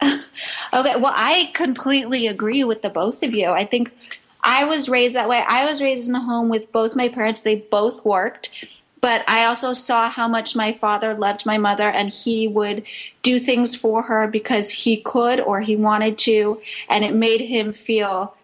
Okay, 0.72 0.96
well, 0.96 1.14
I 1.16 1.50
completely 1.54 2.26
agree 2.26 2.64
with 2.64 2.82
the 2.82 2.90
both 2.90 3.22
of 3.22 3.34
you. 3.34 3.50
I 3.50 3.64
think 3.64 3.92
I 4.46 4.64
was 4.64 4.88
raised 4.88 5.16
that 5.16 5.28
way. 5.28 5.44
I 5.46 5.66
was 5.66 5.82
raised 5.82 6.08
in 6.08 6.14
a 6.14 6.20
home 6.20 6.48
with 6.48 6.70
both 6.70 6.94
my 6.94 7.08
parents, 7.08 7.42
they 7.42 7.56
both 7.56 8.04
worked. 8.04 8.54
But 9.00 9.28
I 9.28 9.44
also 9.44 9.72
saw 9.72 10.08
how 10.08 10.26
much 10.26 10.56
my 10.56 10.72
father 10.72 11.14
loved 11.14 11.44
my 11.44 11.58
mother, 11.58 11.88
and 11.88 12.08
he 12.08 12.48
would 12.48 12.84
do 13.22 13.38
things 13.38 13.76
for 13.76 14.02
her 14.02 14.26
because 14.26 14.70
he 14.70 14.96
could 14.96 15.38
or 15.38 15.60
he 15.60 15.76
wanted 15.76 16.16
to, 16.18 16.62
and 16.88 17.04
it 17.04 17.14
made 17.14 17.42
him 17.42 17.72
feel 17.72 18.34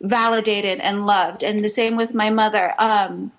validated 0.00 0.80
and 0.80 1.06
loved. 1.06 1.42
And 1.42 1.64
the 1.64 1.68
same 1.68 1.96
with 1.96 2.12
my 2.12 2.28
mother. 2.28 2.74
Um, 2.78 3.32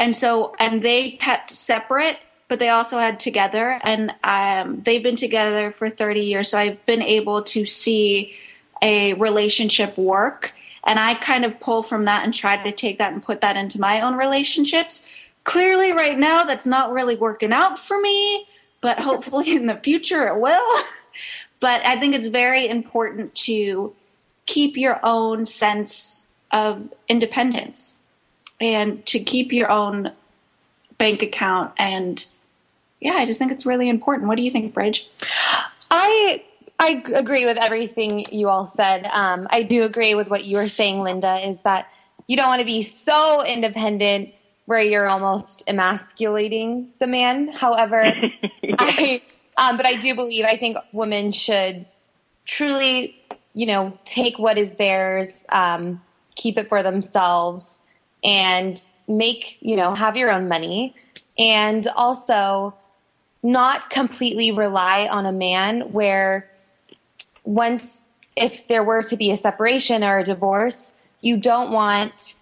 and 0.00 0.16
so 0.16 0.56
and 0.58 0.82
they 0.82 1.12
kept 1.12 1.52
separate 1.52 2.18
but 2.48 2.58
they 2.58 2.70
also 2.70 2.98
had 2.98 3.20
together 3.20 3.78
and 3.84 4.12
um, 4.24 4.80
they've 4.80 5.04
been 5.04 5.14
together 5.14 5.70
for 5.70 5.88
30 5.90 6.20
years 6.20 6.48
so 6.48 6.58
i've 6.58 6.84
been 6.86 7.02
able 7.02 7.42
to 7.42 7.64
see 7.66 8.34
a 8.82 9.12
relationship 9.14 9.96
work 9.96 10.54
and 10.84 10.98
i 10.98 11.14
kind 11.14 11.44
of 11.44 11.58
pull 11.60 11.82
from 11.82 12.04
that 12.04 12.24
and 12.24 12.34
try 12.34 12.56
to 12.62 12.72
take 12.72 12.98
that 12.98 13.12
and 13.12 13.22
put 13.22 13.40
that 13.40 13.56
into 13.56 13.80
my 13.80 14.00
own 14.00 14.16
relationships. 14.16 15.04
Clearly 15.44 15.92
right 15.92 16.18
now 16.18 16.44
that's 16.44 16.66
not 16.66 16.92
really 16.92 17.16
working 17.16 17.52
out 17.52 17.78
for 17.78 18.00
me 18.00 18.46
but 18.80 18.98
hopefully 19.08 19.54
in 19.54 19.66
the 19.66 19.76
future 19.76 20.26
it 20.26 20.38
will. 20.38 20.82
But 21.60 21.84
i 21.84 21.98
think 22.00 22.14
it's 22.14 22.28
very 22.28 22.66
important 22.66 23.34
to 23.46 23.94
keep 24.46 24.78
your 24.78 24.98
own 25.02 25.44
sense 25.44 26.26
of 26.50 26.90
independence 27.06 27.96
and 28.58 29.04
to 29.04 29.18
keep 29.20 29.52
your 29.52 29.70
own 29.70 30.12
bank 30.96 31.22
account. 31.22 31.72
And 31.76 32.24
yeah 32.98 33.12
i 33.12 33.26
just 33.26 33.38
think 33.38 33.52
it's 33.52 33.66
really 33.66 33.90
important. 33.90 34.26
What 34.26 34.36
do 34.36 34.42
you 34.42 34.50
think 34.50 34.72
bridge? 34.72 35.06
I 35.90 36.42
I 36.80 37.04
agree 37.14 37.44
with 37.44 37.58
everything 37.58 38.24
you 38.32 38.48
all 38.48 38.64
said. 38.64 39.06
Um, 39.08 39.46
I 39.50 39.62
do 39.62 39.84
agree 39.84 40.14
with 40.14 40.28
what 40.30 40.46
you 40.46 40.56
were 40.56 40.68
saying, 40.68 41.00
Linda. 41.02 41.46
Is 41.46 41.62
that 41.62 41.88
you 42.26 42.38
don't 42.38 42.48
want 42.48 42.60
to 42.60 42.66
be 42.66 42.80
so 42.80 43.44
independent 43.44 44.30
where 44.64 44.80
you're 44.80 45.06
almost 45.06 45.62
emasculating 45.68 46.88
the 46.98 47.06
man. 47.06 47.48
However, 47.48 48.02
I 48.78 49.20
um, 49.58 49.76
but 49.76 49.84
I 49.84 49.96
do 49.96 50.14
believe 50.14 50.46
I 50.46 50.56
think 50.56 50.78
women 50.92 51.32
should 51.32 51.84
truly, 52.46 53.20
you 53.52 53.66
know, 53.66 53.98
take 54.06 54.38
what 54.38 54.56
is 54.56 54.76
theirs, 54.76 55.44
um, 55.50 56.00
keep 56.34 56.56
it 56.56 56.70
for 56.70 56.82
themselves, 56.82 57.82
and 58.24 58.80
make 59.06 59.58
you 59.60 59.76
know 59.76 59.94
have 59.94 60.16
your 60.16 60.30
own 60.30 60.48
money, 60.48 60.96
and 61.36 61.86
also 61.88 62.74
not 63.42 63.90
completely 63.90 64.50
rely 64.50 65.06
on 65.06 65.26
a 65.26 65.32
man 65.32 65.92
where 65.92 66.49
once 67.44 68.08
if 68.36 68.68
there 68.68 68.84
were 68.84 69.02
to 69.02 69.16
be 69.16 69.30
a 69.30 69.36
separation 69.36 70.04
or 70.04 70.18
a 70.18 70.24
divorce 70.24 70.96
you 71.20 71.36
don't 71.36 71.70
want 71.70 72.34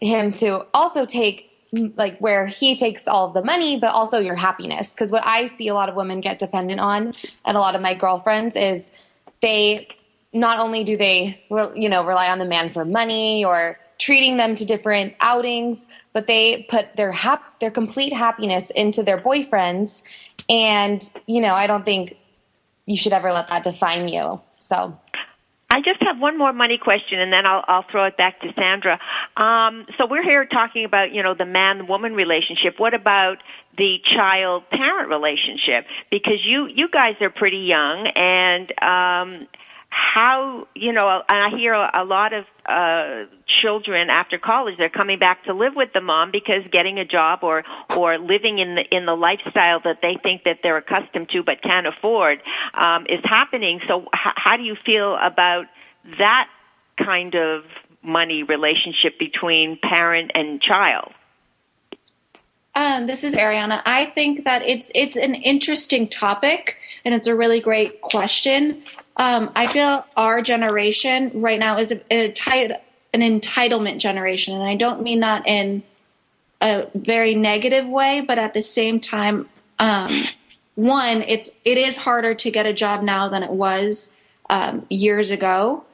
him 0.00 0.32
to 0.32 0.66
also 0.74 1.04
take 1.04 1.50
like 1.96 2.18
where 2.18 2.46
he 2.46 2.76
takes 2.76 3.06
all 3.08 3.30
the 3.30 3.42
money 3.42 3.78
but 3.78 3.92
also 3.92 4.18
your 4.18 4.36
happiness. 4.36 4.94
Because 4.94 5.12
what 5.12 5.26
i 5.26 5.46
see 5.46 5.68
a 5.68 5.74
lot 5.74 5.88
of 5.88 5.94
women 5.94 6.20
get 6.20 6.38
dependent 6.38 6.80
on 6.80 7.14
and 7.44 7.56
a 7.56 7.60
lot 7.60 7.74
of 7.74 7.80
my 7.80 7.94
girlfriends 7.94 8.56
is 8.56 8.92
they 9.40 9.88
not 10.32 10.58
only 10.58 10.84
do 10.84 10.96
they 10.96 11.42
you 11.74 11.88
know 11.88 12.04
rely 12.04 12.28
on 12.28 12.38
the 12.38 12.44
man 12.44 12.72
for 12.72 12.84
money 12.84 13.44
or 13.44 13.78
treating 13.98 14.36
them 14.36 14.54
to 14.54 14.64
different 14.64 15.14
outings 15.20 15.86
but 16.12 16.26
they 16.26 16.66
put 16.68 16.96
their 16.96 17.12
hap- 17.12 17.60
their 17.60 17.70
complete 17.70 18.12
happiness 18.12 18.70
into 18.70 19.02
their 19.02 19.18
boyfriends. 19.18 20.02
And 20.48 21.02
you 21.26 21.40
know 21.40 21.54
i 21.54 21.66
don't 21.66 21.84
think 21.84 22.16
you 22.86 22.96
should 22.96 23.12
ever 23.12 23.32
let 23.32 23.48
that 23.48 23.62
define 23.62 24.08
you 24.08 24.40
so 24.58 24.98
I 25.68 25.80
just 25.80 26.00
have 26.02 26.18
one 26.18 26.38
more 26.38 26.52
money 26.52 26.78
question, 26.78 27.18
and 27.18 27.32
then 27.32 27.44
I'll 27.44 27.64
I'll 27.66 27.84
throw 27.90 28.06
it 28.06 28.16
back 28.16 28.40
to 28.40 28.52
Sandra. 28.54 29.00
Um, 29.36 29.86
so 29.98 30.06
we're 30.08 30.22
here 30.22 30.46
talking 30.46 30.84
about 30.84 31.12
you 31.12 31.22
know 31.22 31.34
the 31.34 31.44
man 31.44 31.88
woman 31.88 32.14
relationship. 32.14 32.78
What 32.78 32.94
about 32.94 33.38
the 33.76 33.96
child 34.14 34.62
parent 34.70 35.08
relationship? 35.08 35.84
Because 36.10 36.38
you 36.46 36.68
you 36.72 36.88
guys 36.88 37.14
are 37.20 37.30
pretty 37.30 37.66
young, 37.66 38.08
and 38.14 38.70
um, 38.80 39.48
how 39.88 40.66
you 40.74 40.92
know 40.92 41.22
and 41.28 41.54
I 41.54 41.56
hear 41.56 41.74
a, 41.74 42.04
lot 42.04 42.32
of 42.32 42.44
uh, 42.66 43.30
children 43.62 44.10
after 44.10 44.38
college 44.38 44.74
they're 44.78 44.88
coming 44.88 45.18
back 45.18 45.44
to 45.44 45.54
live 45.54 45.74
with 45.76 45.90
the 45.94 46.00
mom 46.00 46.30
because 46.32 46.62
getting 46.72 46.98
a 46.98 47.04
job 47.04 47.40
or 47.42 47.62
or 47.90 48.18
living 48.18 48.58
in 48.58 48.74
the 48.74 48.96
in 48.96 49.06
the 49.06 49.14
lifestyle 49.14 49.80
that 49.84 49.98
they 50.02 50.16
think 50.22 50.44
that 50.44 50.58
they're 50.62 50.78
accustomed 50.78 51.28
to 51.30 51.42
but 51.42 51.62
can't 51.62 51.86
afford 51.86 52.38
um, 52.74 53.06
is 53.08 53.20
happening. 53.24 53.80
So 53.86 54.02
h- 54.02 54.34
how 54.36 54.56
do 54.56 54.62
you 54.62 54.76
feel 54.84 55.16
about 55.16 55.64
that 56.18 56.48
kind 56.98 57.34
of 57.34 57.64
money 58.02 58.42
relationship 58.42 59.18
between 59.18 59.78
parent 59.82 60.32
and 60.34 60.60
child? 60.60 61.12
Um, 62.74 63.06
this 63.06 63.24
is 63.24 63.34
Ariana. 63.34 63.80
I 63.86 64.04
think 64.04 64.44
that 64.44 64.62
it's 64.62 64.92
it's 64.94 65.16
an 65.16 65.34
interesting 65.34 66.08
topic 66.08 66.78
and 67.06 67.14
it's 67.14 67.26
a 67.26 67.34
really 67.34 67.60
great 67.60 68.02
question. 68.02 68.82
Um, 69.16 69.50
I 69.54 69.66
feel 69.66 70.06
our 70.16 70.42
generation 70.42 71.30
right 71.34 71.58
now 71.58 71.78
is 71.78 71.90
a, 71.90 72.00
a 72.12 72.32
tit- 72.32 72.82
an 73.14 73.20
entitlement 73.20 73.98
generation, 73.98 74.54
and 74.54 74.62
I 74.62 74.76
don't 74.76 75.02
mean 75.02 75.20
that 75.20 75.46
in 75.46 75.82
a 76.60 76.86
very 76.94 77.34
negative 77.34 77.86
way, 77.86 78.20
but 78.20 78.38
at 78.38 78.54
the 78.54 78.62
same 78.62 79.00
time, 79.00 79.48
um, 79.78 80.26
one, 80.74 81.22
it's 81.22 81.50
it 81.64 81.78
is 81.78 81.96
harder 81.98 82.34
to 82.34 82.50
get 82.50 82.66
a 82.66 82.72
job 82.72 83.02
now 83.02 83.28
than 83.28 83.42
it 83.42 83.50
was 83.50 84.14
um, 84.50 84.86
years 84.90 85.30
ago, 85.30 85.84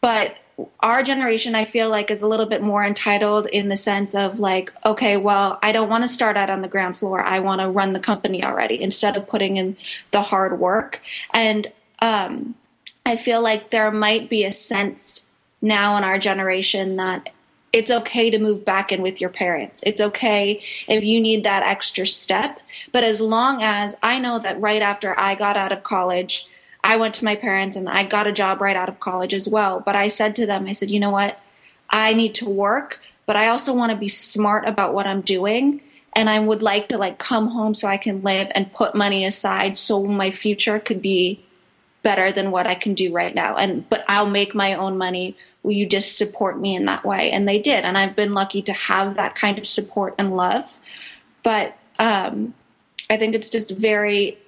but 0.00 0.36
our 0.80 1.02
generation 1.02 1.54
i 1.54 1.64
feel 1.64 1.88
like 1.88 2.10
is 2.10 2.20
a 2.20 2.26
little 2.26 2.44
bit 2.44 2.62
more 2.62 2.84
entitled 2.84 3.46
in 3.46 3.70
the 3.70 3.76
sense 3.76 4.14
of 4.14 4.38
like 4.38 4.70
okay 4.84 5.16
well 5.16 5.58
i 5.62 5.72
don't 5.72 5.88
want 5.88 6.04
to 6.04 6.08
start 6.08 6.36
out 6.36 6.50
on 6.50 6.60
the 6.60 6.68
ground 6.68 6.96
floor. 6.96 7.22
I 7.22 7.40
want 7.40 7.62
to 7.62 7.68
run 7.68 7.94
the 7.94 7.98
company 7.98 8.44
already 8.44 8.80
instead 8.80 9.16
of 9.16 9.26
putting 9.26 9.56
in 9.56 9.76
the 10.10 10.20
hard 10.22 10.60
work. 10.60 11.00
And 11.32 11.66
um, 12.02 12.54
i 13.04 13.16
feel 13.16 13.40
like 13.40 13.70
there 13.70 13.90
might 13.90 14.28
be 14.28 14.44
a 14.44 14.52
sense 14.52 15.28
now 15.60 15.96
in 15.96 16.04
our 16.04 16.18
generation 16.18 16.96
that 16.96 17.30
it's 17.72 17.90
okay 17.90 18.28
to 18.30 18.38
move 18.38 18.64
back 18.64 18.92
in 18.92 19.00
with 19.00 19.20
your 19.20 19.30
parents. 19.30 19.82
It's 19.86 20.00
okay 20.00 20.62
if 20.88 21.02
you 21.02 21.20
need 21.20 21.44
that 21.44 21.62
extra 21.62 22.06
step. 22.06 22.60
But 22.92 23.02
as 23.02 23.20
long 23.20 23.62
as 23.62 23.96
I 24.02 24.18
know 24.18 24.38
that 24.40 24.60
right 24.60 24.82
after 24.82 25.18
I 25.18 25.34
got 25.34 25.56
out 25.56 25.72
of 25.72 25.82
college, 25.82 26.46
I 26.84 26.96
went 26.96 27.14
to 27.16 27.24
my 27.24 27.34
parents 27.34 27.76
and 27.76 27.88
I 27.88 28.04
got 28.04 28.26
a 28.26 28.32
job 28.32 28.60
right 28.60 28.76
out 28.76 28.90
of 28.90 29.00
college 29.00 29.32
as 29.32 29.48
well. 29.48 29.80
But 29.80 29.96
I 29.96 30.08
said 30.08 30.36
to 30.36 30.46
them, 30.46 30.66
I 30.66 30.72
said, 30.72 30.90
you 30.90 31.00
know 31.00 31.10
what? 31.10 31.40
I 31.88 32.12
need 32.12 32.34
to 32.36 32.48
work. 32.48 33.00
but 33.24 33.36
I 33.36 33.48
also 33.48 33.72
want 33.72 33.90
to 33.92 33.96
be 33.96 34.08
smart 34.08 34.66
about 34.66 34.92
what 34.92 35.06
I'm 35.06 35.20
doing. 35.20 35.80
And 36.14 36.28
I 36.28 36.40
would 36.40 36.60
like 36.60 36.88
to 36.88 36.98
like 36.98 37.18
come 37.18 37.48
home 37.48 37.72
so 37.72 37.86
I 37.88 37.96
can 37.96 38.22
live 38.22 38.48
and 38.54 38.72
put 38.72 38.94
money 38.94 39.24
aside 39.24 39.78
so 39.78 40.04
my 40.04 40.30
future 40.30 40.78
could 40.80 41.00
be 41.00 41.42
better 42.02 42.32
than 42.32 42.50
what 42.50 42.66
I 42.66 42.74
can 42.74 42.94
do 42.94 43.12
right 43.12 43.34
now. 43.34 43.56
And 43.56 43.88
but 43.88 44.04
I'll 44.08 44.28
make 44.28 44.54
my 44.54 44.74
own 44.74 44.98
money. 44.98 45.36
Will 45.62 45.72
you 45.72 45.86
just 45.86 46.18
support 46.18 46.58
me 46.58 46.74
in 46.74 46.84
that 46.86 47.04
way? 47.04 47.30
And 47.30 47.48
they 47.48 47.58
did. 47.58 47.84
And 47.84 47.96
I've 47.96 48.16
been 48.16 48.34
lucky 48.34 48.62
to 48.62 48.72
have 48.72 49.14
that 49.14 49.34
kind 49.34 49.58
of 49.58 49.66
support 49.66 50.14
and 50.18 50.36
love. 50.36 50.78
But 51.42 51.76
um, 51.98 52.54
I 53.08 53.16
think 53.16 53.34
it's 53.34 53.50
just 53.50 53.70
very 53.70 54.38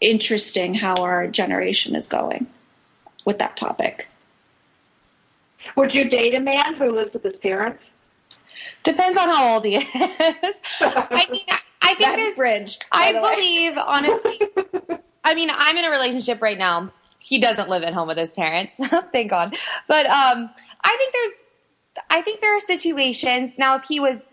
interesting 0.00 0.74
how 0.74 0.94
our 0.96 1.26
generation 1.26 1.94
is 1.94 2.06
going 2.06 2.46
with 3.24 3.38
that 3.38 3.56
topic. 3.56 4.08
Would 5.76 5.94
you 5.94 6.08
date 6.08 6.34
a 6.34 6.40
man 6.40 6.74
who 6.74 6.90
lives 6.92 7.12
with 7.12 7.22
his 7.22 7.36
parents? 7.36 7.82
Depends 8.82 9.18
on 9.18 9.28
how 9.28 9.54
old 9.54 9.64
he 9.64 9.76
is. 9.76 9.84
I 10.80 11.26
mean, 11.30 11.40
I 11.90 11.94
think 11.94 12.16
there's 12.16 12.36
bridge. 12.36 12.78
I 12.92 13.12
believe, 13.12 13.76
honestly. 13.76 14.40
I 15.24 15.34
mean, 15.34 15.50
I'm 15.52 15.76
in 15.76 15.84
a 15.84 15.90
relationship 15.90 16.40
right 16.40 16.58
now. 16.58 16.92
He 17.18 17.38
doesn't 17.38 17.68
live 17.68 17.82
at 17.82 17.92
home 17.92 18.08
with 18.08 18.18
his 18.18 18.32
parents, 18.32 18.74
thank 19.12 19.30
God. 19.30 19.56
But 19.86 20.06
um, 20.06 20.50
I 20.82 20.96
think 20.96 21.12
there's, 21.12 21.48
I 22.08 22.22
think 22.22 22.40
there 22.40 22.56
are 22.56 22.60
situations 22.60 23.58
now. 23.58 23.76
If 23.76 23.84
he 23.84 24.00
was 24.00 24.28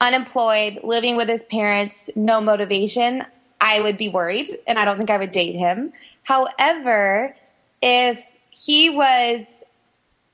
unemployed, 0.00 0.80
living 0.84 1.16
with 1.16 1.28
his 1.28 1.42
parents, 1.44 2.10
no 2.14 2.40
motivation, 2.40 3.24
I 3.60 3.80
would 3.80 3.96
be 3.96 4.08
worried, 4.08 4.58
and 4.66 4.78
I 4.78 4.84
don't 4.84 4.98
think 4.98 5.10
I 5.10 5.16
would 5.16 5.32
date 5.32 5.56
him. 5.56 5.92
However, 6.24 7.34
if 7.80 8.36
he 8.50 8.90
was 8.90 9.64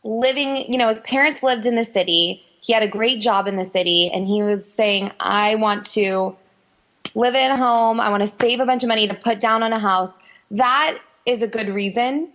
living, 0.05 0.71
you 0.71 0.79
know, 0.79 0.89
his 0.89 1.01
parents 1.01 1.43
lived 1.43 1.67
in 1.67 1.77
the 1.77 1.85
city, 1.85 2.43
he 2.61 2.73
had 2.73 2.83
a 2.83 2.89
great 2.89 3.21
job 3.21 3.47
in 3.47 3.57
the 3.57 3.65
city, 3.65 4.11
and 4.13 4.27
he 4.27 4.43
was 4.43 4.71
saying, 4.73 5.13
I 5.21 5.55
want 5.55 5.87
to 5.87 6.37
live 7.19 7.35
at 7.35 7.57
home, 7.59 7.99
I 8.01 8.11
want 8.11 8.23
to 8.23 8.29
save 8.29 8.61
a 8.61 8.67
bunch 8.67 8.85
of 8.85 8.89
money 8.89 9.09
to 9.09 9.15
put 9.15 9.41
down 9.41 9.63
on 9.63 9.73
a 9.73 9.79
house, 9.79 10.19
that 10.53 10.99
is 11.27 11.43
a 11.43 11.49
good 11.49 11.69
reason. 11.69 12.33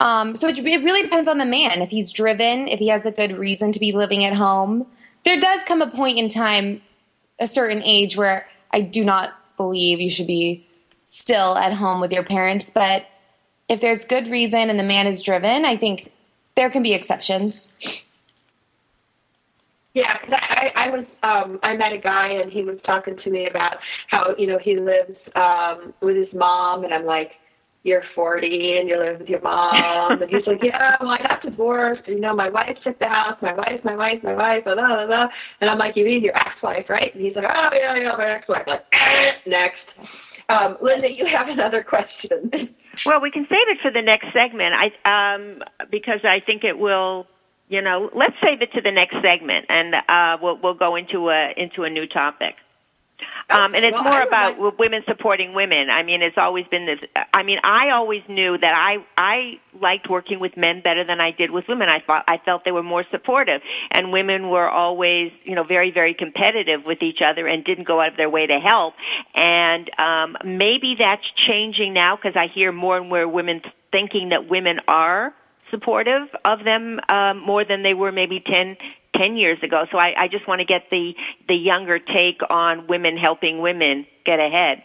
Um, 0.00 0.36
so 0.36 0.48
it, 0.48 0.58
it 0.58 0.84
really 0.84 1.02
depends 1.02 1.28
on 1.28 1.38
the 1.38 1.46
man. 1.46 1.80
If 1.80 1.90
he's 1.90 2.12
driven, 2.12 2.68
if 2.68 2.78
he 2.78 2.88
has 2.88 3.06
a 3.06 3.10
good 3.10 3.36
reason 3.36 3.72
to 3.72 3.80
be 3.80 3.90
living 3.90 4.24
at 4.24 4.34
home, 4.34 4.86
there 5.24 5.40
does 5.40 5.64
come 5.64 5.80
a 5.82 5.88
point 5.88 6.18
in 6.18 6.28
time, 6.28 6.82
a 7.40 7.46
certain 7.46 7.82
age, 7.82 8.16
where 8.16 8.46
I 8.70 8.82
do 8.82 9.02
not 9.02 9.34
believe 9.56 9.98
you 9.98 10.10
should 10.10 10.26
be 10.26 10.66
still 11.06 11.56
at 11.56 11.72
home 11.72 12.00
with 12.00 12.12
your 12.12 12.22
parents. 12.22 12.70
But 12.70 13.06
if 13.68 13.80
there's 13.80 14.04
good 14.04 14.28
reason 14.28 14.68
and 14.70 14.78
the 14.78 14.84
man 14.84 15.06
is 15.06 15.22
driven, 15.22 15.64
I 15.64 15.76
think 15.76 16.12
there 16.54 16.70
can 16.70 16.82
be 16.82 16.92
exceptions. 16.92 17.72
Yeah, 19.98 20.16
'cause 20.18 20.32
I, 20.32 20.70
I 20.76 20.90
was 20.90 21.04
um 21.24 21.58
I 21.64 21.74
met 21.76 21.92
a 21.92 21.98
guy 21.98 22.28
and 22.28 22.52
he 22.52 22.62
was 22.62 22.78
talking 22.86 23.16
to 23.24 23.30
me 23.30 23.48
about 23.48 23.76
how 24.08 24.34
you 24.38 24.46
know 24.46 24.58
he 24.58 24.78
lives 24.78 25.16
um 25.34 25.92
with 26.00 26.16
his 26.16 26.32
mom 26.34 26.84
and 26.84 26.94
I'm 26.94 27.04
like 27.04 27.32
you're 27.84 28.02
40 28.14 28.76
and 28.78 28.88
you 28.88 28.98
live 28.98 29.18
with 29.20 29.28
your 29.28 29.40
mom. 29.40 30.20
And 30.22 30.30
he's 30.30 30.46
like 30.46 30.62
yeah 30.62 30.96
well 31.00 31.10
I 31.10 31.18
got 31.18 31.42
divorced 31.42 32.02
and 32.06 32.14
you 32.16 32.20
know 32.20 32.34
my 32.34 32.48
wife 32.48 32.76
took 32.84 32.98
the 33.00 33.08
house 33.08 33.38
my 33.42 33.54
wife 33.54 33.80
my 33.82 33.96
wife 33.96 34.22
my 34.22 34.34
wife 34.34 34.64
blah 34.64 34.74
blah 34.74 35.06
blah. 35.06 35.26
And 35.60 35.68
I'm 35.70 35.78
like 35.78 35.96
you 35.96 36.04
mean 36.04 36.22
your 36.22 36.36
ex-wife 36.36 36.86
right? 36.88 37.12
And 37.14 37.24
he's 37.24 37.34
like 37.34 37.46
oh 37.48 37.70
yeah 37.74 37.96
yeah 37.96 38.14
my 38.16 38.30
ex-wife. 38.36 38.66
Like 38.66 38.84
eh, 38.92 39.32
next. 39.46 39.86
Um 40.48 40.76
Linda 40.80 41.08
you 41.12 41.26
have 41.26 41.48
another 41.48 41.82
question. 41.82 42.74
Well, 43.04 43.20
we 43.20 43.30
can 43.30 43.46
save 43.48 43.68
it 43.72 43.78
for 43.82 43.90
the 43.90 44.02
next 44.02 44.26
segment. 44.32 44.74
I 44.74 44.86
um 45.34 45.62
because 45.90 46.20
I 46.24 46.38
think 46.44 46.62
it 46.62 46.78
will. 46.78 47.26
You 47.68 47.82
know, 47.82 48.08
let's 48.14 48.34
save 48.42 48.62
it 48.62 48.72
to 48.72 48.80
the 48.80 48.90
next 48.90 49.16
segment, 49.22 49.66
and 49.68 49.94
uh, 49.94 50.38
we'll 50.40 50.58
we'll 50.62 50.74
go 50.74 50.96
into 50.96 51.28
a 51.28 51.52
into 51.56 51.84
a 51.84 51.90
new 51.90 52.06
topic. 52.06 52.54
Um, 53.50 53.74
and 53.74 53.84
it's 53.84 53.94
Well, 53.94 54.04
more 54.04 54.22
about 54.22 54.60
like- 54.60 54.78
women 54.78 55.02
supporting 55.08 55.52
women. 55.52 55.90
I 55.90 56.02
mean, 56.02 56.22
it's 56.22 56.38
always 56.38 56.66
been 56.70 56.86
this. 56.86 57.00
I 57.34 57.42
mean, 57.42 57.58
I 57.64 57.90
always 57.90 58.22
knew 58.28 58.56
that 58.58 58.74
I 58.74 59.04
I 59.18 59.58
liked 59.80 60.08
working 60.08 60.38
with 60.38 60.56
men 60.56 60.82
better 60.82 61.02
than 61.04 61.20
I 61.20 61.32
did 61.32 61.50
with 61.50 61.66
women. 61.68 61.88
I 61.90 62.00
thought 62.06 62.24
I 62.28 62.38
felt 62.44 62.64
they 62.64 62.70
were 62.72 62.82
more 62.82 63.04
supportive, 63.10 63.60
and 63.90 64.12
women 64.12 64.50
were 64.50 64.68
always, 64.68 65.32
you 65.44 65.54
know, 65.54 65.64
very 65.64 65.90
very 65.90 66.14
competitive 66.14 66.84
with 66.86 67.02
each 67.02 67.18
other 67.24 67.46
and 67.46 67.64
didn't 67.64 67.88
go 67.88 68.00
out 68.00 68.08
of 68.12 68.16
their 68.16 68.30
way 68.30 68.46
to 68.46 68.60
help. 68.60 68.94
And 69.34 69.90
um, 69.98 70.36
maybe 70.44 70.94
that's 70.98 71.24
changing 71.48 71.92
now 71.94 72.16
because 72.16 72.36
I 72.36 72.46
hear 72.54 72.70
more 72.70 72.98
and 72.98 73.08
more 73.08 73.26
women 73.26 73.62
thinking 73.90 74.28
that 74.30 74.48
women 74.48 74.78
are 74.88 75.34
supportive 75.70 76.28
of 76.44 76.64
them 76.64 77.00
um, 77.08 77.40
more 77.44 77.64
than 77.64 77.82
they 77.82 77.94
were 77.94 78.12
maybe 78.12 78.40
10, 78.44 78.76
10 79.16 79.36
years 79.36 79.58
ago. 79.62 79.84
So 79.90 79.98
I, 79.98 80.14
I 80.16 80.28
just 80.28 80.46
want 80.46 80.60
to 80.60 80.64
get 80.64 80.90
the 80.90 81.14
the 81.48 81.54
younger 81.54 81.98
take 81.98 82.40
on 82.48 82.86
women 82.86 83.16
helping 83.16 83.60
women 83.60 84.06
get 84.24 84.38
ahead. 84.38 84.82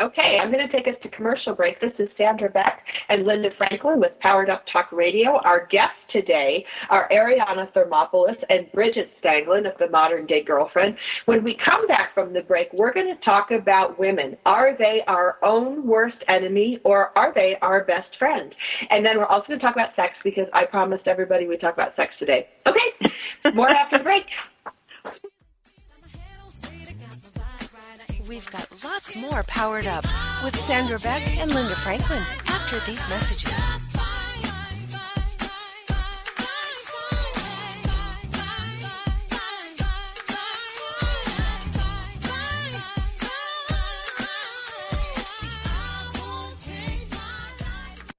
Okay, 0.00 0.38
I'm 0.40 0.50
going 0.50 0.66
to 0.66 0.72
take 0.72 0.88
us 0.88 0.98
to 1.02 1.08
commercial 1.10 1.54
break. 1.54 1.78
This 1.78 1.92
is 1.98 2.08
Sandra 2.16 2.48
Beck 2.48 2.82
and 3.10 3.26
Linda 3.26 3.50
Franklin 3.58 4.00
with 4.00 4.18
Powered 4.20 4.48
Up 4.48 4.64
Talk 4.72 4.90
Radio. 4.90 5.38
Our 5.44 5.66
guests 5.66 5.98
today 6.10 6.64
are 6.88 7.10
Ariana 7.10 7.70
Thermopoulos 7.74 8.36
and 8.48 8.72
Bridget 8.72 9.10
Stanglin 9.22 9.70
of 9.70 9.76
the 9.78 9.90
Modern 9.90 10.26
Day 10.26 10.42
Girlfriend. 10.42 10.96
When 11.26 11.44
we 11.44 11.58
come 11.62 11.86
back 11.88 12.14
from 12.14 12.32
the 12.32 12.40
break, 12.40 12.68
we're 12.72 12.92
going 12.92 13.14
to 13.14 13.22
talk 13.22 13.50
about 13.50 13.98
women. 13.98 14.34
Are 14.46 14.76
they 14.76 15.02
our 15.08 15.36
own 15.44 15.86
worst 15.86 16.18
enemy 16.26 16.80
or 16.84 17.16
are 17.16 17.32
they 17.34 17.56
our 17.60 17.84
best 17.84 18.08
friend? 18.18 18.54
And 18.88 19.04
then 19.04 19.18
we're 19.18 19.26
also 19.26 19.48
going 19.48 19.60
to 19.60 19.64
talk 19.64 19.76
about 19.76 19.94
sex 19.94 20.14
because 20.24 20.46
I 20.54 20.64
promised 20.64 21.06
everybody 21.06 21.46
we'd 21.46 21.60
talk 21.60 21.74
about 21.74 21.94
sex 21.96 22.14
today. 22.18 22.48
Okay, 22.66 23.10
more 23.54 23.68
after 23.68 23.98
the 23.98 24.04
break. 24.04 24.24
We've 28.28 28.48
got 28.50 28.68
lots 28.84 29.16
more 29.16 29.42
powered 29.44 29.86
up 29.86 30.04
with 30.44 30.54
Sandra 30.56 30.98
Beck 31.00 31.22
and 31.38 31.52
Linda 31.52 31.74
Franklin 31.74 32.22
after 32.46 32.78
these 32.80 33.08
messages. 33.08 33.91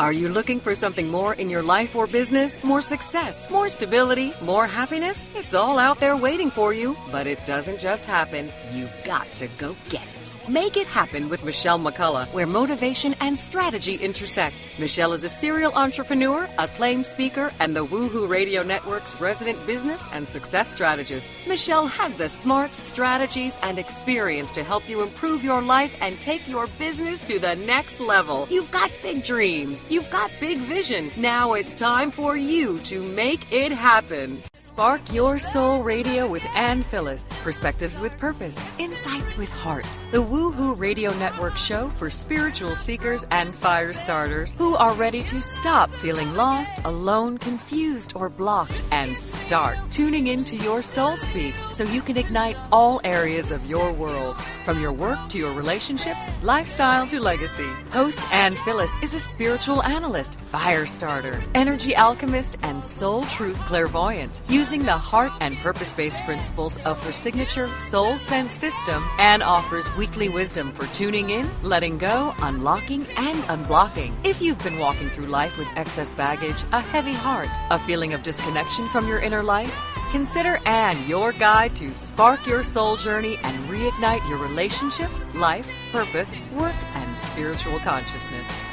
Are 0.04 0.12
you 0.12 0.28
looking 0.28 0.60
for 0.60 0.76
something 0.76 1.08
more 1.08 1.34
in 1.34 1.50
your 1.50 1.64
life 1.64 1.96
or 1.96 2.08
business? 2.08 2.62
More 2.62 2.82
success, 2.82 3.50
more 3.50 3.70
stability, 3.70 4.34
more 4.42 4.68
happiness? 4.68 5.30
It's 5.34 5.54
all 5.54 5.80
out 5.80 6.02
there 6.02 6.18
waiting 6.18 6.52
for 6.52 6.74
you, 6.74 6.98
but 7.10 7.26
it 7.26 7.46
doesn't 7.46 7.80
just 7.80 8.06
happen. 8.06 8.52
You've 8.74 8.94
got 9.06 9.34
to 9.38 9.48
go 9.58 9.78
get 9.88 10.04
it. 10.04 10.23
Make 10.50 10.76
it 10.76 10.88
happen 10.88 11.30
with 11.30 11.46
Michelle 11.46 11.80
McCullough, 11.80 12.28
where 12.34 12.46
motivation 12.46 13.16
and 13.22 13.40
strategy 13.40 13.96
intersect. 13.96 14.56
Michelle 14.78 15.14
is 15.14 15.24
a 15.24 15.30
serial 15.30 15.72
entrepreneur, 15.74 16.50
acclaimed 16.58 17.06
speaker, 17.06 17.50
and 17.62 17.74
the 17.74 17.86
Woohoo 17.86 18.28
Radio 18.28 18.62
Network's 18.62 19.22
resident 19.22 19.66
business 19.66 20.04
and 20.12 20.28
success 20.28 20.70
strategist. 20.70 21.40
Michelle 21.48 21.88
has 21.88 22.16
the 22.16 22.28
smarts, 22.28 22.86
strategies, 22.86 23.58
and 23.64 23.80
experience 23.80 24.52
to 24.52 24.66
help 24.66 24.90
you 24.90 25.02
improve 25.02 25.46
your 25.46 25.62
life 25.62 25.96
and 26.02 26.20
take 26.20 26.46
your 26.46 26.68
business 26.78 27.24
to 27.24 27.40
the 27.40 27.56
next 27.56 28.02
level. 28.02 28.46
You've 28.50 28.72
got 28.72 28.92
big 29.02 29.24
dreams. 29.24 29.86
You've 29.88 30.10
got 30.10 30.30
big 30.42 30.58
vision. 30.58 31.10
Now 31.16 31.54
it's 31.54 31.74
time 31.74 32.12
for 32.12 32.36
you 32.36 32.80
to 32.80 33.02
make 33.02 33.50
it 33.50 33.72
happen. 33.72 34.44
Spark 34.74 35.14
Your 35.14 35.38
Soul 35.38 35.84
Radio 35.84 36.26
with 36.26 36.44
Ann 36.56 36.82
Phyllis. 36.82 37.30
Perspectives 37.44 38.00
with 38.00 38.18
purpose. 38.18 38.58
Insights 38.80 39.38
with 39.38 39.50
heart. 39.50 39.86
The 40.10 40.20
Woohoo 40.34 40.74
Radio 40.80 41.14
Network 41.20 41.58
show 41.58 41.90
for 41.90 42.10
spiritual 42.10 42.76
seekers 42.76 43.24
and 43.30 43.54
fire 43.56 43.94
starters 43.94 44.56
who 44.56 44.74
are 44.74 44.96
ready 44.96 45.22
to 45.26 45.40
stop 45.44 45.92
feeling 45.92 46.34
lost, 46.34 46.76
alone, 46.86 47.38
confused, 47.38 48.14
or 48.16 48.30
blocked 48.30 48.84
and 48.92 49.16
start 49.16 49.78
tuning 49.92 50.26
into 50.26 50.56
your 50.56 50.82
soul 50.82 51.18
speak 51.18 51.54
so 51.70 51.84
you 51.84 52.02
can 52.02 52.18
ignite 52.18 52.58
all 52.72 53.00
areas 53.04 53.52
of 53.52 53.64
your 53.68 53.92
world. 53.92 54.36
From 54.66 54.82
your 54.82 54.92
work 54.92 55.20
to 55.30 55.38
your 55.38 55.54
relationships, 55.54 56.24
lifestyle 56.42 57.06
to 57.08 57.20
legacy. 57.20 57.70
Host 57.92 58.20
Ann 58.34 58.56
Phyllis 58.66 58.96
is 59.04 59.14
a 59.14 59.20
spiritual 59.20 59.84
analyst, 59.84 60.34
fire 60.50 60.88
starter, 60.88 61.44
energy 61.54 61.96
alchemist, 61.96 62.58
and 62.64 62.84
soul 62.84 63.24
truth 63.26 63.60
clairvoyant. 63.66 64.42
Using 64.50 64.84
the 64.84 64.98
heart 64.98 65.34
and 65.42 65.58
purpose 65.58 65.94
based 65.94 66.18
principles 66.26 66.78
of 66.86 67.00
her 67.04 67.12
signature 67.12 67.68
Soul 67.78 68.18
Sense 68.18 68.56
system, 68.56 69.04
Ann 69.20 69.44
offers 69.44 69.94
weekly 69.96 70.23
wisdom 70.30 70.72
for 70.74 70.86
tuning 70.96 71.30
in, 71.30 71.50
letting 71.64 71.98
go, 71.98 72.34
unlocking, 72.40 73.08
and 73.18 73.38
unblocking. 73.44 74.14
If 74.24 74.42
you've 74.42 74.64
been 74.64 74.80
walking 74.80 75.10
through 75.10 75.28
life 75.28 75.58
with 75.58 75.68
excess 75.76 76.14
baggage, 76.14 76.64
a 76.72 76.82
heavy 76.82 77.14
heart, 77.14 77.50
a 77.70 77.80
feeling 77.80 78.14
of 78.14 78.24
disconnection 78.24 78.88
from 78.90 79.08
your 79.08 79.20
inner 79.20 79.44
life, 79.44 79.74
Consider 80.14 80.60
Anne 80.68 81.10
your 81.10 81.32
guide 81.32 81.76
to 81.78 81.92
spark 81.96 82.46
your 82.46 82.64
soul 82.64 82.98
journey 82.98 83.36
and 83.42 83.68
reignite 83.68 84.30
your 84.30 84.38
relationships, 84.38 85.26
life, 85.34 85.68
purpose, 85.92 86.38
work, 86.52 86.76
and 86.94 87.20
spiritual 87.20 87.80
consciousness. 87.80 88.73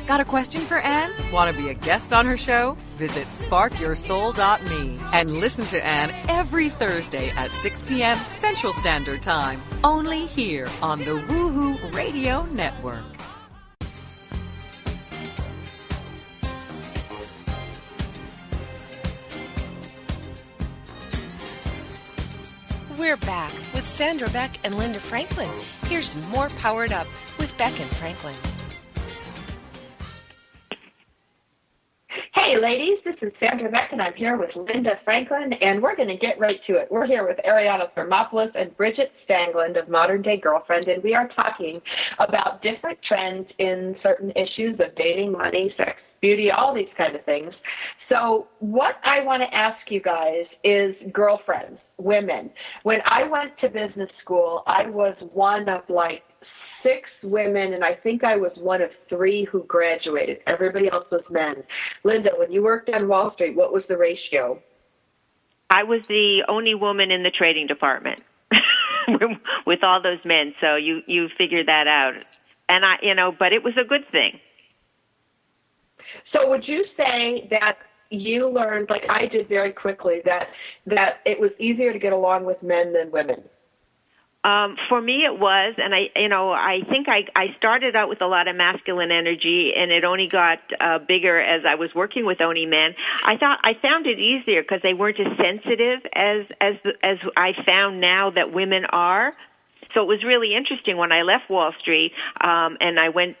Got 0.07 0.19
a 0.19 0.25
question 0.25 0.61
for 0.61 0.77
Anne? 0.79 1.11
Want 1.31 1.55
to 1.55 1.61
be 1.61 1.69
a 1.69 1.73
guest 1.73 2.11
on 2.11 2.25
her 2.25 2.35
show? 2.35 2.75
Visit 2.97 3.27
sparkyoursoul.me 3.27 4.99
and 5.13 5.39
listen 5.39 5.65
to 5.67 5.85
Anne 5.85 6.11
every 6.27 6.69
Thursday 6.69 7.29
at 7.29 7.51
6 7.53 7.83
p.m. 7.83 8.17
Central 8.39 8.73
Standard 8.73 9.21
Time, 9.21 9.61
only 9.83 10.25
here 10.25 10.67
on 10.81 10.99
the 10.99 11.05
Woohoo 11.11 11.93
Radio 11.93 12.43
Network. 12.47 13.03
We're 22.97 23.17
back 23.17 23.51
with 23.73 23.85
Sandra 23.85 24.29
Beck 24.29 24.59
and 24.63 24.77
Linda 24.77 24.99
Franklin. 24.99 25.49
Here's 25.85 26.15
more 26.15 26.49
Powered 26.49 26.91
Up 26.91 27.07
with 27.39 27.57
Beck 27.57 27.79
and 27.79 27.89
Franklin. 27.91 28.35
Ladies, 32.61 32.99
this 33.03 33.15
is 33.23 33.33
Sandra 33.39 33.71
Beck, 33.71 33.91
and 33.91 33.99
I'm 33.99 34.13
here 34.13 34.37
with 34.37 34.55
Linda 34.55 34.91
Franklin, 35.03 35.51
and 35.51 35.81
we're 35.81 35.95
going 35.95 36.09
to 36.09 36.17
get 36.17 36.39
right 36.39 36.59
to 36.67 36.75
it. 36.75 36.87
We're 36.91 37.07
here 37.07 37.27
with 37.27 37.37
Ariana 37.43 37.91
Thermopoulos 37.97 38.51
and 38.53 38.77
Bridget 38.77 39.11
Stangland 39.27 39.81
of 39.81 39.89
Modern 39.89 40.21
Day 40.21 40.37
Girlfriend, 40.37 40.87
and 40.87 41.01
we 41.01 41.15
are 41.15 41.27
talking 41.29 41.81
about 42.19 42.61
different 42.61 42.99
trends 43.01 43.47
in 43.57 43.95
certain 44.03 44.31
issues 44.35 44.79
of 44.79 44.95
dating, 44.95 45.31
money, 45.31 45.73
sex, 45.75 45.99
beauty, 46.21 46.51
all 46.51 46.75
these 46.75 46.93
kind 46.95 47.15
of 47.15 47.25
things. 47.25 47.51
So, 48.09 48.47
what 48.59 48.97
I 49.03 49.21
want 49.21 49.41
to 49.41 49.51
ask 49.55 49.79
you 49.89 49.99
guys 49.99 50.45
is 50.63 50.95
girlfriends, 51.11 51.79
women. 51.97 52.51
When 52.83 52.99
I 53.05 53.23
went 53.23 53.57
to 53.61 53.69
business 53.69 54.09
school, 54.23 54.61
I 54.67 54.87
was 54.87 55.15
one 55.33 55.67
of 55.67 55.81
like 55.89 56.21
six 56.83 57.09
women, 57.23 57.73
and 57.73 57.83
I 57.83 57.93
think 57.93 58.23
I 58.23 58.37
was 58.37 58.51
one 58.57 58.81
of 58.81 58.89
three 59.09 59.45
who 59.45 59.63
graduated. 59.63 60.39
Everybody 60.47 60.89
else 60.91 61.05
was 61.11 61.23
men. 61.29 61.63
Linda, 62.03 62.31
when 62.37 62.51
you 62.51 62.63
worked 62.63 62.89
on 62.89 63.07
Wall 63.07 63.33
Street, 63.33 63.55
what 63.55 63.73
was 63.73 63.83
the 63.87 63.97
ratio? 63.97 64.61
I 65.69 65.83
was 65.83 66.07
the 66.07 66.43
only 66.47 66.75
woman 66.75 67.11
in 67.11 67.23
the 67.23 67.31
trading 67.31 67.67
department 67.67 68.27
with 69.65 69.83
all 69.83 70.01
those 70.01 70.19
men. 70.25 70.53
So 70.59 70.75
you 70.75 71.01
you 71.07 71.29
figure 71.37 71.63
that 71.63 71.87
out, 71.87 72.15
and 72.67 72.85
I 72.85 72.95
you 73.01 73.15
know, 73.15 73.31
but 73.31 73.53
it 73.53 73.63
was 73.63 73.73
a 73.77 73.87
good 73.87 74.07
thing. 74.11 74.39
So, 76.33 76.49
would 76.49 76.67
you 76.67 76.85
say 76.97 77.47
that 77.51 77.77
you 78.09 78.49
learned, 78.49 78.89
like 78.89 79.03
I 79.09 79.25
did 79.25 79.47
very 79.47 79.71
quickly, 79.71 80.21
that 80.25 80.47
that 80.85 81.21
it 81.25 81.39
was 81.39 81.51
easier 81.59 81.93
to 81.93 81.99
get 81.99 82.13
along 82.13 82.45
with 82.45 82.61
men 82.61 82.93
than 82.93 83.11
women? 83.11 83.43
Um, 84.43 84.75
for 84.89 84.99
me, 84.99 85.23
it 85.23 85.37
was, 85.39 85.75
and 85.77 85.93
I, 85.93 86.09
you 86.15 86.27
know, 86.27 86.51
I 86.51 86.79
think 86.89 87.07
I, 87.07 87.25
I 87.35 87.55
started 87.57 87.95
out 87.95 88.09
with 88.09 88.21
a 88.21 88.25
lot 88.25 88.47
of 88.47 88.55
masculine 88.55 89.11
energy, 89.11 89.71
and 89.77 89.91
it 89.91 90.03
only 90.03 90.27
got 90.27 90.57
uh, 90.79 90.97
bigger 90.97 91.39
as 91.39 91.61
I 91.63 91.75
was 91.75 91.93
working 91.93 92.25
with 92.25 92.41
only 92.41 92.65
men. 92.65 92.95
I 93.23 93.37
thought 93.37 93.59
I 93.63 93.73
found 93.79 94.07
it 94.07 94.17
easier 94.17 94.63
because 94.63 94.81
they 94.81 94.95
weren't 94.95 95.19
as 95.19 95.27
sensitive 95.37 95.99
as 96.15 96.47
as 96.59 96.75
as 97.03 97.17
I 97.37 97.51
found 97.67 98.01
now 98.01 98.31
that 98.31 98.51
women 98.51 98.85
are. 98.85 99.31
So 99.93 100.01
it 100.01 100.07
was 100.07 100.23
really 100.23 100.55
interesting 100.55 100.97
when 100.97 101.11
I 101.11 101.21
left 101.21 101.51
Wall 101.51 101.73
Street, 101.79 102.13
um, 102.39 102.77
and 102.79 102.99
I 102.99 103.09
went, 103.09 103.37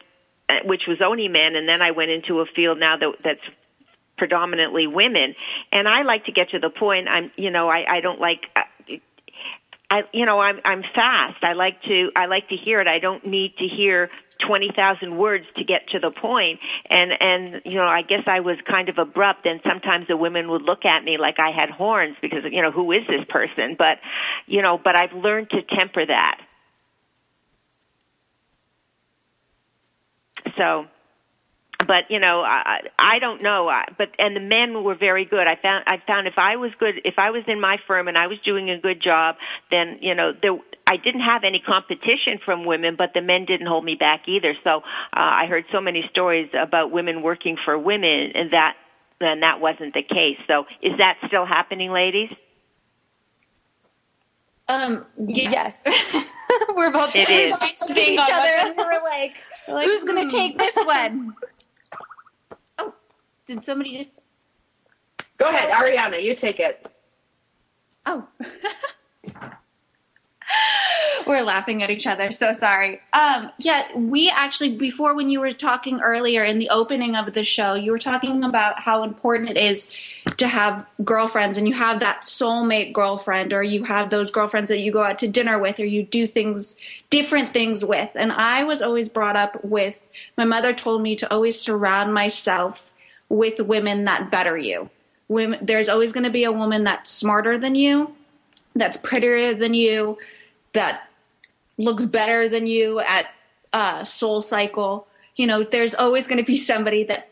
uh, 0.49 0.55
which 0.65 0.83
was 0.87 0.99
only 1.03 1.27
men, 1.27 1.55
and 1.55 1.67
then 1.67 1.81
I 1.81 1.91
went 1.91 2.11
into 2.11 2.41
a 2.41 2.45
field 2.45 2.79
now 2.79 2.97
that 2.97 3.23
that's 3.23 3.41
predominantly 4.19 4.85
women. 4.85 5.33
And 5.71 5.87
I 5.87 6.03
like 6.03 6.25
to 6.25 6.31
get 6.31 6.51
to 6.51 6.59
the 6.59 6.69
point. 6.69 7.07
I'm, 7.07 7.31
you 7.37 7.49
know, 7.49 7.69
I, 7.69 7.97
I 7.97 8.01
don't 8.01 8.19
like. 8.19 8.41
I, 9.91 10.03
you 10.13 10.25
know, 10.25 10.39
I'm 10.39 10.61
I'm 10.63 10.83
fast. 10.95 11.43
I 11.43 11.51
like 11.51 11.81
to 11.83 12.11
I 12.15 12.25
like 12.27 12.47
to 12.47 12.55
hear 12.55 12.79
it. 12.79 12.87
I 12.87 12.99
don't 12.99 13.25
need 13.25 13.57
to 13.57 13.67
hear 13.67 14.09
twenty 14.47 14.71
thousand 14.73 15.17
words 15.17 15.43
to 15.57 15.65
get 15.65 15.89
to 15.89 15.99
the 15.99 16.11
point. 16.11 16.61
And 16.89 17.11
and 17.19 17.61
you 17.65 17.75
know, 17.75 17.87
I 17.87 18.01
guess 18.01 18.23
I 18.25 18.39
was 18.39 18.55
kind 18.65 18.87
of 18.87 18.97
abrupt. 18.97 19.45
And 19.45 19.59
sometimes 19.67 20.07
the 20.07 20.15
women 20.15 20.49
would 20.49 20.61
look 20.61 20.85
at 20.85 21.03
me 21.03 21.17
like 21.17 21.39
I 21.39 21.51
had 21.51 21.71
horns 21.71 22.15
because 22.21 22.39
you 22.49 22.61
know 22.61 22.71
who 22.71 22.93
is 22.93 23.01
this 23.05 23.27
person? 23.27 23.75
But 23.77 23.97
you 24.47 24.61
know, 24.61 24.79
but 24.81 24.97
I've 24.97 25.11
learned 25.11 25.49
to 25.49 25.61
temper 25.75 26.05
that. 26.05 26.39
So 30.57 30.85
but 31.87 32.09
you 32.09 32.19
know 32.19 32.41
I, 32.41 32.81
I 32.99 33.19
don't 33.19 33.41
know. 33.41 33.67
I, 33.69 33.85
but 33.97 34.09
and 34.17 34.35
the 34.35 34.39
men 34.39 34.83
were 34.83 34.95
very 34.95 35.25
good. 35.25 35.47
I 35.47 35.55
found 35.61 35.83
i 35.87 35.97
found 36.05 36.27
if 36.27 36.35
i 36.37 36.55
was 36.55 36.71
good 36.79 36.95
if 37.05 37.15
i 37.17 37.29
was 37.31 37.43
in 37.47 37.59
my 37.61 37.77
firm 37.87 38.07
and 38.07 38.17
i 38.17 38.27
was 38.27 38.37
doing 38.45 38.69
a 38.69 38.79
good 38.79 39.01
job 39.01 39.35
then 39.71 39.97
you 40.01 40.15
know 40.15 40.31
there 40.41 40.57
i 40.87 40.97
didn't 40.97 41.21
have 41.21 41.43
any 41.43 41.59
competition 41.59 42.39
from 42.43 42.65
women 42.65 42.95
but 42.97 43.09
the 43.13 43.21
men 43.21 43.45
didn't 43.45 43.67
hold 43.67 43.83
me 43.83 43.95
back 43.95 44.21
either. 44.27 44.53
So 44.63 44.77
uh, 44.77 44.81
i 45.13 45.45
heard 45.47 45.65
so 45.71 45.81
many 45.81 46.03
stories 46.11 46.49
about 46.59 46.91
women 46.91 47.21
working 47.21 47.57
for 47.63 47.77
women 47.77 48.31
and 48.35 48.49
that 48.51 48.75
then 49.19 49.41
that 49.41 49.61
wasn't 49.61 49.93
the 49.93 50.01
case. 50.03 50.37
So 50.47 50.65
is 50.81 50.97
that 50.97 51.17
still 51.27 51.45
happening 51.45 51.91
ladies? 51.91 52.29
Um, 54.67 55.05
yes. 55.27 55.83
we're 56.75 56.91
both 56.91 57.15
It 57.15 57.27
we're 57.29 57.47
is. 57.47 57.59
both 57.59 57.89
looking 57.89 57.97
at 57.97 58.09
each 58.13 58.19
other. 58.19 58.69
and 58.69 58.77
we're 58.77 59.03
like, 59.03 59.35
who's 59.67 60.03
going 60.05 60.27
to 60.27 60.29
take 60.35 60.57
this 60.57 60.75
one? 60.75 61.33
Did 63.51 63.61
somebody 63.63 63.97
just? 63.97 64.11
Go 65.37 65.49
ahead, 65.49 65.71
Ariana, 65.71 66.23
you 66.23 66.37
take 66.37 66.61
it. 66.61 66.87
Oh. 68.05 68.25
We're 71.27 71.43
laughing 71.43 71.83
at 71.83 71.89
each 71.89 72.07
other. 72.07 72.31
So 72.31 72.53
sorry. 72.53 73.01
Um, 73.11 73.51
yeah, 73.57 73.93
we 73.93 74.29
actually, 74.29 74.77
before 74.77 75.15
when 75.15 75.27
you 75.27 75.41
were 75.41 75.51
talking 75.51 75.99
earlier 75.99 76.45
in 76.45 76.59
the 76.59 76.69
opening 76.69 77.17
of 77.17 77.33
the 77.33 77.43
show, 77.43 77.73
you 77.73 77.91
were 77.91 77.99
talking 77.99 78.41
about 78.45 78.79
how 78.79 79.03
important 79.03 79.49
it 79.49 79.57
is 79.57 79.91
to 80.37 80.47
have 80.47 80.85
girlfriends 81.03 81.57
and 81.57 81.67
you 81.67 81.73
have 81.73 81.99
that 81.99 82.21
soulmate 82.21 82.93
girlfriend 82.93 83.51
or 83.51 83.61
you 83.61 83.83
have 83.83 84.11
those 84.11 84.31
girlfriends 84.31 84.69
that 84.69 84.79
you 84.79 84.93
go 84.93 85.03
out 85.03 85.19
to 85.19 85.27
dinner 85.27 85.59
with 85.59 85.77
or 85.77 85.85
you 85.85 86.03
do 86.03 86.25
things, 86.25 86.77
different 87.09 87.51
things 87.51 87.83
with. 87.83 88.11
And 88.15 88.31
I 88.31 88.63
was 88.63 88.81
always 88.81 89.09
brought 89.09 89.35
up 89.35 89.61
with, 89.61 89.99
my 90.37 90.45
mother 90.45 90.73
told 90.73 91.01
me 91.01 91.17
to 91.17 91.29
always 91.29 91.59
surround 91.59 92.13
myself 92.13 92.90
with 93.31 93.61
women 93.61 94.03
that 94.03 94.29
better 94.29 94.57
you. 94.57 94.89
Women, 95.29 95.59
there's 95.61 95.87
always 95.87 96.11
going 96.11 96.25
to 96.25 96.29
be 96.29 96.43
a 96.43 96.51
woman 96.51 96.83
that's 96.83 97.13
smarter 97.13 97.57
than 97.57 97.75
you, 97.75 98.13
that's 98.75 98.97
prettier 98.97 99.53
than 99.53 99.73
you, 99.73 100.17
that 100.73 101.07
looks 101.77 102.05
better 102.05 102.49
than 102.49 102.67
you 102.67 102.99
at 102.99 103.27
uh, 103.71 104.03
Soul 104.03 104.41
Cycle. 104.41 105.07
You 105.37 105.47
know, 105.47 105.63
there's 105.63 105.95
always 105.95 106.27
going 106.27 106.39
to 106.39 106.45
be 106.45 106.57
somebody 106.57 107.05
that 107.05 107.29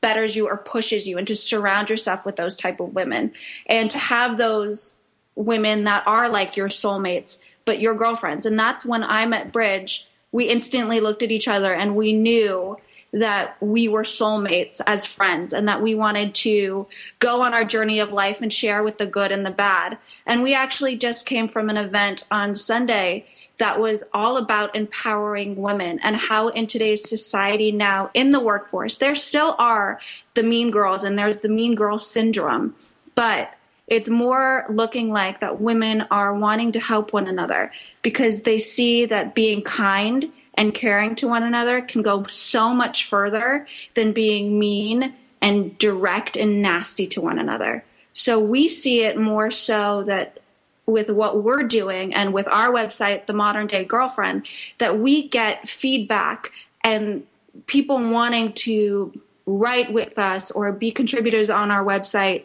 betters 0.00 0.34
you 0.34 0.48
or 0.48 0.56
pushes 0.56 1.06
you, 1.06 1.16
and 1.16 1.28
to 1.28 1.36
surround 1.36 1.90
yourself 1.90 2.26
with 2.26 2.34
those 2.34 2.56
type 2.56 2.80
of 2.80 2.96
women, 2.96 3.32
and 3.66 3.88
to 3.92 3.98
have 3.98 4.38
those 4.38 4.98
women 5.36 5.84
that 5.84 6.02
are 6.08 6.28
like 6.28 6.56
your 6.56 6.68
soulmates, 6.68 7.44
but 7.64 7.78
your 7.78 7.94
girlfriends. 7.94 8.46
And 8.46 8.58
that's 8.58 8.84
when 8.84 9.04
I 9.04 9.26
met 9.26 9.52
Bridge. 9.52 10.08
We 10.32 10.46
instantly 10.46 10.98
looked 10.98 11.22
at 11.22 11.30
each 11.30 11.46
other 11.46 11.72
and 11.72 11.94
we 11.94 12.12
knew 12.12 12.78
that 13.16 13.56
we 13.62 13.88
were 13.88 14.02
soulmates 14.02 14.82
as 14.86 15.06
friends 15.06 15.54
and 15.54 15.66
that 15.66 15.80
we 15.80 15.94
wanted 15.94 16.34
to 16.34 16.86
go 17.18 17.40
on 17.40 17.54
our 17.54 17.64
journey 17.64 17.98
of 17.98 18.12
life 18.12 18.42
and 18.42 18.52
share 18.52 18.82
with 18.82 18.98
the 18.98 19.06
good 19.06 19.32
and 19.32 19.44
the 19.44 19.50
bad. 19.50 19.96
And 20.26 20.42
we 20.42 20.52
actually 20.52 20.96
just 20.96 21.24
came 21.24 21.48
from 21.48 21.70
an 21.70 21.78
event 21.78 22.24
on 22.30 22.54
Sunday 22.54 23.26
that 23.58 23.80
was 23.80 24.04
all 24.12 24.36
about 24.36 24.76
empowering 24.76 25.56
women 25.56 25.98
and 26.02 26.14
how 26.14 26.48
in 26.48 26.66
today's 26.66 27.08
society 27.08 27.72
now 27.72 28.10
in 28.12 28.32
the 28.32 28.40
workforce, 28.40 28.98
there 28.98 29.14
still 29.14 29.56
are 29.58 29.98
the 30.34 30.42
mean 30.42 30.70
girls 30.70 31.02
and 31.02 31.18
there's 31.18 31.40
the 31.40 31.48
mean 31.48 31.74
girl 31.74 31.98
syndrome. 31.98 32.74
But 33.14 33.50
it's 33.86 34.10
more 34.10 34.66
looking 34.68 35.10
like 35.10 35.40
that 35.40 35.58
women 35.58 36.02
are 36.10 36.34
wanting 36.34 36.72
to 36.72 36.80
help 36.80 37.14
one 37.14 37.26
another 37.26 37.72
because 38.02 38.42
they 38.42 38.58
see 38.58 39.06
that 39.06 39.34
being 39.34 39.62
kind 39.62 40.30
and 40.56 40.74
caring 40.74 41.14
to 41.16 41.28
one 41.28 41.42
another 41.42 41.80
can 41.80 42.02
go 42.02 42.24
so 42.24 42.72
much 42.72 43.04
further 43.04 43.66
than 43.94 44.12
being 44.12 44.58
mean 44.58 45.14
and 45.42 45.76
direct 45.78 46.36
and 46.36 46.62
nasty 46.62 47.06
to 47.06 47.20
one 47.20 47.38
another. 47.38 47.84
So 48.12 48.40
we 48.40 48.68
see 48.68 49.02
it 49.02 49.18
more 49.18 49.50
so 49.50 50.02
that 50.04 50.38
with 50.86 51.10
what 51.10 51.42
we're 51.42 51.64
doing 51.64 52.14
and 52.14 52.32
with 52.32 52.48
our 52.48 52.72
website, 52.72 53.26
The 53.26 53.32
Modern 53.32 53.66
Day 53.66 53.84
Girlfriend, 53.84 54.46
that 54.78 54.98
we 54.98 55.28
get 55.28 55.68
feedback 55.68 56.52
and 56.82 57.26
people 57.66 57.98
wanting 58.10 58.52
to 58.52 59.20
write 59.44 59.92
with 59.92 60.18
us 60.18 60.50
or 60.50 60.72
be 60.72 60.90
contributors 60.90 61.50
on 61.50 61.70
our 61.70 61.84
website 61.84 62.44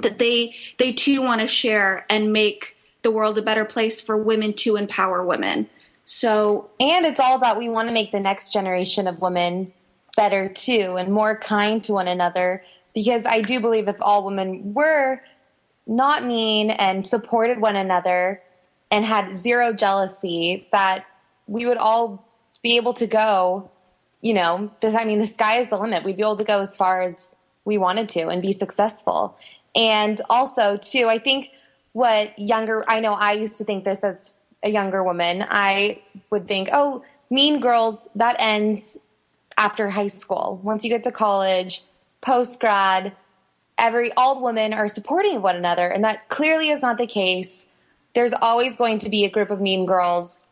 that 0.00 0.18
they 0.18 0.54
they 0.78 0.92
too 0.92 1.22
want 1.22 1.40
to 1.40 1.48
share 1.48 2.06
and 2.08 2.32
make 2.32 2.76
the 3.02 3.10
world 3.10 3.38
a 3.38 3.42
better 3.42 3.64
place 3.64 4.00
for 4.00 4.16
women 4.16 4.52
to 4.52 4.76
empower 4.76 5.24
women. 5.24 5.68
So 6.12 6.70
and 6.80 7.06
it's 7.06 7.20
all 7.20 7.36
about 7.36 7.56
we 7.56 7.68
want 7.68 7.86
to 7.86 7.94
make 7.94 8.10
the 8.10 8.18
next 8.18 8.52
generation 8.52 9.06
of 9.06 9.20
women 9.20 9.72
better 10.16 10.48
too 10.48 10.96
and 10.98 11.12
more 11.12 11.38
kind 11.38 11.84
to 11.84 11.92
one 11.92 12.08
another 12.08 12.64
because 12.96 13.26
I 13.26 13.42
do 13.42 13.60
believe 13.60 13.86
if 13.86 13.94
all 14.00 14.24
women 14.24 14.74
were 14.74 15.22
not 15.86 16.24
mean 16.24 16.72
and 16.72 17.06
supported 17.06 17.60
one 17.60 17.76
another 17.76 18.42
and 18.90 19.04
had 19.04 19.36
zero 19.36 19.72
jealousy 19.72 20.66
that 20.72 21.06
we 21.46 21.64
would 21.64 21.78
all 21.78 22.28
be 22.60 22.76
able 22.76 22.94
to 22.94 23.06
go 23.06 23.70
you 24.20 24.34
know 24.34 24.68
this 24.80 24.96
i 24.96 25.04
mean 25.04 25.20
the 25.20 25.28
sky 25.28 25.58
is 25.60 25.70
the 25.70 25.78
limit. 25.78 26.02
We'd 26.02 26.16
be 26.16 26.22
able 26.22 26.38
to 26.38 26.44
go 26.44 26.58
as 26.58 26.76
far 26.76 27.02
as 27.02 27.36
we 27.64 27.78
wanted 27.78 28.08
to 28.10 28.26
and 28.26 28.42
be 28.42 28.52
successful. 28.52 29.38
And 29.76 30.20
also 30.28 30.76
too 30.76 31.06
i 31.06 31.20
think 31.20 31.50
what 31.92 32.36
younger 32.36 32.84
i 32.90 32.98
know 32.98 33.12
i 33.12 33.30
used 33.30 33.58
to 33.58 33.64
think 33.64 33.84
this 33.84 34.02
as 34.02 34.32
a 34.62 34.68
younger 34.68 35.02
woman 35.02 35.44
i 35.48 36.00
would 36.30 36.46
think 36.46 36.68
oh 36.72 37.02
mean 37.30 37.60
girls 37.60 38.08
that 38.14 38.36
ends 38.38 38.98
after 39.56 39.90
high 39.90 40.08
school. 40.08 40.58
Once 40.62 40.84
you 40.84 40.90
get 40.90 41.04
to 41.04 41.12
college 41.12 41.82
post 42.20 42.60
grad 42.60 43.12
every 43.78 44.12
all 44.12 44.42
women 44.42 44.74
are 44.74 44.88
supporting 44.88 45.40
one 45.40 45.56
another 45.56 45.88
and 45.88 46.04
that 46.04 46.28
clearly 46.28 46.68
is 46.68 46.82
not 46.82 46.98
the 46.98 47.06
case. 47.06 47.68
There's 48.14 48.32
always 48.32 48.76
going 48.76 48.98
to 49.00 49.08
be 49.08 49.24
a 49.24 49.30
group 49.30 49.50
of 49.50 49.60
mean 49.60 49.86
girls 49.86 50.48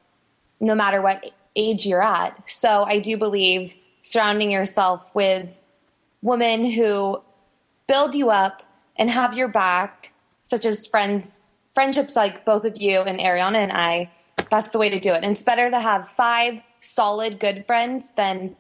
no 0.61 0.75
matter 0.75 1.03
what 1.03 1.31
age 1.57 1.87
you're 1.87 2.03
at. 2.03 2.49
So 2.49 2.85
i 2.85 2.99
do 2.99 3.17
believe 3.17 3.75
surrounding 4.03 4.51
yourself 4.51 5.15
with 5.15 5.59
women 6.23 6.71
who 6.71 7.21
build 7.87 8.15
you 8.15 8.31
up 8.31 8.63
and 8.97 9.11
have 9.11 9.37
your 9.37 9.49
back 9.49 10.13
such 10.43 10.65
as 10.65 10.87
friends 10.87 11.45
friendships 11.79 12.17
like 12.17 12.45
both 12.45 12.65
of 12.65 12.83
you 12.83 13.03
and 13.03 13.21
ariana 13.21 13.59
and 13.59 13.71
i 13.71 14.11
that's 14.51 14.73
the 14.73 14.79
way 14.79 14.89
to 14.89 14.99
do 14.99 15.13
it 15.13 15.23
and 15.23 15.31
it's 15.31 15.45
better 15.45 15.71
to 15.71 15.79
have 15.79 16.09
five 16.09 16.61
solid 16.81 17.39
good 17.39 17.65
friends 17.67 18.13
than 18.17 18.57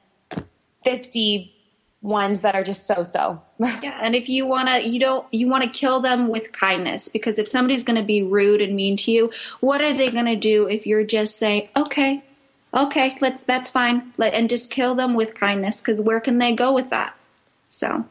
50 0.84 1.52
ones 2.00 2.42
that 2.42 2.54
are 2.54 2.62
just 2.62 2.86
so 2.86 3.02
so 3.02 3.42
yeah, 3.58 3.98
and 4.00 4.14
if 4.14 4.28
you 4.28 4.46
want 4.46 4.68
to 4.68 4.88
you 4.88 5.00
don't 5.00 5.26
you 5.32 5.48
want 5.48 5.64
to 5.64 5.68
kill 5.68 6.00
them 6.00 6.28
with 6.28 6.52
kindness 6.52 7.08
because 7.08 7.40
if 7.40 7.48
somebody's 7.48 7.82
going 7.82 7.96
to 7.96 8.04
be 8.04 8.22
rude 8.22 8.60
and 8.60 8.76
mean 8.76 8.96
to 8.96 9.10
you, 9.10 9.32
what 9.58 9.82
are 9.82 9.92
they 9.92 10.10
going 10.10 10.26
to 10.26 10.36
do 10.36 10.68
if 10.68 10.86
you're 10.86 11.02
just 11.02 11.36
saying, 11.36 11.68
"Okay, 11.74 12.22
okay, 12.72 13.18
let's 13.20 13.42
that's 13.42 13.68
fine." 13.68 14.12
Let 14.16 14.32
and 14.32 14.48
just 14.48 14.70
kill 14.70 14.94
them 14.94 15.14
with 15.14 15.34
kindness 15.34 15.80
cuz 15.80 16.00
where 16.00 16.20
can 16.20 16.38
they 16.38 16.52
go 16.52 16.72
with 16.72 16.90
that? 16.90 17.16
So 17.68 18.04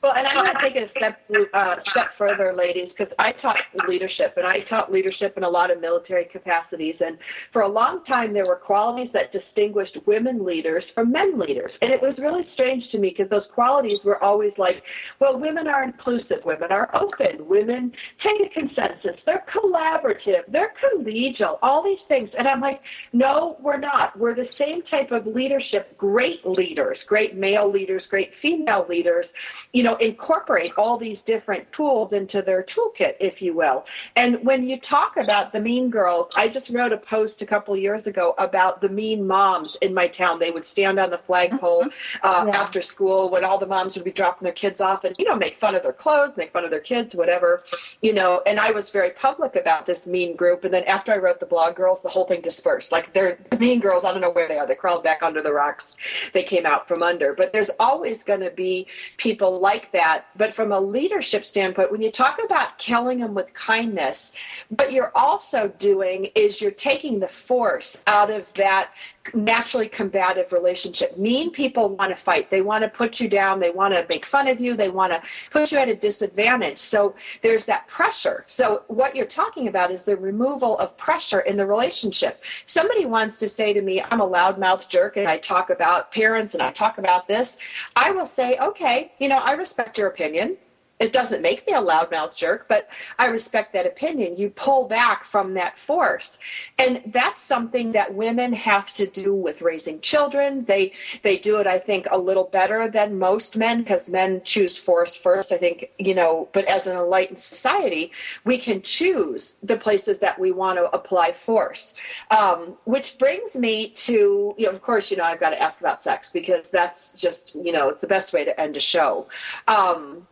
Well, 0.00 0.12
and 0.14 0.28
I 0.28 0.34
want 0.36 0.46
to 0.46 0.62
take 0.62 0.76
it 0.76 0.88
a 0.88 0.90
step 0.96 1.20
uh, 1.52 1.76
step 1.82 2.10
further, 2.16 2.54
ladies, 2.56 2.90
because 2.96 3.12
I 3.18 3.32
taught 3.32 3.60
leadership, 3.88 4.34
and 4.36 4.46
I 4.46 4.60
taught 4.60 4.92
leadership 4.92 5.36
in 5.36 5.42
a 5.42 5.48
lot 5.48 5.72
of 5.72 5.80
military 5.80 6.26
capacities. 6.26 6.94
And 7.00 7.18
for 7.52 7.62
a 7.62 7.68
long 7.68 8.04
time, 8.04 8.32
there 8.32 8.44
were 8.44 8.54
qualities 8.54 9.10
that 9.12 9.32
distinguished 9.32 9.98
women 10.06 10.44
leaders 10.44 10.84
from 10.94 11.10
men 11.10 11.36
leaders, 11.36 11.72
and 11.82 11.90
it 11.92 12.00
was 12.00 12.16
really 12.16 12.46
strange 12.54 12.88
to 12.92 12.98
me 12.98 13.08
because 13.08 13.28
those 13.28 13.46
qualities 13.52 14.04
were 14.04 14.22
always 14.22 14.52
like, 14.56 14.84
well, 15.18 15.36
women 15.36 15.66
are 15.66 15.82
inclusive, 15.82 16.44
women 16.44 16.70
are 16.70 16.94
open, 16.94 17.48
women 17.48 17.90
take 18.22 18.40
a 18.40 18.54
consensus, 18.54 19.20
they're 19.26 19.44
collaborative, 19.52 20.42
they're 20.46 20.74
collegial, 20.80 21.58
all 21.60 21.82
these 21.82 21.98
things. 22.06 22.30
And 22.38 22.46
I'm 22.46 22.60
like, 22.60 22.80
no, 23.12 23.56
we're 23.60 23.78
not. 23.78 24.16
We're 24.16 24.36
the 24.36 24.48
same 24.52 24.82
type 24.82 25.10
of 25.10 25.26
leadership, 25.26 25.98
great 25.98 26.46
leaders, 26.46 26.98
great 27.08 27.34
male 27.34 27.68
leaders, 27.68 28.04
great 28.08 28.30
female 28.40 28.86
leaders 28.88 29.26
you 29.72 29.82
know, 29.82 29.87
incorporate 29.96 30.72
all 30.76 30.98
these 30.98 31.18
different 31.26 31.70
tools 31.72 32.12
into 32.12 32.42
their 32.42 32.64
toolkit, 32.64 33.14
if 33.20 33.40
you 33.40 33.54
will. 33.54 33.84
And 34.16 34.44
when 34.44 34.68
you 34.68 34.78
talk 34.78 35.16
about 35.16 35.52
the 35.52 35.60
mean 35.60 35.90
girls, 35.90 36.32
I 36.36 36.48
just 36.48 36.70
wrote 36.70 36.92
a 36.92 36.96
post 36.98 37.34
a 37.40 37.46
couple 37.46 37.76
years 37.76 38.06
ago 38.06 38.34
about 38.38 38.80
the 38.80 38.88
mean 38.88 39.26
moms 39.26 39.76
in 39.82 39.94
my 39.94 40.08
town. 40.08 40.38
They 40.38 40.50
would 40.50 40.66
stand 40.72 40.98
on 40.98 41.10
the 41.10 41.18
flagpole 41.18 41.84
uh, 42.22 42.44
Yeah. 42.46 42.56
after 42.60 42.82
school 42.82 43.30
when 43.30 43.44
all 43.44 43.58
the 43.58 43.66
moms 43.66 43.94
would 43.94 44.04
be 44.04 44.12
dropping 44.12 44.44
their 44.44 44.52
kids 44.52 44.80
off 44.80 45.04
and, 45.04 45.14
you 45.18 45.24
know, 45.24 45.36
make 45.36 45.56
fun 45.58 45.74
of 45.74 45.82
their 45.82 45.92
clothes, 45.92 46.36
make 46.36 46.52
fun 46.52 46.64
of 46.64 46.70
their 46.70 46.80
kids, 46.80 47.14
whatever, 47.14 47.62
you 48.02 48.12
know. 48.12 48.42
And 48.46 48.58
I 48.58 48.70
was 48.72 48.90
very 48.90 49.10
public 49.12 49.54
about 49.56 49.86
this 49.86 50.06
mean 50.06 50.34
group. 50.36 50.64
And 50.64 50.74
then 50.74 50.84
after 50.84 51.12
I 51.12 51.18
wrote 51.18 51.38
the 51.40 51.46
blog 51.46 51.76
girls, 51.76 52.02
the 52.02 52.08
whole 52.08 52.26
thing 52.26 52.40
dispersed. 52.40 52.90
Like 52.90 53.12
they're 53.14 53.38
the 53.50 53.58
mean 53.58 53.80
girls, 53.80 54.04
I 54.04 54.12
don't 54.12 54.20
know 54.20 54.32
where 54.32 54.48
they 54.48 54.58
are. 54.58 54.66
They 54.66 54.74
crawled 54.74 55.04
back 55.04 55.22
under 55.22 55.42
the 55.42 55.52
rocks. 55.52 55.94
They 56.32 56.42
came 56.42 56.66
out 56.66 56.88
from 56.88 57.02
under. 57.02 57.34
But 57.34 57.52
there's 57.52 57.70
always 57.78 58.22
going 58.24 58.40
to 58.40 58.50
be 58.50 58.86
people 59.18 59.60
like 59.60 59.77
that. 59.92 60.26
But 60.36 60.54
from 60.54 60.72
a 60.72 60.80
leadership 60.80 61.44
standpoint, 61.44 61.92
when 61.92 62.02
you 62.02 62.10
talk 62.10 62.38
about 62.44 62.78
killing 62.78 63.20
them 63.20 63.34
with 63.34 63.52
kindness, 63.54 64.32
what 64.68 64.92
you're 64.92 65.12
also 65.14 65.68
doing 65.78 66.26
is 66.34 66.60
you're 66.60 66.70
taking 66.70 67.20
the 67.20 67.28
force 67.28 68.02
out 68.06 68.30
of 68.30 68.52
that 68.54 68.92
naturally 69.34 69.88
combative 69.88 70.52
relationship. 70.52 71.16
Mean 71.16 71.50
people 71.50 71.96
want 71.96 72.10
to 72.10 72.16
fight. 72.16 72.50
They 72.50 72.62
want 72.62 72.82
to 72.82 72.88
put 72.88 73.20
you 73.20 73.28
down. 73.28 73.60
They 73.60 73.70
want 73.70 73.94
to 73.94 74.06
make 74.08 74.24
fun 74.24 74.48
of 74.48 74.60
you. 74.60 74.74
They 74.74 74.88
want 74.88 75.12
to 75.12 75.22
put 75.50 75.72
you 75.72 75.78
at 75.78 75.88
a 75.88 75.94
disadvantage. 75.94 76.78
So 76.78 77.14
there's 77.42 77.66
that 77.66 77.86
pressure. 77.88 78.44
So 78.46 78.82
what 78.88 79.14
you're 79.14 79.26
talking 79.26 79.68
about 79.68 79.90
is 79.90 80.02
the 80.02 80.16
removal 80.16 80.78
of 80.78 80.96
pressure 80.96 81.40
in 81.40 81.56
the 81.56 81.66
relationship. 81.66 82.42
Somebody 82.66 83.06
wants 83.06 83.38
to 83.38 83.48
say 83.48 83.72
to 83.72 83.82
me, 83.82 84.02
I'm 84.02 84.20
a 84.20 84.28
loudmouth 84.28 84.88
jerk 84.88 85.16
and 85.16 85.28
I 85.28 85.38
talk 85.38 85.70
about 85.70 86.12
parents 86.12 86.54
and 86.54 86.62
I 86.62 86.70
talk 86.72 86.98
about 86.98 87.28
this. 87.28 87.58
I 87.96 88.10
will 88.10 88.26
say, 88.26 88.56
okay, 88.58 89.12
you 89.18 89.28
know, 89.28 89.38
I 89.38 89.52
respect 89.52 89.98
your 89.98 90.08
opinion. 90.08 90.56
It 91.00 91.12
doesn't 91.12 91.42
make 91.42 91.66
me 91.66 91.74
a 91.74 91.82
loudmouth 91.82 92.36
jerk, 92.36 92.66
but 92.68 92.88
I 93.18 93.26
respect 93.26 93.72
that 93.72 93.86
opinion. 93.86 94.36
You 94.36 94.50
pull 94.50 94.88
back 94.88 95.24
from 95.24 95.54
that 95.54 95.78
force. 95.78 96.38
And 96.78 97.02
that's 97.06 97.42
something 97.42 97.92
that 97.92 98.14
women 98.14 98.52
have 98.52 98.92
to 98.94 99.06
do 99.06 99.34
with 99.34 99.62
raising 99.62 100.00
children. 100.00 100.64
They 100.64 100.92
they 101.22 101.36
do 101.38 101.58
it 101.58 101.66
I 101.66 101.78
think 101.78 102.06
a 102.10 102.18
little 102.18 102.44
better 102.44 102.88
than 102.88 103.18
most 103.18 103.56
men 103.56 103.78
because 103.78 104.10
men 104.10 104.42
choose 104.44 104.76
force 104.76 105.16
first. 105.16 105.52
I 105.52 105.56
think, 105.56 105.90
you 105.98 106.14
know, 106.14 106.48
but 106.52 106.64
as 106.64 106.86
an 106.86 106.96
enlightened 106.96 107.38
society, 107.38 108.12
we 108.44 108.58
can 108.58 108.82
choose 108.82 109.56
the 109.62 109.76
places 109.76 110.18
that 110.20 110.38
we 110.38 110.50
want 110.50 110.78
to 110.78 110.90
apply 110.90 111.32
force. 111.32 111.94
Um, 112.30 112.76
which 112.84 113.18
brings 113.18 113.56
me 113.56 113.90
to, 113.90 114.54
you 114.56 114.66
know, 114.66 114.70
of 114.70 114.82
course, 114.82 115.10
you 115.10 115.16
know, 115.16 115.24
I've 115.24 115.40
got 115.40 115.50
to 115.50 115.62
ask 115.62 115.80
about 115.80 116.02
sex 116.02 116.32
because 116.32 116.70
that's 116.70 117.14
just, 117.14 117.54
you 117.54 117.72
know, 117.72 117.88
it's 117.88 118.00
the 118.00 118.06
best 118.06 118.32
way 118.32 118.44
to 118.44 118.60
end 118.60 118.76
a 118.76 118.80
show. 118.80 119.28
Um, 119.66 120.26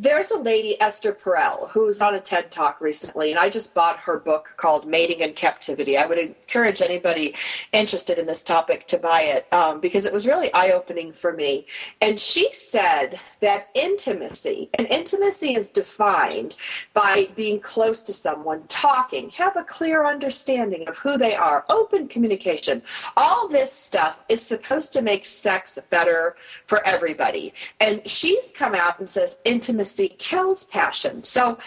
there's 0.00 0.30
a 0.30 0.38
lady, 0.38 0.80
Esther 0.80 1.12
Perel, 1.12 1.68
who's 1.70 2.00
on 2.00 2.14
a 2.14 2.20
TED 2.20 2.52
Talk 2.52 2.80
recently, 2.80 3.32
and 3.32 3.40
I 3.40 3.50
just 3.50 3.74
bought 3.74 3.98
her 3.98 4.16
book 4.16 4.54
called 4.56 4.86
Mating 4.86 5.18
in 5.18 5.32
Captivity. 5.32 5.98
I 5.98 6.06
would 6.06 6.18
encourage 6.18 6.80
anybody 6.80 7.34
interested 7.72 8.16
in 8.16 8.24
this 8.24 8.44
topic 8.44 8.86
to 8.86 8.98
buy 8.98 9.22
it 9.22 9.52
um, 9.52 9.80
because 9.80 10.04
it 10.04 10.12
was 10.12 10.24
really 10.24 10.54
eye 10.54 10.70
opening 10.70 11.12
for 11.12 11.32
me. 11.32 11.66
And 12.00 12.20
she 12.20 12.52
said 12.52 13.18
that 13.40 13.70
intimacy, 13.74 14.70
and 14.74 14.86
intimacy 14.86 15.56
is 15.56 15.72
defined 15.72 16.54
by 16.94 17.28
being 17.34 17.58
close 17.58 18.02
to 18.04 18.12
someone, 18.12 18.62
talking, 18.68 19.30
have 19.30 19.56
a 19.56 19.64
clear 19.64 20.06
understanding 20.06 20.86
of 20.86 20.96
who 20.96 21.18
they 21.18 21.34
are, 21.34 21.64
open 21.70 22.06
communication. 22.06 22.82
All 23.16 23.48
this 23.48 23.72
stuff 23.72 24.24
is 24.28 24.40
supposed 24.40 24.92
to 24.92 25.02
make 25.02 25.24
sex 25.24 25.76
better 25.90 26.36
for 26.66 26.86
everybody. 26.86 27.52
And 27.80 28.08
she's 28.08 28.52
come 28.52 28.76
out 28.76 29.00
and 29.00 29.08
says 29.08 29.40
intimacy 29.44 29.87
kills 30.18 30.64
passion. 30.64 31.22
So 31.22 31.58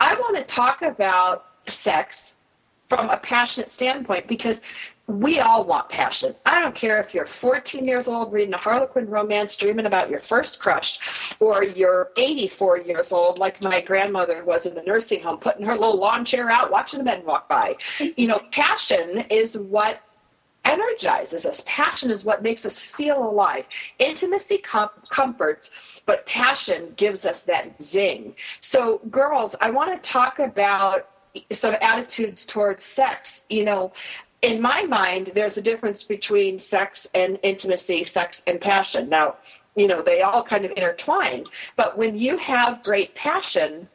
I 0.00 0.14
want 0.14 0.36
to 0.36 0.44
talk 0.44 0.82
about 0.82 1.46
sex 1.66 2.36
from 2.88 3.08
a 3.08 3.16
passionate 3.16 3.70
standpoint 3.70 4.26
because 4.26 4.62
we 5.06 5.40
all 5.40 5.64
want 5.64 5.88
passion. 5.88 6.34
I 6.46 6.60
don't 6.60 6.74
care 6.74 7.00
if 7.00 7.14
you're 7.14 7.26
14 7.26 7.84
years 7.84 8.06
old 8.06 8.32
reading 8.32 8.54
a 8.54 8.58
Harlequin 8.58 9.08
romance, 9.08 9.56
dreaming 9.56 9.86
about 9.86 10.10
your 10.10 10.20
first 10.20 10.60
crush, 10.60 10.98
or 11.40 11.64
you're 11.64 12.10
84 12.16 12.78
years 12.78 13.12
old, 13.12 13.38
like 13.38 13.62
my 13.62 13.80
grandmother 13.80 14.44
was 14.44 14.66
in 14.66 14.74
the 14.74 14.82
nursing 14.82 15.22
home, 15.22 15.38
putting 15.38 15.66
her 15.66 15.74
little 15.74 15.98
lawn 15.98 16.24
chair 16.24 16.50
out, 16.50 16.70
watching 16.70 16.98
the 16.98 17.04
men 17.04 17.24
walk 17.24 17.48
by. 17.48 17.76
You 18.16 18.28
know, 18.28 18.40
passion 18.52 19.24
is 19.30 19.56
what 19.56 20.00
energizes 20.64 21.46
us. 21.46 21.62
Passion 21.66 22.10
is 22.10 22.24
what 22.24 22.42
makes 22.42 22.64
us 22.64 22.80
feel 22.80 23.22
alive. 23.22 23.64
Intimacy 23.98 24.58
com- 24.58 24.90
comforts, 25.10 25.70
but 26.06 26.26
passion 26.26 26.92
gives 26.96 27.24
us 27.24 27.42
that 27.42 27.80
zing. 27.82 28.34
So, 28.60 29.00
girls, 29.10 29.56
I 29.60 29.70
want 29.70 29.90
to 29.90 30.10
talk 30.10 30.38
about 30.38 31.14
some 31.52 31.74
attitudes 31.80 32.44
towards 32.46 32.84
sex. 32.84 33.42
You 33.48 33.64
know, 33.64 33.92
in 34.42 34.60
my 34.60 34.82
mind, 34.84 35.30
there's 35.34 35.56
a 35.56 35.62
difference 35.62 36.02
between 36.04 36.58
sex 36.58 37.06
and 37.14 37.38
intimacy, 37.42 38.04
sex 38.04 38.42
and 38.46 38.60
passion. 38.60 39.08
Now, 39.08 39.36
you 39.76 39.86
know, 39.86 40.02
they 40.02 40.22
all 40.22 40.42
kind 40.42 40.64
of 40.64 40.72
intertwine, 40.72 41.44
but 41.76 41.96
when 41.96 42.16
you 42.16 42.36
have 42.38 42.82
great 42.82 43.14
passion, 43.14 43.88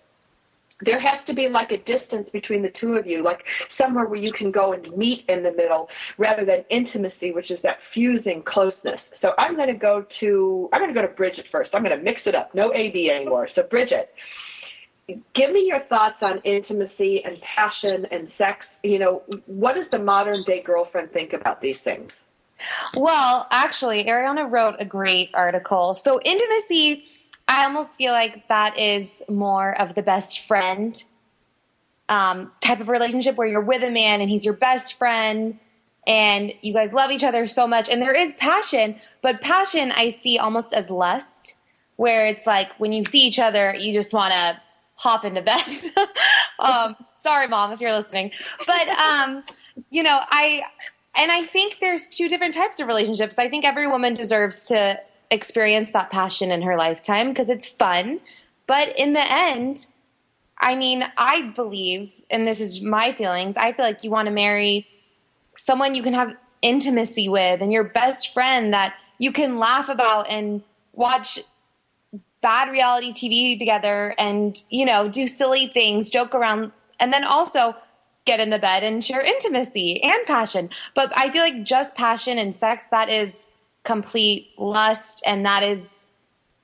there 0.82 1.00
has 1.00 1.24
to 1.26 1.34
be 1.34 1.48
like 1.48 1.72
a 1.72 1.78
distance 1.78 2.30
between 2.32 2.62
the 2.62 2.70
two 2.70 2.96
of 2.96 3.08
you, 3.08 3.24
like 3.24 3.46
somewhere 3.78 4.06
where 4.06 4.20
you 4.20 4.32
can 4.32 4.52
go 4.52 4.74
and 4.74 4.96
meet 4.98 5.24
in 5.30 5.44
the 5.44 5.52
middle 5.54 5.90
rather 6.18 6.44
than 6.44 6.66
intimacy, 6.70 7.32
which 7.32 7.50
is 7.50 7.60
that 7.64 7.78
fusing 7.94 8.44
closeness. 8.44 9.00
So 9.22 9.32
I'm 9.38 9.56
going 9.56 9.70
to 9.70 9.78
go 9.78 10.06
to, 10.20 10.70
I'm 10.74 10.82
going 10.82 10.94
to 10.94 11.00
go 11.00 11.06
to 11.06 11.14
Bridget 11.14 11.46
first. 11.52 11.72
I'm 11.74 11.84
going 11.84 11.98
to 11.98 12.04
mix 12.04 12.22
it 12.26 12.36
up. 12.36 12.54
No 12.54 12.74
AB 12.74 13.10
anymore. 13.10 13.48
So 13.54 13.64
Bridget, 13.64 14.14
give 15.08 15.52
me 15.52 15.66
your 15.66 15.82
thoughts 15.88 16.18
on 16.24 16.40
intimacy 16.44 17.24
and 17.24 17.40
passion 17.42 18.06
and 18.12 18.32
sex. 18.32 18.66
You 18.84 19.00
know, 19.00 19.24
what 19.46 19.76
does 19.76 19.88
the 19.92 20.00
modern 20.00 20.42
day 20.44 20.62
girlfriend 20.62 21.12
think 21.12 21.34
about 21.34 21.62
these 21.62 21.78
things? 21.84 22.12
Well, 22.96 23.48
actually, 23.52 24.06
Ariana 24.06 24.50
wrote 24.50 24.76
a 24.80 24.86
great 24.86 25.30
article. 25.34 25.94
So, 25.94 26.22
intimacy, 26.24 27.06
I 27.48 27.66
almost 27.66 27.98
feel 27.98 28.12
like 28.12 28.48
that 28.48 28.80
is 28.80 29.24
more 29.30 29.80
of 29.80 29.96
the 29.96 30.02
best 30.02 30.42
friend 30.42 31.02
um, 32.10 32.52
type 32.62 32.80
of 32.80 32.90
relationship 32.90 33.36
where 33.36 33.48
you're 33.48 33.62
with 33.62 33.84
a 33.84 33.92
man 33.92 34.22
and 34.22 34.30
he's 34.30 34.46
your 34.46 34.54
best 34.54 34.94
friend 34.94 35.60
and 36.08 36.54
you 36.62 36.74
guys 36.74 36.94
love 36.94 37.12
each 37.12 37.24
other 37.24 37.48
so 37.48 37.68
much. 37.68 37.90
And 37.90 38.02
there 38.02 38.16
is 38.16 38.34
passion, 38.34 38.96
but 39.22 39.42
passion 39.42 39.92
I 39.92 40.10
see 40.10 40.38
almost 40.38 40.74
as 40.74 40.92
lust, 40.92 41.56
where 41.96 42.28
it's 42.28 42.46
like 42.46 42.72
when 42.80 42.94
you 42.94 43.04
see 43.04 43.26
each 43.26 43.40
other, 43.40 43.76
you 43.76 43.94
just 43.94 44.14
want 44.14 44.34
to 44.34 44.62
hop 44.96 45.26
into 45.26 45.42
bed. 45.42 45.66
um, 46.60 46.96
sorry, 47.18 47.48
mom, 47.48 47.72
if 47.72 47.80
you're 47.80 47.96
listening. 47.96 48.32
But, 48.68 48.88
um, 48.90 49.44
you 49.90 50.04
know, 50.04 50.22
I 50.30 50.64
and 51.18 51.32
I 51.32 51.44
think 51.46 51.80
there's 51.80 52.08
two 52.08 52.28
different 52.28 52.54
types 52.54 52.80
of 52.80 52.88
relationships. 52.88 53.40
I 53.40 53.50
think 53.50 53.66
every 53.66 53.88
woman 53.88 54.14
deserves 54.14 54.68
to 54.68 55.00
experience 55.32 55.92
that 55.92 56.10
passion 56.10 56.52
in 56.52 56.62
her 56.62 56.78
lifetime 56.78 57.30
because 57.30 57.50
it's 57.50 57.68
fun. 57.68 58.20
But 58.68 58.98
in 58.98 59.14
the 59.14 59.32
end, 59.32 59.88
I 60.60 60.76
mean, 60.76 61.06
I 61.18 61.54
believe, 61.56 62.22
and 62.30 62.48
this 62.48 62.60
is 62.60 62.82
my 62.82 63.12
feelings, 63.14 63.58
I 63.58 63.74
feel 63.74 63.86
like 63.86 64.04
you 64.04 64.10
want 64.10 64.28
to 64.28 64.32
marry 64.32 64.88
someone 65.56 65.96
you 65.96 66.04
can 66.04 66.14
have 66.14 66.36
intimacy 66.62 67.30
with 67.30 67.62
and 67.62 67.72
your 67.72 67.84
best 67.84 68.34
friend 68.34 68.74
that 68.74 68.96
you 69.20 69.32
can 69.32 69.60
laugh 69.60 69.90
about 69.90 70.30
and 70.30 70.64
watch 70.94 71.40
bad 72.42 72.70
reality 72.70 73.12
TV 73.12 73.58
together 73.58 74.16
and, 74.18 74.58
you 74.70 74.86
know, 74.86 75.08
do 75.08 75.28
silly 75.28 75.68
things, 75.68 76.10
joke 76.10 76.34
around. 76.34 76.72
And 77.00 77.12
then 77.12 77.24
also, 77.24 77.76
get 78.26 78.40
in 78.40 78.50
the 78.50 78.60
bed 78.60 78.84
and 78.84 79.04
share 79.04 79.22
intimacy 79.22 80.02
and 80.04 80.26
passion. 80.26 80.70
But 80.94 81.12
I 81.16 81.30
feel 81.30 81.44
like 81.44 81.64
just 81.64 81.96
passion 81.96 82.38
and 82.38 82.54
sex, 82.54 82.88
that 82.90 83.10
is 83.10 83.46
complete 83.86 84.50
lust. 84.58 85.24
And 85.26 85.46
that 85.46 85.64
is, 85.64 86.08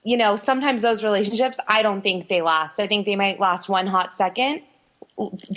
you 0.03 0.17
know, 0.17 0.35
sometimes 0.35 0.81
those 0.81 1.03
relationships, 1.03 1.59
I 1.67 1.81
don't 1.81 2.01
think 2.01 2.27
they 2.27 2.41
last. 2.41 2.79
I 2.79 2.87
think 2.87 3.05
they 3.05 3.15
might 3.15 3.39
last 3.39 3.69
one 3.69 3.87
hot 3.87 4.15
second, 4.15 4.61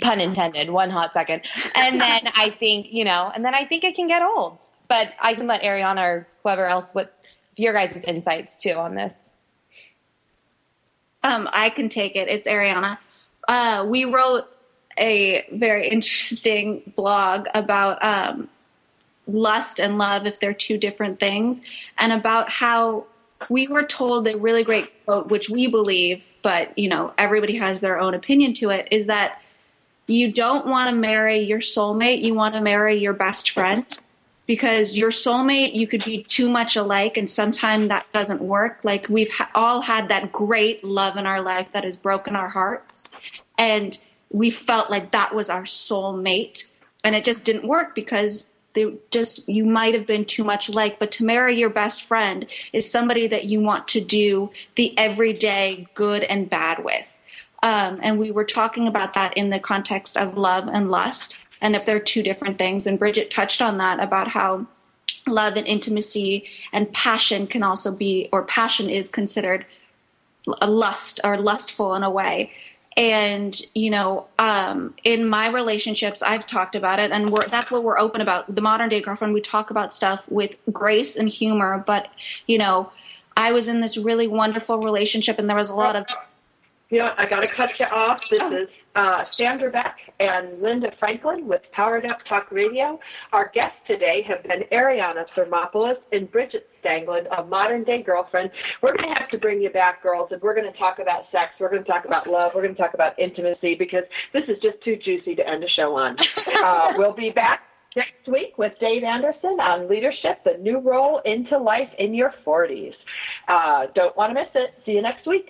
pun 0.01 0.21
intended, 0.21 0.69
one 0.69 0.89
hot 0.89 1.13
second. 1.13 1.41
And 1.75 1.99
then 2.01 2.29
I 2.35 2.51
think, 2.51 2.87
you 2.91 3.03
know, 3.03 3.31
and 3.33 3.43
then 3.43 3.53
I 3.53 3.65
think 3.65 3.83
it 3.83 3.95
can 3.95 4.07
get 4.07 4.21
old. 4.21 4.59
But 4.87 5.13
I 5.19 5.33
can 5.33 5.47
let 5.47 5.63
Ariana 5.63 6.01
or 6.01 6.27
whoever 6.43 6.65
else, 6.65 6.93
what 6.93 7.17
your 7.57 7.73
guys' 7.73 8.03
insights 8.03 8.61
too 8.61 8.73
on 8.73 8.95
this. 8.95 9.31
Um, 11.23 11.49
I 11.51 11.71
can 11.71 11.89
take 11.89 12.15
it. 12.15 12.27
It's 12.27 12.47
Ariana. 12.47 12.99
Uh, 13.47 13.85
we 13.87 14.05
wrote 14.05 14.45
a 14.97 15.45
very 15.51 15.89
interesting 15.91 16.93
blog 16.95 17.47
about 17.53 18.03
um, 18.03 18.47
lust 19.27 19.79
and 19.79 19.97
love 19.97 20.25
if 20.25 20.39
they're 20.39 20.53
two 20.53 20.77
different 20.77 21.19
things, 21.19 21.61
and 21.97 22.11
about 22.11 22.49
how 22.49 23.05
we 23.49 23.67
were 23.67 23.83
told 23.83 24.27
a 24.27 24.37
really 24.37 24.63
great 24.63 25.05
quote, 25.05 25.27
which 25.27 25.49
we 25.49 25.67
believe, 25.67 26.33
but 26.41 26.77
you 26.77 26.89
know 26.89 27.13
everybody 27.17 27.57
has 27.57 27.79
their 27.79 27.99
own 27.99 28.13
opinion 28.13 28.53
to 28.53 28.69
it, 28.69 28.87
is 28.91 29.05
that 29.07 29.41
you 30.07 30.31
don't 30.31 30.67
want 30.67 30.89
to 30.89 30.95
marry 30.95 31.39
your 31.39 31.59
soulmate, 31.59 32.21
you 32.21 32.33
want 32.33 32.53
to 32.55 32.61
marry 32.61 32.95
your 32.95 33.13
best 33.13 33.49
friend. 33.49 33.85
Because 34.47 34.95
your 34.95 35.09
soulmate, 35.09 35.73
you 35.73 35.87
could 35.87 36.05
be 36.05 36.21
too 36.21 36.47
much 36.47 36.75
alike, 36.75 37.17
and 37.17 37.27
sometimes 37.27 37.89
that 37.89 38.05
doesn't 38.13 38.41
work. 38.41 38.81
Like 38.83 39.09
we've 39.09 39.31
ha- 39.31 39.49
all 39.55 39.81
had 39.81 40.07
that 40.09 40.31
great 40.31 40.83
love 40.83 41.17
in 41.17 41.25
our 41.25 41.41
life 41.41 41.69
that 41.71 41.83
has 41.83 41.97
broken 41.97 42.35
our 42.35 42.49
hearts, 42.49 43.07
and 43.57 43.97
we 44.29 44.51
felt 44.51 44.91
like 44.91 45.09
that 45.09 45.33
was 45.33 45.49
our 45.49 45.63
soulmate. 45.63 46.71
and 47.03 47.15
it 47.15 47.23
just 47.23 47.45
didn't 47.45 47.67
work 47.67 47.93
because 47.95 48.47
they 48.75 48.93
just 49.09 49.47
you 49.49 49.65
might 49.65 49.93
have 49.93 50.05
been 50.05 50.25
too 50.25 50.43
much 50.43 50.69
like 50.69 50.99
but 50.99 51.11
to 51.13 51.25
marry 51.25 51.57
your 51.57 51.69
best 51.69 52.03
friend 52.03 52.45
is 52.73 52.89
somebody 52.89 53.27
that 53.27 53.45
you 53.45 53.59
want 53.59 53.87
to 53.87 54.01
do 54.01 54.51
the 54.75 54.95
everyday 54.97 55.87
good 55.93 56.23
and 56.23 56.49
bad 56.49 56.83
with. 56.83 57.07
Um, 57.63 57.99
and 58.03 58.19
we 58.19 58.29
were 58.29 58.45
talking 58.45 58.87
about 58.87 59.15
that 59.15 59.35
in 59.35 59.49
the 59.49 59.59
context 59.59 60.17
of 60.17 60.37
love 60.37 60.67
and 60.67 60.91
lust 60.91 61.43
and 61.61 61.75
if 61.75 61.85
they're 61.85 61.99
two 61.99 62.21
different 62.21 62.57
things. 62.57 62.85
And 62.85 62.99
bridget 62.99 63.31
touched 63.31 63.61
on 63.61 63.77
that 63.79 63.99
about 63.99 64.27
how 64.27 64.67
love 65.25 65.55
and 65.55 65.65
intimacy 65.65 66.45
and 66.71 66.91
passion 66.93 67.47
can 67.47 67.63
also 67.63 67.91
be 67.95 68.29
or 68.31 68.43
passion 68.43 68.89
is 68.89 69.09
considered 69.09 69.65
a 70.61 70.69
lust 70.69 71.19
or 71.23 71.37
lustful 71.37 71.95
in 71.95 72.03
a 72.03 72.09
way 72.09 72.51
and 72.97 73.61
you 73.73 73.89
know 73.89 74.25
um, 74.39 74.93
in 75.03 75.27
my 75.27 75.49
relationships 75.49 76.21
i've 76.21 76.45
talked 76.45 76.75
about 76.75 76.99
it 76.99 77.11
and 77.11 77.33
that's 77.51 77.69
what 77.69 77.83
we're 77.83 77.99
open 77.99 78.21
about 78.21 78.53
the 78.53 78.61
modern 78.61 78.89
day 78.89 79.01
girlfriend 79.01 79.33
we 79.33 79.41
talk 79.41 79.69
about 79.69 79.93
stuff 79.93 80.29
with 80.29 80.55
grace 80.71 81.15
and 81.15 81.29
humor 81.29 81.83
but 81.85 82.07
you 82.47 82.57
know 82.57 82.91
i 83.35 83.51
was 83.51 83.67
in 83.67 83.81
this 83.81 83.97
really 83.97 84.27
wonderful 84.27 84.77
relationship 84.79 85.37
and 85.37 85.49
there 85.49 85.57
was 85.57 85.69
a 85.69 85.75
lot 85.75 85.95
of 85.95 86.05
you 86.89 86.99
know, 86.99 87.13
I 87.17 87.27
got 87.27 87.43
to 87.43 87.53
cut 87.53 87.79
you 87.79 87.85
off. 87.87 88.29
This 88.29 88.41
is 88.41 88.69
uh, 88.95 89.23
Sandra 89.23 89.69
Beck 89.69 90.13
and 90.19 90.57
Linda 90.59 90.91
Franklin 90.99 91.47
with 91.47 91.61
Powered 91.71 92.09
Up 92.09 92.23
Talk 92.23 92.51
Radio. 92.51 92.99
Our 93.33 93.51
guests 93.53 93.85
today 93.85 94.23
have 94.27 94.43
been 94.43 94.63
Ariana 94.71 95.29
Thermopoulos 95.29 95.97
and 96.11 96.31
Bridget 96.31 96.69
Stanglin, 96.83 97.25
a 97.37 97.43
modern 97.45 97.83
day 97.83 98.01
girlfriend. 98.01 98.51
We're 98.81 98.95
going 98.95 99.09
to 99.09 99.15
have 99.15 99.29
to 99.29 99.37
bring 99.37 99.61
you 99.61 99.69
back, 99.69 100.01
girls, 100.01 100.31
and 100.31 100.41
we're 100.41 100.55
going 100.55 100.71
to 100.71 100.77
talk 100.77 100.99
about 100.99 101.25
sex. 101.31 101.51
We're 101.59 101.69
going 101.69 101.83
to 101.83 101.89
talk 101.89 102.05
about 102.05 102.27
love. 102.27 102.53
We're 102.55 102.61
going 102.61 102.75
to 102.75 102.81
talk 102.81 102.93
about 102.93 103.17
intimacy 103.19 103.75
because 103.75 104.03
this 104.33 104.43
is 104.47 104.57
just 104.61 104.81
too 104.83 104.95
juicy 104.95 105.35
to 105.35 105.47
end 105.47 105.63
a 105.63 105.69
show 105.69 105.95
on. 105.95 106.15
Uh, 106.57 106.93
we'll 106.95 107.13
be 107.13 107.31
back 107.31 107.61
next 107.95 108.27
week 108.27 108.57
with 108.57 108.73
Dave 108.79 109.03
Anderson 109.03 109.57
on 109.59 109.89
leadership, 109.89 110.43
the 110.43 110.57
new 110.59 110.79
role 110.79 111.21
into 111.25 111.57
life 111.57 111.89
in 111.99 112.13
your 112.13 112.33
40s. 112.45 112.93
Uh, 113.47 113.87
don't 113.93 114.15
want 114.15 114.31
to 114.31 114.33
miss 114.35 114.49
it. 114.55 114.71
See 114.85 114.93
you 114.93 115.01
next 115.01 115.27
week. 115.27 115.49